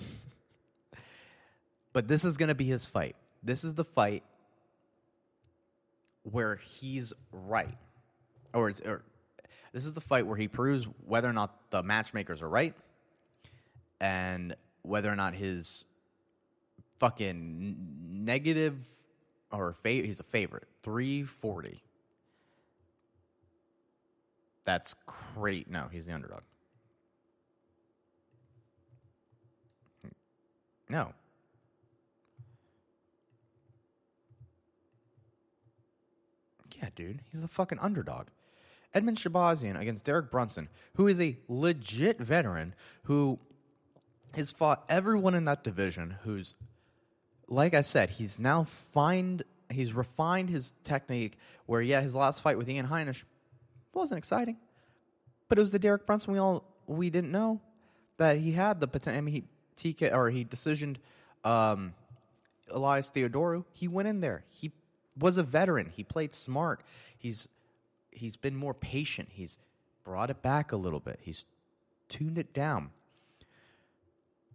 but 1.93 2.07
this 2.07 2.23
is 2.23 2.37
going 2.37 2.49
to 2.49 2.55
be 2.55 2.65
his 2.65 2.85
fight. 2.85 3.15
This 3.43 3.63
is 3.63 3.73
the 3.73 3.83
fight 3.83 4.23
where 6.23 6.55
he's 6.55 7.11
right. 7.31 7.77
Or, 8.53 8.71
or 8.85 9.01
this 9.73 9.85
is 9.85 9.93
the 9.93 10.01
fight 10.01 10.27
where 10.27 10.37
he 10.37 10.47
proves 10.47 10.85
whether 11.05 11.29
or 11.29 11.33
not 11.33 11.69
the 11.71 11.81
matchmakers 11.81 12.41
are 12.41 12.49
right 12.49 12.73
and 13.99 14.55
whether 14.81 15.11
or 15.11 15.15
not 15.15 15.33
his 15.33 15.85
fucking 16.99 17.75
negative 18.09 18.75
or 19.51 19.73
fa- 19.73 19.89
he's 19.89 20.19
a 20.19 20.23
favorite. 20.23 20.67
340 20.83 21.83
that's 24.63 24.93
great. 25.35 25.69
No 25.69 25.87
he's 25.91 26.05
the 26.05 26.13
underdog. 26.13 26.41
Hmm. 30.03 30.09
No. 30.89 31.13
Yeah 36.79 36.89
dude 36.95 37.21
he's 37.31 37.41
the 37.41 37.47
fucking 37.47 37.77
underdog 37.79 38.27
edmund 38.93 39.17
Shahbazyan 39.17 39.79
against 39.79 40.05
derek 40.05 40.29
brunson 40.29 40.69
who 40.95 41.07
is 41.07 41.21
a 41.21 41.37
legit 41.47 42.19
veteran 42.19 42.73
who 43.03 43.39
has 44.35 44.51
fought 44.51 44.85
everyone 44.89 45.35
in 45.35 45.45
that 45.45 45.63
division 45.63 46.17
who's 46.23 46.55
like 47.51 47.73
I 47.73 47.81
said, 47.81 48.11
he's 48.11 48.39
now 48.39 48.63
find 48.63 49.43
he's 49.69 49.93
refined 49.93 50.49
his 50.49 50.73
technique. 50.83 51.37
Where 51.65 51.81
yeah, 51.81 52.01
his 52.01 52.15
last 52.15 52.41
fight 52.41 52.57
with 52.57 52.69
Ian 52.69 52.87
Heinisch 52.87 53.23
wasn't 53.93 54.17
exciting, 54.17 54.57
but 55.49 55.57
it 55.57 55.61
was 55.61 55.71
the 55.71 55.79
Derek 55.79 56.05
Brunson 56.05 56.33
we 56.33 56.39
all 56.39 56.63
we 56.87 57.09
didn't 57.09 57.31
know 57.31 57.59
that 58.17 58.37
he 58.37 58.53
had 58.53 58.79
the 58.79 58.87
potential. 58.87 59.17
I 59.17 59.21
mean, 59.21 59.43
he 59.75 59.93
TK 59.93 60.13
or 60.13 60.29
he 60.29 60.45
decisioned 60.45 60.97
um, 61.43 61.93
Elias 62.69 63.11
Theodorou. 63.13 63.65
He 63.73 63.87
went 63.87 64.07
in 64.07 64.21
there. 64.21 64.45
He 64.49 64.71
was 65.17 65.37
a 65.37 65.43
veteran. 65.43 65.91
He 65.93 66.03
played 66.03 66.33
smart. 66.33 66.81
He's 67.17 67.49
he's 68.11 68.35
been 68.35 68.55
more 68.55 68.73
patient. 68.73 69.29
He's 69.31 69.57
brought 70.03 70.29
it 70.29 70.41
back 70.41 70.71
a 70.71 70.77
little 70.77 70.99
bit. 70.99 71.19
He's 71.21 71.45
tuned 72.09 72.37
it 72.37 72.53
down. 72.53 72.91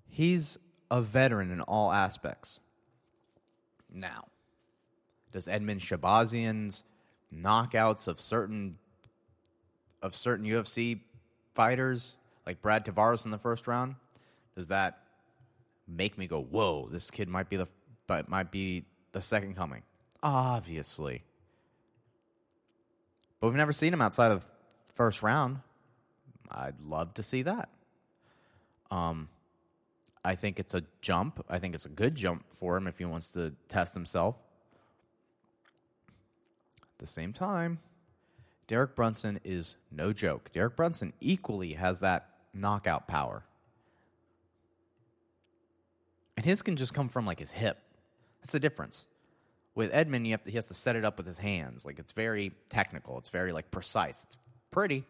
He's 0.08 0.58
a 0.90 1.02
veteran 1.02 1.50
in 1.50 1.60
all 1.62 1.92
aspects. 1.92 2.60
Now, 3.92 4.26
does 5.32 5.48
Edmund 5.48 5.80
Shahbazyan's 5.80 6.84
knockouts 7.34 8.08
of 8.08 8.20
certain 8.20 8.78
of 10.02 10.14
certain 10.14 10.46
UFC 10.46 11.00
fighters, 11.54 12.16
like 12.46 12.62
Brad 12.62 12.84
Tavares 12.84 13.24
in 13.24 13.30
the 13.30 13.38
first 13.38 13.66
round, 13.66 13.96
does 14.54 14.68
that 14.68 15.02
make 15.88 16.16
me 16.16 16.26
go, 16.26 16.40
"Whoa, 16.40 16.88
this 16.88 17.10
kid 17.10 17.28
might 17.28 17.48
be 17.48 17.56
the 17.56 17.66
might 18.28 18.50
be 18.50 18.84
the 19.12 19.22
second 19.22 19.56
coming"? 19.56 19.82
Obviously, 20.22 21.24
but 23.46 23.50
we've 23.50 23.58
never 23.58 23.72
seen 23.72 23.92
him 23.92 24.02
outside 24.02 24.32
of 24.32 24.44
first 24.92 25.22
round. 25.22 25.60
I'd 26.50 26.80
love 26.84 27.14
to 27.14 27.22
see 27.22 27.42
that. 27.42 27.68
Um, 28.90 29.28
I 30.24 30.34
think 30.34 30.58
it's 30.58 30.74
a 30.74 30.82
jump. 31.00 31.46
I 31.48 31.60
think 31.60 31.76
it's 31.76 31.86
a 31.86 31.90
good 31.90 32.16
jump 32.16 32.44
for 32.50 32.76
him 32.76 32.88
if 32.88 32.98
he 32.98 33.04
wants 33.04 33.30
to 33.30 33.54
test 33.68 33.94
himself. 33.94 34.34
At 36.80 36.98
the 36.98 37.06
same 37.06 37.32
time, 37.32 37.78
Derek 38.66 38.96
Brunson 38.96 39.38
is 39.44 39.76
no 39.92 40.12
joke. 40.12 40.50
Derek 40.52 40.74
Brunson 40.74 41.12
equally 41.20 41.74
has 41.74 42.00
that 42.00 42.28
knockout 42.52 43.06
power. 43.06 43.44
And 46.36 46.44
his 46.44 46.62
can 46.62 46.74
just 46.74 46.92
come 46.92 47.08
from 47.08 47.24
like 47.24 47.38
his 47.38 47.52
hip. 47.52 47.78
That's 48.40 48.50
the 48.50 48.58
difference. 48.58 49.04
With 49.76 49.94
Edmund, 49.94 50.26
you 50.26 50.32
have 50.32 50.42
to, 50.42 50.50
he 50.50 50.56
has 50.56 50.66
to 50.66 50.74
set 50.74 50.96
it 50.96 51.04
up 51.04 51.18
with 51.18 51.26
his 51.26 51.38
hands. 51.38 51.84
Like 51.84 52.00
it's 52.00 52.12
very 52.12 52.50
technical. 52.70 53.18
It's 53.18 53.28
very 53.28 53.52
like 53.52 53.70
precise. 53.70 54.24
It's 54.24 54.38
pretty. 54.72 55.04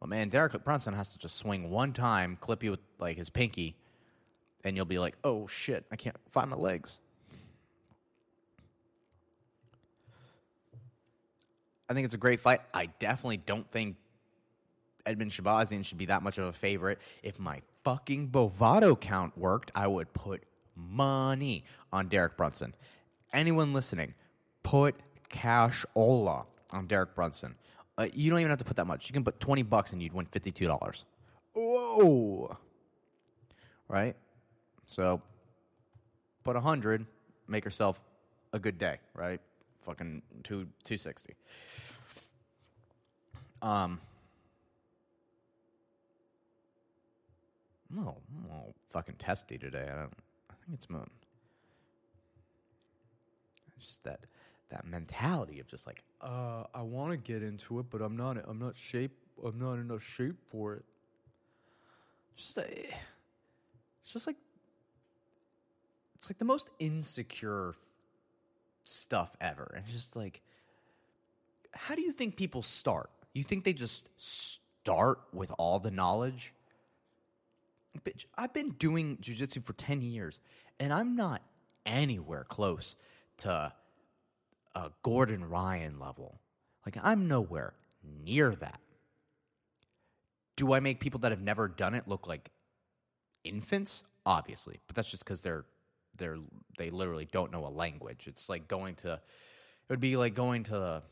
But 0.00 0.08
man, 0.08 0.30
Derek 0.30 0.64
Brunson 0.64 0.94
has 0.94 1.10
to 1.12 1.18
just 1.18 1.36
swing 1.36 1.70
one 1.70 1.92
time, 1.92 2.38
clip 2.40 2.64
you 2.64 2.72
with 2.72 2.80
like 2.98 3.16
his 3.16 3.30
pinky, 3.30 3.76
and 4.64 4.74
you'll 4.74 4.86
be 4.86 4.98
like, 4.98 5.16
oh 5.22 5.46
shit, 5.46 5.84
I 5.92 5.96
can't 5.96 6.16
find 6.30 6.50
my 6.50 6.56
legs. 6.56 6.96
I 11.90 11.94
think 11.94 12.06
it's 12.06 12.14
a 12.14 12.18
great 12.18 12.40
fight. 12.40 12.60
I 12.72 12.86
definitely 12.86 13.38
don't 13.38 13.70
think 13.70 13.96
Edmund 15.04 15.30
Shahbazyan 15.30 15.84
should 15.84 15.98
be 15.98 16.06
that 16.06 16.22
much 16.22 16.38
of 16.38 16.44
a 16.44 16.52
favorite. 16.52 16.98
If 17.22 17.38
my 17.38 17.62
fucking 17.84 18.28
Bovado 18.28 18.98
count 18.98 19.36
worked, 19.36 19.72
I 19.74 19.86
would 19.86 20.12
put 20.12 20.44
money 20.76 21.64
on 21.92 22.08
Derek 22.08 22.36
Brunson. 22.36 22.74
Anyone 23.32 23.72
listening, 23.72 24.14
put 24.62 24.94
cash 25.28 25.84
ola 25.94 26.46
on 26.70 26.86
Derek 26.86 27.14
Brunson. 27.14 27.54
Uh, 27.96 28.06
you 28.14 28.30
don't 28.30 28.38
even 28.40 28.50
have 28.50 28.58
to 28.58 28.64
put 28.64 28.76
that 28.76 28.86
much. 28.86 29.08
You 29.08 29.12
can 29.12 29.24
put 29.24 29.40
20 29.40 29.62
bucks 29.62 29.92
and 29.92 30.02
you'd 30.02 30.12
win 30.12 30.26
$52. 30.26 31.04
Whoa. 31.54 32.56
Right? 33.88 34.14
So 34.86 35.20
put 36.44 36.56
a 36.56 36.60
hundred, 36.60 37.04
make 37.46 37.64
yourself 37.64 38.02
a 38.52 38.58
good 38.58 38.78
day, 38.78 38.98
right? 39.14 39.40
Fucking 39.80 40.22
two 40.42 40.66
two 40.84 40.96
sixty. 40.96 41.34
Um. 43.62 44.00
No, 47.90 48.16
I'm 48.44 48.50
all 48.50 48.74
fucking 48.90 49.16
testy 49.18 49.58
today. 49.58 49.88
I 49.90 49.96
don't. 49.96 50.12
I 50.50 50.54
think 50.64 50.74
it's 50.74 50.90
moon. 50.90 51.08
Just 53.78 54.04
that 54.04 54.20
that 54.70 54.86
mentality 54.86 55.60
of 55.60 55.66
just 55.66 55.86
like, 55.86 56.02
uh, 56.20 56.64
I 56.74 56.82
want 56.82 57.12
to 57.12 57.16
get 57.16 57.42
into 57.42 57.78
it, 57.78 57.86
but 57.90 58.02
I'm 58.02 58.16
not. 58.16 58.36
I'm 58.46 58.58
not 58.58 58.76
shape. 58.76 59.12
I'm 59.44 59.58
not 59.58 59.74
in 59.74 59.80
enough 59.80 60.02
shape 60.02 60.36
for 60.46 60.74
it. 60.74 60.84
Just, 62.36 62.58
it's 62.58 64.12
just 64.12 64.26
like 64.26 64.36
it's 66.18 66.28
like 66.28 66.38
the 66.38 66.44
most 66.44 66.70
insecure 66.78 67.70
f- 67.70 67.76
stuff 68.84 69.36
ever. 69.40 69.72
And 69.76 69.86
just 69.86 70.16
like, 70.16 70.42
how 71.72 71.94
do 71.94 72.02
you 72.02 72.12
think 72.12 72.36
people 72.36 72.62
start? 72.62 73.10
You 73.34 73.44
think 73.44 73.64
they 73.64 73.72
just 73.72 74.08
start 74.16 75.20
with 75.32 75.52
all 75.58 75.78
the 75.78 75.92
knowledge? 75.92 76.52
Bitch, 78.04 78.26
I've 78.36 78.52
been 78.52 78.70
doing 78.70 79.18
jujitsu 79.18 79.62
for 79.62 79.72
10 79.72 80.02
years, 80.02 80.40
and 80.80 80.92
I'm 80.92 81.14
not 81.14 81.42
anywhere 81.86 82.44
close 82.44 82.96
to 83.38 83.72
a 84.74 84.90
Gordon 85.02 85.48
Ryan 85.48 85.98
level. 85.98 86.40
Like, 86.86 86.96
I'm 87.02 87.28
nowhere 87.28 87.74
near 88.24 88.54
that. 88.56 88.80
Do 90.56 90.72
I 90.72 90.80
make 90.80 91.00
people 91.00 91.20
that 91.20 91.32
have 91.32 91.40
never 91.40 91.68
done 91.68 91.94
it 91.94 92.08
look 92.08 92.26
like 92.26 92.50
infants? 93.44 94.04
Obviously, 94.26 94.80
but 94.86 94.96
that's 94.96 95.10
just 95.10 95.24
because 95.24 95.40
they're 95.40 95.64
they're 96.18 96.36
they 96.76 96.90
literally 96.90 97.26
don't 97.30 97.50
know 97.50 97.66
a 97.66 97.68
language. 97.68 98.26
It's 98.26 98.48
like 98.48 98.68
going 98.68 98.94
to 98.96 99.12
it 99.14 99.92
would 99.92 100.00
be 100.00 100.16
like 100.16 100.34
going 100.34 100.64
to 100.64 101.02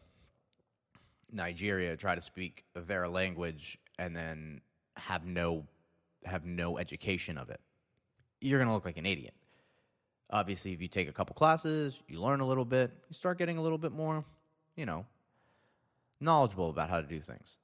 Nigeria 1.32 1.90
to 1.90 1.96
try 1.96 2.14
to 2.14 2.20
speak 2.20 2.64
their 2.74 3.08
language 3.08 3.78
and 3.98 4.14
then 4.14 4.60
have 4.96 5.24
no 5.24 5.64
have 6.24 6.44
no 6.44 6.78
education 6.78 7.38
of 7.38 7.48
it. 7.50 7.60
You're 8.40 8.58
to 8.68 8.74
look 8.74 8.84
like 8.84 8.98
an 8.98 9.06
idiot. 9.06 9.34
Obviously, 10.30 10.72
if 10.72 10.82
you 10.82 10.88
take 10.88 11.08
a 11.08 11.12
couple 11.12 11.34
classes, 11.34 12.02
you 12.08 12.20
learn 12.20 12.40
a 12.40 12.46
little 12.46 12.64
bit, 12.64 12.90
you 13.08 13.14
start 13.14 13.38
getting 13.38 13.58
a 13.58 13.62
little 13.62 13.78
bit 13.78 13.92
more, 13.92 14.24
you 14.74 14.84
know, 14.84 15.06
knowledgeable 16.20 16.68
about 16.70 16.90
how 16.90 17.00
to 17.00 17.06
do 17.06 17.20
things. 17.20 17.56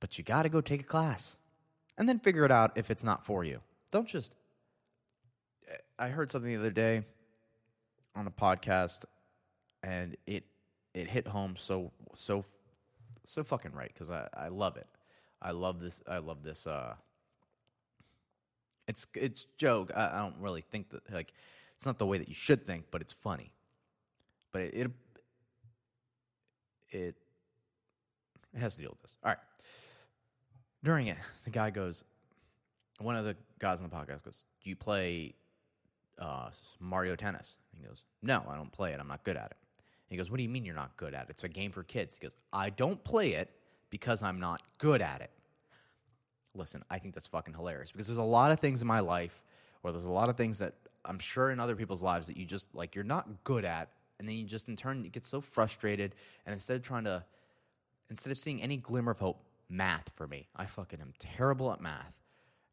But 0.00 0.16
you 0.16 0.24
got 0.24 0.44
to 0.44 0.48
go 0.48 0.60
take 0.60 0.82
a 0.82 0.84
class 0.84 1.36
and 1.98 2.08
then 2.08 2.18
figure 2.18 2.44
it 2.44 2.50
out 2.50 2.72
if 2.76 2.90
it's 2.90 3.02
not 3.02 3.24
for 3.24 3.42
you. 3.42 3.60
Don't 3.90 4.06
just 4.06 4.32
I 5.98 6.08
heard 6.08 6.30
something 6.30 6.50
the 6.50 6.58
other 6.58 6.70
day 6.70 7.04
on 8.14 8.26
a 8.26 8.30
podcast, 8.30 9.04
and 9.82 10.16
it 10.26 10.44
it 10.92 11.08
hit 11.08 11.26
home 11.26 11.56
so 11.56 11.92
so 12.14 12.44
so 13.26 13.44
fucking 13.44 13.72
right 13.72 13.90
because 13.92 14.10
I 14.10 14.28
I 14.34 14.48
love 14.48 14.76
it. 14.76 14.86
I 15.40 15.52
love 15.52 15.80
this. 15.80 16.02
I 16.08 16.18
love 16.18 16.42
this. 16.42 16.66
Uh, 16.66 16.94
it's 18.86 19.06
it's 19.14 19.44
joke. 19.56 19.90
I, 19.94 20.08
I 20.08 20.18
don't 20.18 20.36
really 20.38 20.60
think 20.60 20.90
that 20.90 21.10
like 21.12 21.32
it's 21.76 21.86
not 21.86 21.98
the 21.98 22.06
way 22.06 22.18
that 22.18 22.28
you 22.28 22.34
should 22.34 22.66
think, 22.66 22.86
but 22.90 23.00
it's 23.00 23.12
funny. 23.12 23.52
But 24.52 24.62
it 24.62 24.74
it 24.74 24.90
it, 26.90 27.14
it 28.54 28.60
has 28.60 28.76
to 28.76 28.82
deal 28.82 28.90
with 28.90 29.02
this. 29.02 29.16
All 29.24 29.30
right. 29.30 29.38
During 30.82 31.08
it, 31.08 31.18
the 31.44 31.50
guy 31.50 31.70
goes. 31.70 32.04
One 33.00 33.16
of 33.16 33.24
the 33.24 33.36
guys 33.58 33.80
on 33.80 33.88
the 33.88 33.94
podcast 33.94 34.22
goes, 34.22 34.44
"Do 34.62 34.70
you 34.70 34.76
play 34.76 35.34
uh, 36.18 36.50
Mario 36.78 37.16
Tennis?" 37.16 37.56
He 37.76 37.84
goes, 37.84 38.04
"No, 38.22 38.44
I 38.48 38.54
don't 38.54 38.70
play 38.70 38.92
it. 38.92 39.00
I'm 39.00 39.08
not 39.08 39.24
good 39.24 39.36
at 39.36 39.46
it." 39.50 39.56
He 40.08 40.16
goes, 40.16 40.30
"What 40.30 40.36
do 40.36 40.42
you 40.42 40.48
mean 40.48 40.64
you're 40.64 40.74
not 40.74 40.96
good 40.96 41.14
at 41.14 41.24
it? 41.24 41.30
It's 41.30 41.44
a 41.44 41.48
game 41.48 41.72
for 41.72 41.82
kids." 41.82 42.16
He 42.16 42.22
goes, 42.22 42.36
"I 42.52 42.70
don't 42.70 43.02
play 43.02 43.32
it 43.32 43.50
because 43.90 44.22
I'm 44.22 44.38
not 44.38 44.62
good 44.78 45.02
at 45.02 45.22
it." 45.22 45.30
Listen, 46.54 46.84
I 46.88 46.98
think 46.98 47.14
that's 47.14 47.26
fucking 47.26 47.54
hilarious 47.54 47.90
because 47.90 48.06
there's 48.06 48.18
a 48.18 48.22
lot 48.22 48.52
of 48.52 48.60
things 48.60 48.80
in 48.80 48.88
my 48.88 49.00
life, 49.00 49.42
or 49.82 49.92
there's 49.92 50.04
a 50.04 50.10
lot 50.10 50.28
of 50.28 50.36
things 50.36 50.58
that 50.58 50.74
I'm 51.04 51.18
sure 51.18 51.50
in 51.50 51.60
other 51.60 51.76
people's 51.76 52.02
lives 52.02 52.26
that 52.28 52.36
you 52.36 52.44
just 52.44 52.72
like 52.74 52.94
you're 52.94 53.04
not 53.04 53.44
good 53.44 53.64
at, 53.64 53.90
and 54.18 54.28
then 54.28 54.36
you 54.36 54.44
just 54.44 54.68
in 54.68 54.76
turn 54.76 55.02
get 55.02 55.26
so 55.26 55.40
frustrated, 55.40 56.14
and 56.46 56.52
instead 56.52 56.76
of 56.76 56.82
trying 56.82 57.04
to, 57.04 57.24
instead 58.08 58.30
of 58.30 58.38
seeing 58.38 58.62
any 58.62 58.76
glimmer 58.76 59.12
of 59.12 59.18
hope, 59.18 59.42
math 59.68 60.10
for 60.14 60.26
me, 60.26 60.46
I 60.54 60.66
fucking 60.66 61.00
am 61.00 61.12
terrible 61.18 61.72
at 61.72 61.80
math, 61.80 62.14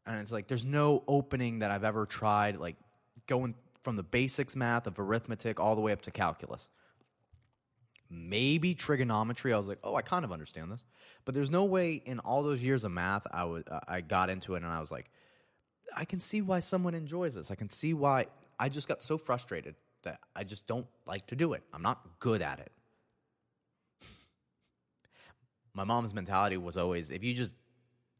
and 0.06 0.20
it's 0.20 0.32
like 0.32 0.46
there's 0.46 0.66
no 0.66 1.02
opening 1.08 1.58
that 1.60 1.70
I've 1.70 1.84
ever 1.84 2.06
tried, 2.06 2.58
like 2.58 2.76
going 3.26 3.54
from 3.82 3.96
the 3.96 4.02
basics 4.04 4.54
math 4.54 4.86
of 4.86 4.98
arithmetic 5.00 5.58
all 5.58 5.74
the 5.74 5.80
way 5.80 5.92
up 5.92 6.02
to 6.02 6.10
calculus 6.12 6.68
maybe 8.12 8.74
trigonometry. 8.74 9.52
I 9.52 9.58
was 9.58 9.68
like, 9.68 9.78
oh, 9.82 9.96
I 9.96 10.02
kind 10.02 10.24
of 10.24 10.32
understand 10.32 10.70
this, 10.70 10.84
but 11.24 11.34
there's 11.34 11.50
no 11.50 11.64
way 11.64 11.94
in 11.94 12.18
all 12.20 12.42
those 12.42 12.62
years 12.62 12.84
of 12.84 12.92
math 12.92 13.26
I 13.32 13.44
was 13.44 13.64
uh, 13.70 13.80
I 13.88 14.02
got 14.02 14.28
into 14.30 14.54
it 14.54 14.62
and 14.62 14.66
I 14.66 14.80
was 14.80 14.92
like, 14.92 15.10
I 15.96 16.04
can 16.04 16.20
see 16.20 16.42
why 16.42 16.60
someone 16.60 16.94
enjoys 16.94 17.34
this. 17.34 17.50
I 17.50 17.54
can 17.54 17.68
see 17.68 17.94
why 17.94 18.26
I 18.58 18.68
just 18.68 18.86
got 18.86 19.02
so 19.02 19.16
frustrated 19.18 19.74
that 20.02 20.20
I 20.36 20.44
just 20.44 20.66
don't 20.66 20.86
like 21.06 21.26
to 21.28 21.36
do 21.36 21.54
it. 21.54 21.62
I'm 21.72 21.82
not 21.82 22.00
good 22.20 22.42
at 22.42 22.60
it. 22.60 22.72
My 25.74 25.84
mom's 25.84 26.12
mentality 26.12 26.58
was 26.58 26.76
always 26.76 27.10
if 27.10 27.24
you 27.24 27.34
just 27.34 27.54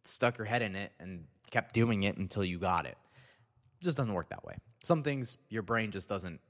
stuck 0.05 0.39
your 0.39 0.47
head 0.47 0.63
in 0.63 0.75
it 0.75 0.93
and 0.99 1.25
kept 1.51 1.75
doing 1.75 2.05
it 2.05 2.17
until 2.17 2.45
you 2.45 2.59
got 2.59 2.87
it. 2.87 2.97
It 3.81 3.85
just 3.85 3.97
doesn't 3.97 4.15
work 4.15 4.31
that 4.31 4.45
way. 4.45 4.57
Some 4.83 5.03
things 5.03 5.39
your 5.49 5.63
brain 5.63 5.91
just 5.91 6.09
doesn't 6.09 6.41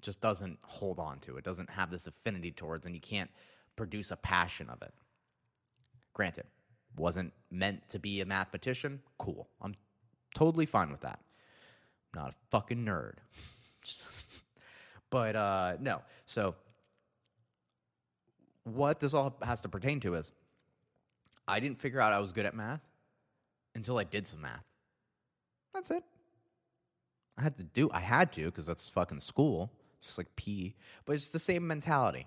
just 0.00 0.20
doesn't 0.20 0.58
hold 0.64 0.98
on 0.98 1.18
to. 1.20 1.36
It 1.36 1.44
doesn't 1.44 1.70
have 1.70 1.90
this 1.90 2.06
affinity 2.06 2.50
towards, 2.50 2.86
and 2.86 2.94
you 2.94 3.00
can't 3.00 3.30
produce 3.76 4.10
a 4.10 4.16
passion 4.16 4.68
of 4.70 4.82
it. 4.82 4.92
Granted, 6.14 6.44
wasn't 6.96 7.32
meant 7.50 7.88
to 7.88 7.98
be 7.98 8.20
a 8.20 8.26
mathematician. 8.26 9.00
Cool. 9.18 9.48
I'm 9.60 9.74
totally 10.34 10.66
fine 10.66 10.90
with 10.90 11.00
that. 11.00 11.20
I'm 12.14 12.22
not 12.22 12.30
a 12.30 12.34
fucking 12.50 12.84
nerd. 12.84 13.14
but 15.10 15.36
uh, 15.36 15.76
no. 15.80 16.02
So, 16.26 16.54
what 18.64 19.00
this 19.00 19.14
all 19.14 19.36
has 19.42 19.62
to 19.62 19.68
pertain 19.68 20.00
to 20.00 20.14
is 20.14 20.30
I 21.48 21.60
didn't 21.60 21.80
figure 21.80 22.00
out 22.00 22.12
I 22.12 22.18
was 22.18 22.32
good 22.32 22.46
at 22.46 22.54
math 22.54 22.82
until 23.74 23.98
I 23.98 24.04
did 24.04 24.26
some 24.26 24.42
math. 24.42 24.64
That's 25.74 25.90
it. 25.90 26.02
I 27.38 27.42
had 27.42 27.56
to 27.56 27.62
do. 27.64 27.90
I 27.92 28.00
had 28.00 28.32
to 28.32 28.44
because 28.46 28.66
that's 28.66 28.88
fucking 28.88 29.20
school 29.20 29.72
just 30.00 30.18
like 30.18 30.34
P. 30.36 30.74
But 31.04 31.14
it's 31.14 31.28
the 31.28 31.38
same 31.38 31.66
mentality. 31.66 32.26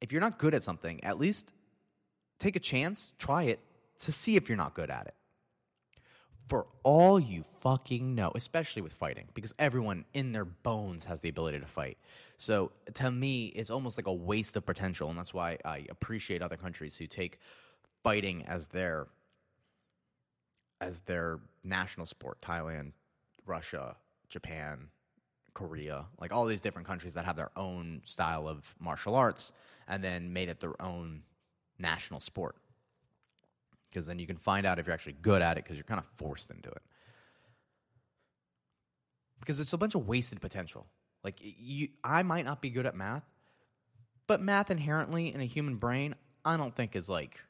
If 0.00 0.12
you're 0.12 0.20
not 0.20 0.38
good 0.38 0.54
at 0.54 0.62
something, 0.62 1.02
at 1.04 1.18
least 1.18 1.52
take 2.38 2.56
a 2.56 2.60
chance, 2.60 3.12
try 3.18 3.44
it 3.44 3.60
to 4.00 4.12
see 4.12 4.36
if 4.36 4.48
you're 4.48 4.58
not 4.58 4.74
good 4.74 4.90
at 4.90 5.06
it. 5.06 5.14
For 6.48 6.66
all 6.82 7.20
you 7.20 7.44
fucking 7.60 8.14
know, 8.14 8.32
especially 8.34 8.82
with 8.82 8.92
fighting, 8.92 9.28
because 9.34 9.54
everyone 9.58 10.04
in 10.14 10.32
their 10.32 10.44
bones 10.44 11.04
has 11.04 11.20
the 11.20 11.28
ability 11.28 11.60
to 11.60 11.66
fight. 11.66 11.96
So 12.38 12.72
to 12.94 13.10
me, 13.10 13.46
it's 13.48 13.70
almost 13.70 13.96
like 13.96 14.08
a 14.08 14.12
waste 14.12 14.56
of 14.56 14.66
potential, 14.66 15.10
and 15.10 15.18
that's 15.18 15.32
why 15.32 15.58
I 15.64 15.86
appreciate 15.90 16.42
other 16.42 16.56
countries 16.56 16.96
who 16.96 17.06
take 17.06 17.38
fighting 18.02 18.44
as 18.46 18.68
their 18.68 19.06
as 20.80 21.00
their 21.00 21.38
national 21.62 22.06
sport. 22.06 22.40
Thailand, 22.40 22.92
Russia, 23.46 23.96
Japan, 24.28 24.88
Korea, 25.54 26.06
like 26.20 26.32
all 26.32 26.46
these 26.46 26.60
different 26.60 26.86
countries 26.86 27.14
that 27.14 27.24
have 27.24 27.36
their 27.36 27.50
own 27.56 28.00
style 28.04 28.48
of 28.48 28.74
martial 28.78 29.14
arts 29.14 29.52
and 29.88 30.02
then 30.02 30.32
made 30.32 30.48
it 30.48 30.60
their 30.60 30.80
own 30.80 31.22
national 31.78 32.20
sport. 32.20 32.56
Because 33.88 34.06
then 34.06 34.18
you 34.18 34.26
can 34.26 34.36
find 34.36 34.66
out 34.66 34.78
if 34.78 34.86
you're 34.86 34.94
actually 34.94 35.16
good 35.20 35.42
at 35.42 35.58
it 35.58 35.64
because 35.64 35.76
you're 35.76 35.84
kind 35.84 35.98
of 35.98 36.06
forced 36.16 36.50
into 36.50 36.70
it. 36.70 36.82
Because 39.40 39.58
it's 39.58 39.72
a 39.72 39.78
bunch 39.78 39.94
of 39.94 40.06
wasted 40.06 40.40
potential. 40.40 40.86
Like 41.24 41.36
you 41.40 41.88
I 42.04 42.22
might 42.22 42.44
not 42.44 42.62
be 42.62 42.70
good 42.70 42.86
at 42.86 42.94
math, 42.94 43.24
but 44.26 44.40
math 44.40 44.70
inherently 44.70 45.34
in 45.34 45.40
a 45.40 45.44
human 45.44 45.76
brain, 45.76 46.14
I 46.44 46.56
don't 46.56 46.74
think 46.74 46.94
is 46.94 47.08
like 47.08 47.40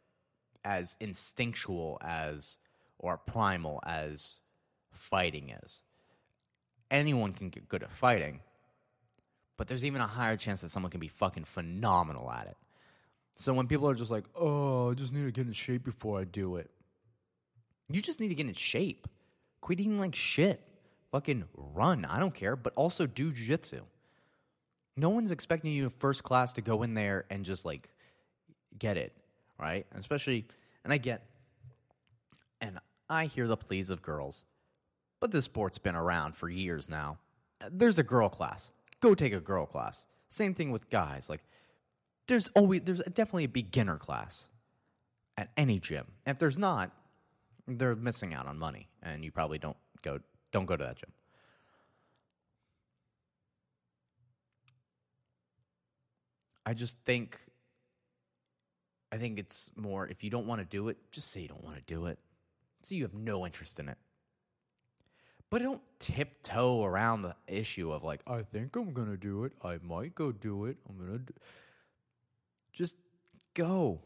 as 0.64 0.96
instinctual 0.98 1.98
as 2.00 2.58
or 2.98 3.16
primal 3.16 3.80
as 3.84 4.38
fighting 4.92 5.50
is 5.62 5.82
anyone 6.90 7.32
can 7.32 7.48
get 7.48 7.68
good 7.68 7.82
at 7.82 7.92
fighting, 7.92 8.40
but 9.56 9.68
there's 9.68 9.84
even 9.84 10.00
a 10.00 10.06
higher 10.06 10.36
chance 10.36 10.62
that 10.62 10.70
someone 10.70 10.90
can 10.90 11.00
be 11.00 11.08
fucking 11.08 11.44
phenomenal 11.44 12.30
at 12.30 12.46
it. 12.46 12.56
So 13.36 13.54
when 13.54 13.66
people 13.66 13.88
are 13.88 13.94
just 13.94 14.10
like, 14.10 14.24
oh, 14.34 14.90
I 14.90 14.94
just 14.94 15.12
need 15.12 15.24
to 15.24 15.32
get 15.32 15.46
in 15.46 15.52
shape 15.52 15.84
before 15.84 16.20
I 16.20 16.24
do 16.24 16.56
it, 16.56 16.70
you 17.90 18.02
just 18.02 18.20
need 18.20 18.28
to 18.28 18.34
get 18.34 18.46
in 18.46 18.54
shape. 18.54 19.08
Quit 19.60 19.80
eating 19.80 19.98
like 19.98 20.14
shit. 20.14 20.60
Fucking 21.10 21.44
run. 21.54 22.04
I 22.04 22.20
don't 22.20 22.34
care, 22.34 22.54
but 22.54 22.72
also 22.76 23.06
do 23.06 23.32
jujitsu. 23.32 23.80
No 24.96 25.08
one's 25.08 25.32
expecting 25.32 25.72
you 25.72 25.90
first 25.90 26.22
class 26.22 26.52
to 26.54 26.60
go 26.60 26.82
in 26.82 26.94
there 26.94 27.24
and 27.30 27.44
just 27.44 27.64
like 27.64 27.90
get 28.78 28.96
it, 28.96 29.12
right? 29.58 29.86
Especially, 29.94 30.46
and 30.84 30.92
I 30.92 30.98
get, 30.98 31.24
and 32.60 32.78
I 33.08 33.26
hear 33.26 33.48
the 33.48 33.56
pleas 33.56 33.90
of 33.90 34.02
girls 34.02 34.44
but 35.20 35.30
this 35.30 35.44
sport's 35.44 35.78
been 35.78 35.94
around 35.94 36.34
for 36.34 36.48
years 36.48 36.88
now. 36.88 37.18
There's 37.70 37.98
a 37.98 38.02
girl 38.02 38.28
class. 38.28 38.70
Go 39.00 39.14
take 39.14 39.34
a 39.34 39.40
girl 39.40 39.66
class. 39.66 40.06
Same 40.28 40.54
thing 40.54 40.70
with 40.70 40.88
guys. 40.90 41.28
Like 41.28 41.42
there's 42.26 42.48
always 42.54 42.82
there's 42.82 43.02
definitely 43.12 43.44
a 43.44 43.48
beginner 43.48 43.98
class 43.98 44.46
at 45.36 45.50
any 45.56 45.78
gym. 45.78 46.06
If 46.26 46.38
there's 46.38 46.56
not, 46.58 46.90
they're 47.66 47.96
missing 47.96 48.34
out 48.34 48.46
on 48.46 48.58
money 48.58 48.88
and 49.02 49.24
you 49.24 49.30
probably 49.30 49.58
don't 49.58 49.76
go 50.02 50.20
don't 50.52 50.66
go 50.66 50.76
to 50.76 50.84
that 50.84 50.96
gym. 50.96 51.10
I 56.64 56.74
just 56.74 56.98
think 57.04 57.38
I 59.12 59.16
think 59.16 59.38
it's 59.38 59.70
more 59.76 60.06
if 60.06 60.22
you 60.22 60.30
don't 60.30 60.46
want 60.46 60.60
to 60.60 60.64
do 60.64 60.88
it, 60.88 60.96
just 61.10 61.30
say 61.30 61.40
you 61.40 61.48
don't 61.48 61.64
want 61.64 61.76
to 61.76 61.82
do 61.82 62.06
it. 62.06 62.18
So 62.82 62.94
you 62.94 63.02
have 63.02 63.14
no 63.14 63.44
interest 63.44 63.78
in 63.80 63.88
it. 63.88 63.98
But 65.50 65.62
don't 65.62 65.82
tiptoe 65.98 66.84
around 66.84 67.22
the 67.22 67.34
issue 67.48 67.90
of 67.90 68.04
like, 68.04 68.20
I 68.26 68.42
think 68.42 68.76
I'm 68.76 68.92
gonna 68.92 69.16
do 69.16 69.44
it. 69.44 69.52
I 69.62 69.78
might 69.82 70.14
go 70.14 70.30
do 70.30 70.66
it. 70.66 70.76
I'm 70.88 70.96
gonna 70.96 71.18
do. 71.18 71.34
Just 72.72 72.94
go. 73.54 74.00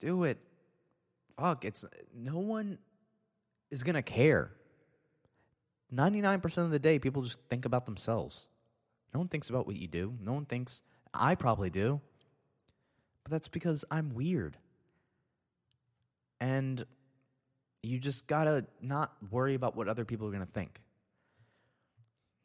Do 0.00 0.24
it. 0.24 0.38
Fuck, 1.38 1.64
it's 1.64 1.84
no 2.14 2.38
one 2.38 2.78
is 3.70 3.82
gonna 3.82 4.02
care. 4.02 4.52
99% 5.92 6.58
of 6.58 6.70
the 6.70 6.78
day, 6.78 6.98
people 6.98 7.22
just 7.22 7.38
think 7.50 7.66
about 7.66 7.84
themselves. 7.84 8.48
No 9.12 9.20
one 9.20 9.28
thinks 9.28 9.50
about 9.50 9.66
what 9.66 9.76
you 9.76 9.86
do. 9.86 10.14
No 10.20 10.32
one 10.32 10.46
thinks, 10.46 10.82
I 11.12 11.34
probably 11.34 11.70
do. 11.70 12.00
But 13.22 13.30
that's 13.30 13.48
because 13.48 13.84
I'm 13.90 14.14
weird. 14.14 14.56
And 16.40 16.84
you 17.84 17.98
just 17.98 18.26
gotta 18.26 18.66
not 18.80 19.12
worry 19.30 19.54
about 19.54 19.76
what 19.76 19.88
other 19.88 20.04
people 20.04 20.26
are 20.28 20.32
gonna 20.32 20.46
think. 20.46 20.80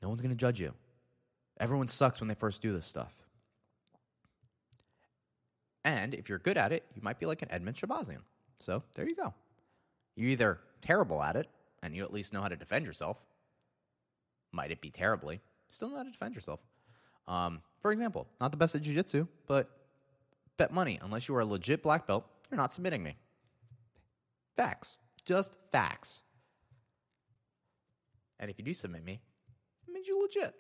No 0.02 0.10
one's 0.10 0.22
gonna 0.22 0.36
judge 0.36 0.60
you. 0.60 0.74
Everyone 1.60 1.88
sucks 1.88 2.20
when 2.20 2.28
they 2.28 2.36
first 2.36 2.62
do 2.62 2.74
this 2.74 2.86
stuff. 2.86 3.14
And 5.84 6.14
if 6.14 6.30
you're 6.30 6.40
good 6.40 6.58
at 6.58 6.72
it, 6.72 6.84
you 6.94 7.02
might 7.02 7.20
be 7.20 7.26
like 7.26 7.42
an 7.42 7.52
Edmund 7.52 7.78
Shahbazyan. 7.78 8.22
So 8.60 8.84
there 8.96 9.08
you 9.08 9.16
go. 9.16 9.34
You're 10.16 10.30
either 10.30 10.60
terrible 10.82 11.24
at 11.24 11.36
it, 11.36 11.48
and 11.82 11.96
you 11.96 12.04
at 12.04 12.14
least 12.14 12.34
know 12.34 12.42
how 12.42 12.50
to 12.50 12.56
defend 12.56 12.86
yourself. 12.86 13.18
Might 14.52 14.72
it 14.72 14.82
be 14.82 14.90
terribly? 14.90 15.40
Still 15.70 15.90
know 15.90 15.98
how 15.98 16.04
to 16.04 16.12
defend 16.12 16.36
yourself. 16.36 16.60
Um, 17.28 17.62
for 17.80 17.92
example, 17.92 18.28
not 18.42 18.52
the 18.52 18.58
best 18.58 18.76
at 18.76 18.82
jiu-jitsu, 18.82 19.28
but 19.48 19.70
bet 20.58 20.74
money. 20.74 21.00
Unless 21.02 21.28
you 21.28 21.36
are 21.36 21.42
a 21.42 21.46
legit 21.46 21.84
black 21.84 22.08
belt, 22.08 22.26
you're 22.50 22.58
not 22.58 22.74
submitting 22.74 23.04
me. 23.04 23.16
Facts. 24.58 24.98
Just 25.26 25.56
facts. 25.72 26.22
And 28.40 28.50
if 28.50 28.58
you 28.58 28.66
do 28.66 28.74
submit 28.74 29.04
me, 29.06 29.22
it 29.88 29.94
means 29.94 30.08
you're 30.08 30.22
legit. 30.22 30.54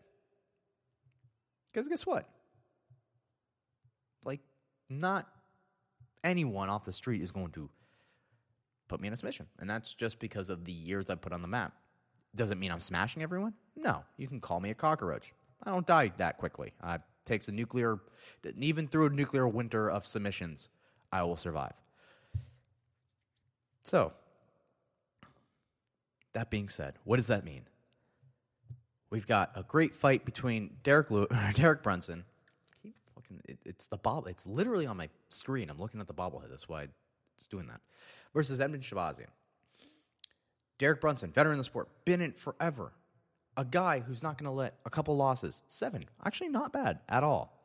Because 1.67 1.87
guess 1.87 2.05
what? 2.05 2.27
Like, 4.23 4.41
not 4.89 5.27
anyone 6.23 6.69
off 6.69 6.83
the 6.83 6.91
street 6.91 7.21
is 7.21 7.31
going 7.31 7.51
to 7.51 7.69
put 8.87 8.99
me 8.99 9.07
in 9.07 9.13
a 9.13 9.15
submission. 9.15 9.45
And 9.59 9.69
that's 9.69 9.93
just 9.93 10.19
because 10.19 10.49
of 10.49 10.65
the 10.65 10.73
years 10.73 11.09
I 11.09 11.15
put 11.15 11.31
on 11.31 11.41
the 11.41 11.47
map. 11.47 11.73
Does 12.35 12.51
it 12.51 12.57
mean 12.57 12.71
I'm 12.71 12.79
smashing 12.79 13.23
everyone? 13.23 13.53
No. 13.75 14.03
You 14.17 14.27
can 14.27 14.41
call 14.41 14.59
me 14.59 14.71
a 14.71 14.75
cockroach. 14.75 15.33
I 15.63 15.71
don't 15.71 15.87
die 15.87 16.11
that 16.17 16.37
quickly. 16.37 16.73
It 16.83 17.01
takes 17.25 17.47
a 17.47 17.51
nuclear, 17.51 17.99
even 18.57 18.87
through 18.87 19.07
a 19.07 19.09
nuclear 19.09 19.47
winter 19.47 19.89
of 19.89 20.05
submissions, 20.05 20.69
I 21.11 21.23
will 21.23 21.35
survive. 21.35 21.73
So, 23.83 24.13
that 26.39 26.49
being 26.49 26.69
said, 26.69 26.93
what 27.03 27.17
does 27.17 27.27
that 27.27 27.43
mean? 27.43 27.63
We've 29.09 29.27
got 29.27 29.51
a 29.55 29.63
great 29.63 29.93
fight 29.93 30.23
between 30.23 30.77
Derek 30.83 31.11
Lew- 31.11 31.27
Derek 31.53 31.83
Brunson. 31.83 32.23
Keep 32.81 32.95
looking. 33.15 33.41
It, 33.45 33.57
it's 33.65 33.87
the 33.87 33.97
bob. 33.97 34.27
It's 34.27 34.47
literally 34.47 34.85
on 34.85 34.95
my 34.95 35.09
screen. 35.27 35.69
I'm 35.69 35.79
looking 35.79 35.99
at 35.99 36.07
the 36.07 36.13
bobblehead. 36.13 36.49
That's 36.49 36.69
why 36.69 36.87
it's 37.37 37.47
doing 37.47 37.67
that. 37.67 37.81
Versus 38.33 38.59
Edmen 38.59 38.81
Shahbazyan. 38.81 39.27
Derek 40.77 41.01
Brunson, 41.01 41.31
veteran 41.31 41.55
of 41.55 41.57
the 41.57 41.63
sport, 41.65 41.89
been 42.05 42.21
in 42.21 42.31
forever. 42.31 42.93
A 43.57 43.65
guy 43.65 43.99
who's 43.99 44.23
not 44.23 44.37
going 44.37 44.45
to 44.49 44.55
let 44.55 44.75
a 44.85 44.89
couple 44.89 45.17
losses, 45.17 45.61
seven, 45.67 46.05
actually 46.23 46.47
not 46.47 46.71
bad 46.71 46.99
at 47.09 47.23
all. 47.23 47.59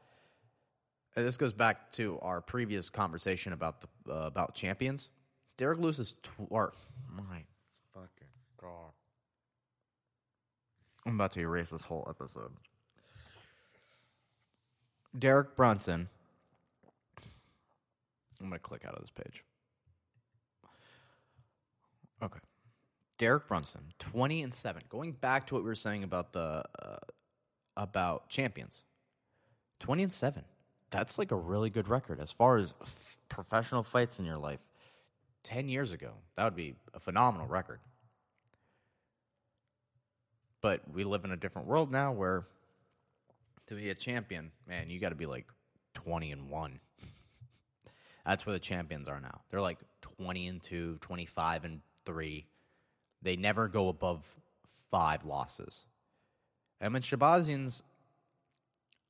And 1.15 1.25
this 1.25 1.37
goes 1.37 1.53
back 1.53 1.93
to 1.93 2.19
our 2.23 2.41
previous 2.41 2.91
conversation 2.91 3.53
about 3.53 3.83
the 3.83 4.13
uh, 4.13 4.27
about 4.27 4.57
champions. 4.57 5.11
Derek 5.57 5.79
Lewis 5.79 6.01
is 6.01 6.17
tw- 6.23 6.49
or 6.51 6.73
my 7.09 7.45
god. 8.65 8.93
I'm 11.07 11.15
about 11.15 11.33
to 11.33 11.41
erase 11.41 11.71
this 11.71 11.85
whole 11.85 12.07
episode. 12.09 12.53
Derek 15.19 15.55
Brunson. 15.55 16.09
I'm 18.41 18.49
going 18.49 18.53
to 18.53 18.59
click 18.59 18.85
out 18.85 18.95
of 18.95 19.01
this 19.01 19.11
page. 19.11 19.45
Okay. 22.23 22.41
Derek 23.19 23.47
Brunson, 23.47 23.81
20 23.99 24.43
and 24.43 24.55
7. 24.55 24.83
Going 24.89 25.13
back 25.13 25.47
to 25.47 25.55
what 25.55 25.63
we 25.63 25.69
were 25.69 25.75
saying 25.75 26.03
about 26.03 26.33
the 26.33 26.65
uh, 26.83 26.97
about 27.77 28.29
champions. 28.29 28.83
20 29.81 30.05
and 30.05 30.13
7. 30.13 30.43
That's 30.91 31.19
like 31.19 31.31
a 31.31 31.37
really 31.37 31.71
good 31.71 31.89
record 31.89 32.21
as 32.21 32.33
far 32.33 32.57
as 32.57 32.75
f- 32.81 33.19
professional 33.29 33.83
fights 33.83 34.19
in 34.19 34.25
your 34.25 34.39
life. 34.39 34.61
10 35.43 35.69
years 35.69 35.93
ago, 35.93 36.13
that 36.37 36.45
would 36.45 36.57
be 36.57 36.75
a 36.95 37.01
phenomenal 37.01 37.47
record. 37.47 37.81
But 40.65 40.81
we 40.91 41.05
live 41.05 41.27
in 41.27 41.31
a 41.31 41.37
different 41.37 41.69
world 41.69 41.93
now 41.93 42.13
where 42.13 42.47
to 43.67 43.75
be 43.75 43.91
a 43.91 43.95
champion, 43.95 44.51
man, 44.67 44.89
you 44.89 44.99
got 44.99 45.11
to 45.11 45.15
be 45.15 45.27
like 45.27 45.45
20 45.93 46.33
and 46.33 46.49
1. 46.49 46.81
That's 48.25 48.47
where 48.47 48.55
the 48.55 48.59
champions 48.59 49.07
are 49.07 49.21
now. 49.21 49.43
They're 49.51 49.61
like 49.61 49.77
20 50.01 50.49
and 50.49 50.63
2, 50.63 50.97
25 51.03 51.65
and 51.67 51.81
3. 52.07 52.47
They 53.21 53.37
never 53.37 53.69
go 53.69 53.91
above 53.91 54.25
5 54.91 55.27
losses. 55.27 55.85
Edmen 56.83 57.03
Shahbazyan's 57.03 57.83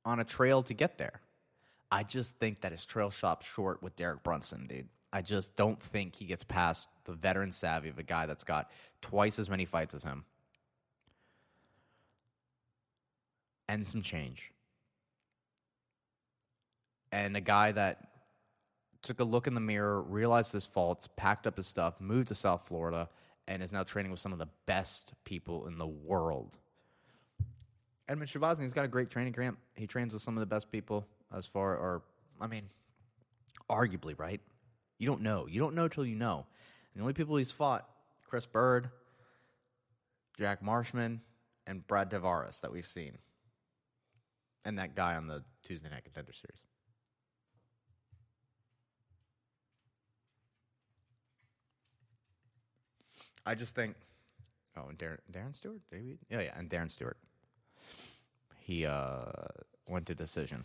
on 0.05 0.19
a 0.19 0.25
trail 0.25 0.65
to 0.65 0.75
get 0.75 0.99
there. 0.99 1.21
I 1.89 2.03
just 2.03 2.35
think 2.39 2.63
that 2.63 2.73
his 2.73 2.85
trail 2.85 3.13
stops 3.13 3.47
short 3.47 3.81
with 3.81 3.95
Derek 3.95 4.25
Brunson, 4.25 4.67
dude. 4.67 4.89
I 5.13 5.23
just 5.23 5.55
don't 5.55 5.81
think 5.81 6.17
he 6.17 6.25
gets 6.25 6.43
past 6.43 6.89
the 7.05 7.13
veteran 7.13 7.53
savvy 7.53 7.91
of 7.91 7.99
a 8.01 8.03
guy 8.03 8.27
that's 8.27 8.43
got 8.43 8.73
twice 9.01 9.39
as 9.39 9.49
many 9.49 9.67
fights 9.67 9.95
as 9.95 10.03
him 10.03 10.25
and 13.69 13.87
some 13.87 14.03
change. 14.03 14.53
And 17.13 17.37
a 17.37 17.41
guy 17.41 17.73
that 17.73 18.09
took 19.03 19.21
a 19.21 19.25
look 19.25 19.47
in 19.47 19.55
the 19.55 19.61
mirror, 19.61 20.03
realized 20.03 20.53
his 20.53 20.67
faults, 20.67 21.09
packed 21.17 21.47
up 21.47 21.57
his 21.57 21.67
stuff, 21.67 22.01
moved 22.01 22.29
to 22.29 22.35
South 22.35 22.67
Florida, 22.67 23.09
and 23.47 23.63
is 23.63 23.73
now 23.73 23.83
training 23.83 24.11
with 24.11 24.21
some 24.21 24.33
of 24.33 24.39
the 24.39 24.49
best 24.67 25.13
people 25.25 25.67
in 25.67 25.79
the 25.79 25.87
world. 25.87 26.57
Edmund 28.09 28.31
Shahbazyan, 28.31 28.63
he's 28.63 28.73
got 28.73 28.85
a 28.85 28.89
great 28.89 29.11
training 29.11 29.33
camp. 29.33 29.59
He 29.77 29.87
trains 29.87 30.13
with 30.13 30.23
some 30.23 30.37
of 30.37 30.41
the 30.41 30.47
best 30.47 30.73
people 30.73 31.07
as 31.35 31.47
far, 31.47 31.77
or, 31.77 32.03
I 32.41 32.47
mean, 32.47 32.69
arguably, 33.71 34.19
right? 34.19 34.41
You 34.99 35.07
don't 35.07 35.23
know. 35.23 35.47
You 35.47 35.61
don't 35.61 35.75
know 35.75 35.89
till 35.89 36.07
you 36.07 36.17
know. 36.17 36.47
And 36.95 37.01
the 37.01 37.03
only 37.03 37.15
people 37.15 37.37
he's 37.37 37.53
fought, 37.53 37.89
Chris 38.29 38.47
Byrd, 38.47 38.91
Jack 40.39 40.63
Marshman, 40.63 41.21
and 41.67 41.87
Brad 41.87 42.11
Tavares 42.11 42.61
that 42.61 42.73
we've 42.73 42.85
seen. 42.85 43.19
And 44.65 44.79
that 44.79 44.95
guy 44.95 45.17
on 45.17 45.27
the 45.27 45.43
Tuesday 45.63 45.91
Night 45.91 46.05
Contender 46.05 46.33
Series. 46.33 46.61
I 53.47 53.55
just 53.55 53.75
think. 53.75 53.95
Oh, 54.77 54.89
and 54.89 54.99
Darren, 54.99 55.19
Darren 55.31 55.55
Stewart? 55.55 55.81
Did 55.91 56.19
yeah, 56.31 56.41
yeah, 56.41 56.51
and 56.57 56.69
Darren 56.69 56.91
Stewart. 56.91 57.19
He 58.61 58.87
uh, 58.87 59.25
went 59.87 60.07
to 60.07 60.15
decision. 60.15 60.65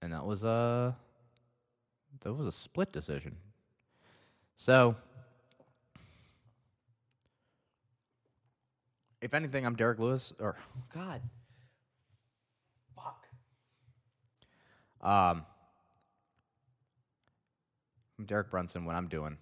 And 0.00 0.12
that 0.12 0.24
was 0.24 0.44
a 0.44 0.96
that 2.20 2.32
was 2.32 2.46
a 2.46 2.52
split 2.52 2.92
decision. 2.92 3.36
So 4.56 4.96
if 9.26 9.34
anything, 9.34 9.66
I'm 9.66 9.74
Derek 9.74 9.98
Lewis 9.98 10.32
or 10.38 10.56
God. 10.94 11.20
Fuck. 12.94 13.26
Um 15.02 15.44
I'm 18.18 18.24
Derek 18.24 18.50
Brunson, 18.50 18.86
what 18.86 18.94
I'm 18.94 19.08
doing 19.08 19.36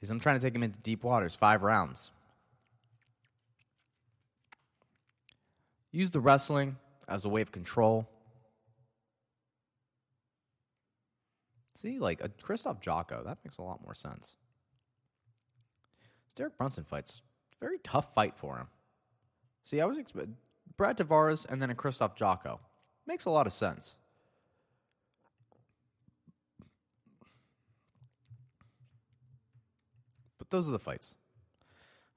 is 0.00 0.10
I'm 0.10 0.18
trying 0.18 0.38
to 0.38 0.44
take 0.44 0.54
him 0.54 0.62
into 0.62 0.78
deep 0.78 1.04
waters, 1.04 1.34
five 1.34 1.62
rounds. 1.62 2.10
Use 5.92 6.10
the 6.10 6.20
wrestling 6.20 6.76
as 7.06 7.24
a 7.24 7.28
way 7.28 7.42
of 7.42 7.52
control. 7.52 8.08
See, 11.76 11.98
like 11.98 12.24
a 12.24 12.28
Krzysztof 12.28 12.82
Jotko, 12.82 13.24
that 13.24 13.38
makes 13.44 13.58
a 13.58 13.62
lot 13.62 13.82
more 13.82 13.94
sense. 13.94 14.36
Derek 16.36 16.56
Brunson 16.56 16.84
fight's 16.84 17.22
very 17.60 17.78
tough 17.78 18.14
fight 18.14 18.34
for 18.36 18.56
him. 18.56 18.68
See, 19.64 19.80
I 19.80 19.84
was 19.84 19.98
expecting 19.98 20.36
Brad 20.76 20.96
Tavares 20.96 21.46
and 21.46 21.60
then 21.60 21.70
a 21.70 21.74
Krzysztof 21.74 22.16
Jotko. 22.16 22.58
Makes 23.06 23.24
a 23.24 23.30
lot 23.30 23.46
of 23.46 23.52
sense. 23.52 23.96
But 30.38 30.50
those 30.50 30.68
are 30.68 30.72
the 30.72 30.78
fights. 30.78 31.14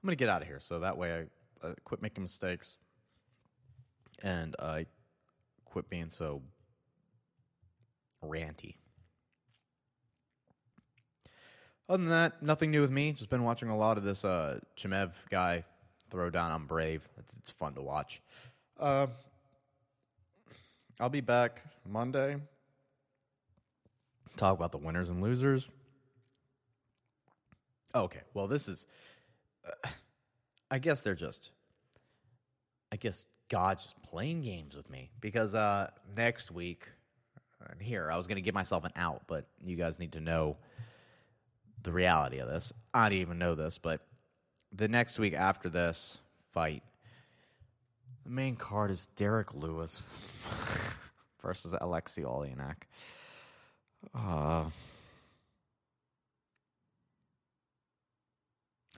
I'm 0.02 0.06
going 0.06 0.16
to 0.16 0.22
get 0.22 0.28
out 0.28 0.42
of 0.42 0.48
here 0.48 0.60
so 0.60 0.80
that 0.80 0.96
way 0.96 1.26
I 1.62 1.66
uh, 1.66 1.74
quit 1.84 2.02
making 2.02 2.22
mistakes 2.22 2.76
and 4.22 4.54
I 4.58 4.86
quit 5.64 5.88
being 5.88 6.10
so 6.10 6.42
ranty. 8.24 8.76
Other 11.88 11.98
than 11.98 12.10
that, 12.10 12.42
nothing 12.42 12.70
new 12.70 12.80
with 12.80 12.90
me. 12.90 13.12
Just 13.12 13.28
been 13.28 13.44
watching 13.44 13.68
a 13.68 13.76
lot 13.76 13.98
of 13.98 14.04
this 14.04 14.24
uh, 14.24 14.58
Chimaev 14.76 15.10
guy 15.30 15.64
throw 16.10 16.30
down 16.30 16.50
on 16.50 16.64
Brave. 16.64 17.06
It's, 17.18 17.34
it's 17.38 17.50
fun 17.50 17.74
to 17.74 17.82
watch. 17.82 18.22
Uh, 18.80 19.06
I'll 20.98 21.10
be 21.10 21.20
back 21.20 21.62
Monday. 21.86 22.36
Talk 24.36 24.56
about 24.56 24.72
the 24.72 24.78
winners 24.78 25.08
and 25.08 25.22
losers. 25.22 25.68
Okay, 27.94 28.20
well, 28.32 28.48
this 28.48 28.66
is. 28.66 28.86
Uh, 29.66 29.88
I 30.70 30.78
guess 30.78 31.02
they're 31.02 31.14
just. 31.14 31.50
I 32.90 32.96
guess 32.96 33.26
God's 33.48 33.84
just 33.84 34.02
playing 34.02 34.42
games 34.42 34.74
with 34.74 34.88
me 34.88 35.10
because 35.20 35.54
uh, 35.54 35.90
next 36.16 36.50
week, 36.50 36.88
and 37.68 37.80
here 37.80 38.10
I 38.10 38.16
was 38.16 38.26
going 38.26 38.36
to 38.36 38.42
give 38.42 38.54
myself 38.54 38.84
an 38.84 38.92
out, 38.96 39.22
but 39.26 39.46
you 39.64 39.76
guys 39.76 39.98
need 39.98 40.12
to 40.12 40.20
know 40.20 40.56
the 41.84 41.92
reality 41.92 42.38
of 42.38 42.48
this. 42.48 42.72
I 42.92 43.08
didn't 43.08 43.22
even 43.22 43.38
know 43.38 43.54
this, 43.54 43.78
but 43.78 44.00
the 44.72 44.88
next 44.88 45.18
week 45.18 45.34
after 45.34 45.68
this 45.68 46.18
fight, 46.52 46.82
the 48.24 48.30
main 48.30 48.56
card 48.56 48.90
is 48.90 49.06
Derek 49.16 49.54
Lewis 49.54 50.02
versus 51.42 51.74
Alexei 51.80 52.22
Oleinik. 52.22 52.82
Uh, 54.14 54.64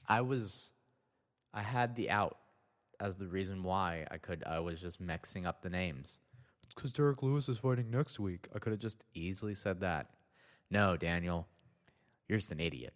I 0.08 0.20
was, 0.20 0.70
I 1.52 1.62
had 1.62 1.96
the 1.96 2.10
out 2.10 2.38
as 3.00 3.16
the 3.16 3.26
reason 3.26 3.62
why 3.62 4.06
I 4.10 4.18
could. 4.18 4.44
I 4.46 4.60
was 4.60 4.80
just 4.80 5.00
mixing 5.00 5.44
up 5.44 5.62
the 5.62 5.70
names. 5.70 6.18
Because 6.74 6.92
Derek 6.92 7.22
Lewis 7.22 7.48
is 7.48 7.58
fighting 7.58 7.90
next 7.90 8.20
week. 8.20 8.48
I 8.54 8.58
could 8.58 8.72
have 8.72 8.80
just 8.80 9.02
easily 9.14 9.54
said 9.54 9.80
that. 9.80 10.10
No, 10.70 10.96
Daniel, 10.96 11.48
you're 12.28 12.38
just 12.38 12.50
an 12.50 12.60
idiot. 12.60 12.94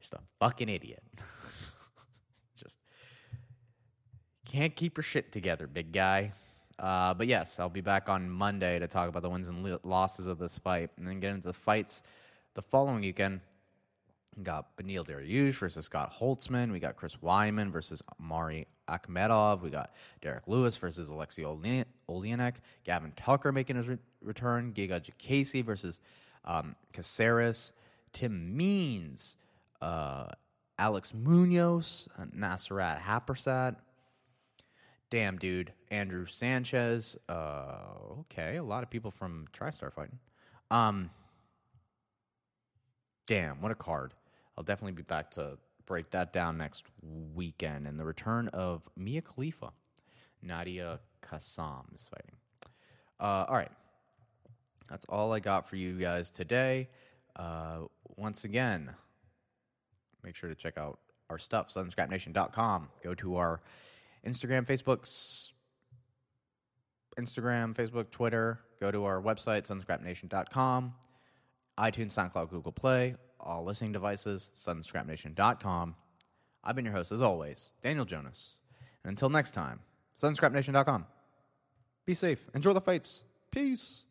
just 0.00 0.12
a 0.14 0.20
fucking 0.40 0.68
idiot. 0.68 1.02
just 2.56 2.78
can't 4.44 4.74
keep 4.74 4.96
your 4.96 5.04
shit 5.04 5.32
together, 5.32 5.66
big 5.66 5.92
guy. 5.92 6.32
Uh, 6.78 7.14
but 7.14 7.26
yes, 7.26 7.60
I'll 7.60 7.68
be 7.68 7.80
back 7.80 8.08
on 8.08 8.28
Monday 8.28 8.78
to 8.78 8.88
talk 8.88 9.08
about 9.08 9.22
the 9.22 9.30
wins 9.30 9.48
and 9.48 9.78
losses 9.84 10.26
of 10.26 10.38
this 10.38 10.58
fight, 10.58 10.90
and 10.96 11.06
then 11.06 11.20
get 11.20 11.30
into 11.30 11.46
the 11.46 11.52
fights 11.52 12.02
the 12.54 12.62
following 12.62 13.00
weekend. 13.00 13.40
We 14.36 14.42
got 14.42 14.76
Beneil 14.76 15.06
Dariush 15.06 15.54
versus 15.54 15.84
Scott 15.84 16.12
Holtzman. 16.20 16.72
We 16.72 16.80
got 16.80 16.96
Chris 16.96 17.16
Weidman 17.22 17.70
versus 17.70 18.02
Mari 18.18 18.66
Akhmedov. 18.88 19.62
We 19.62 19.70
got 19.70 19.94
Derek 20.20 20.48
Lewis 20.48 20.76
versus 20.76 21.08
Alexei 21.08 21.42
Oleinik. 21.42 22.54
Gavin 22.84 23.12
Tucker 23.14 23.52
making 23.52 23.76
his 23.76 23.86
re- 23.86 23.98
return. 24.20 24.72
Giga 24.72 25.00
Chikadze 25.00 25.64
versus 25.64 26.00
um, 26.44 26.74
Caceres. 26.92 27.70
Tim 28.14 28.56
Means. 28.56 29.36
Uh, 29.82 30.28
Alex 30.78 31.12
Munoz. 31.12 32.08
Nasrat 32.34 33.02
Haqparast. 33.02 33.76
Damn, 35.10 35.36
dude. 35.36 35.72
Andrew 35.90 36.24
Sanchez. 36.24 37.16
Uh, 37.28 38.20
okay, 38.20 38.56
a 38.56 38.62
lot 38.62 38.82
of 38.82 38.90
people 38.90 39.10
from 39.10 39.46
TriStar 39.52 39.92
fighting. 39.92 40.18
Um, 40.70 41.10
damn, 43.26 43.60
what 43.60 43.70
a 43.70 43.76
card. 43.76 44.14
I'll 44.56 44.64
definitely 44.64 44.92
be 44.92 45.02
back 45.02 45.30
to 45.32 45.58
break 45.86 46.10
that 46.10 46.32
down 46.32 46.56
next 46.56 46.84
weekend. 47.34 47.86
And 47.86 48.00
the 48.00 48.04
return 48.04 48.48
of 48.48 48.88
Mia 48.96 49.20
Khalifa. 49.20 49.72
Nadia 50.42 51.00
Kassem 51.22 51.94
is 51.94 52.08
fighting. 52.08 52.36
Uh, 53.20 53.46
all 53.48 53.54
right. 53.54 53.70
That's 54.88 55.06
all 55.08 55.32
I 55.32 55.40
got 55.40 55.68
for 55.68 55.76
you 55.76 55.98
guys 55.98 56.30
today. 56.30 56.88
Uh, 57.36 57.80
once 58.16 58.44
again, 58.44 58.94
make 60.22 60.36
sure 60.36 60.48
to 60.48 60.54
check 60.54 60.78
out 60.78 60.98
our 61.30 61.38
stuff, 61.38 61.72
sunscrapnation.com. 61.72 62.88
Go 63.02 63.14
to 63.14 63.36
our 63.36 63.60
Instagram, 64.26 64.66
Facebook's 64.66 65.52
Instagram, 67.18 67.74
Facebook, 67.74 68.10
Twitter. 68.10 68.60
Go 68.80 68.90
to 68.90 69.04
our 69.04 69.20
website, 69.20 69.66
sunscrapnation.com. 69.66 70.94
iTunes, 71.78 72.12
SoundCloud, 72.12 72.50
Google 72.50 72.72
Play, 72.72 73.16
all 73.40 73.64
listening 73.64 73.92
devices, 73.92 74.50
sunscrapnation.com. 74.56 75.94
I've 76.62 76.76
been 76.76 76.84
your 76.84 76.94
host, 76.94 77.12
as 77.12 77.20
always, 77.22 77.72
Daniel 77.82 78.04
Jonas. 78.04 78.54
And 79.02 79.10
until 79.10 79.28
next 79.28 79.52
time, 79.52 79.80
sunscrapnation.com. 80.20 81.06
Be 82.06 82.14
safe. 82.14 82.40
Enjoy 82.54 82.72
the 82.72 82.80
fights. 82.80 83.24
Peace. 83.50 84.04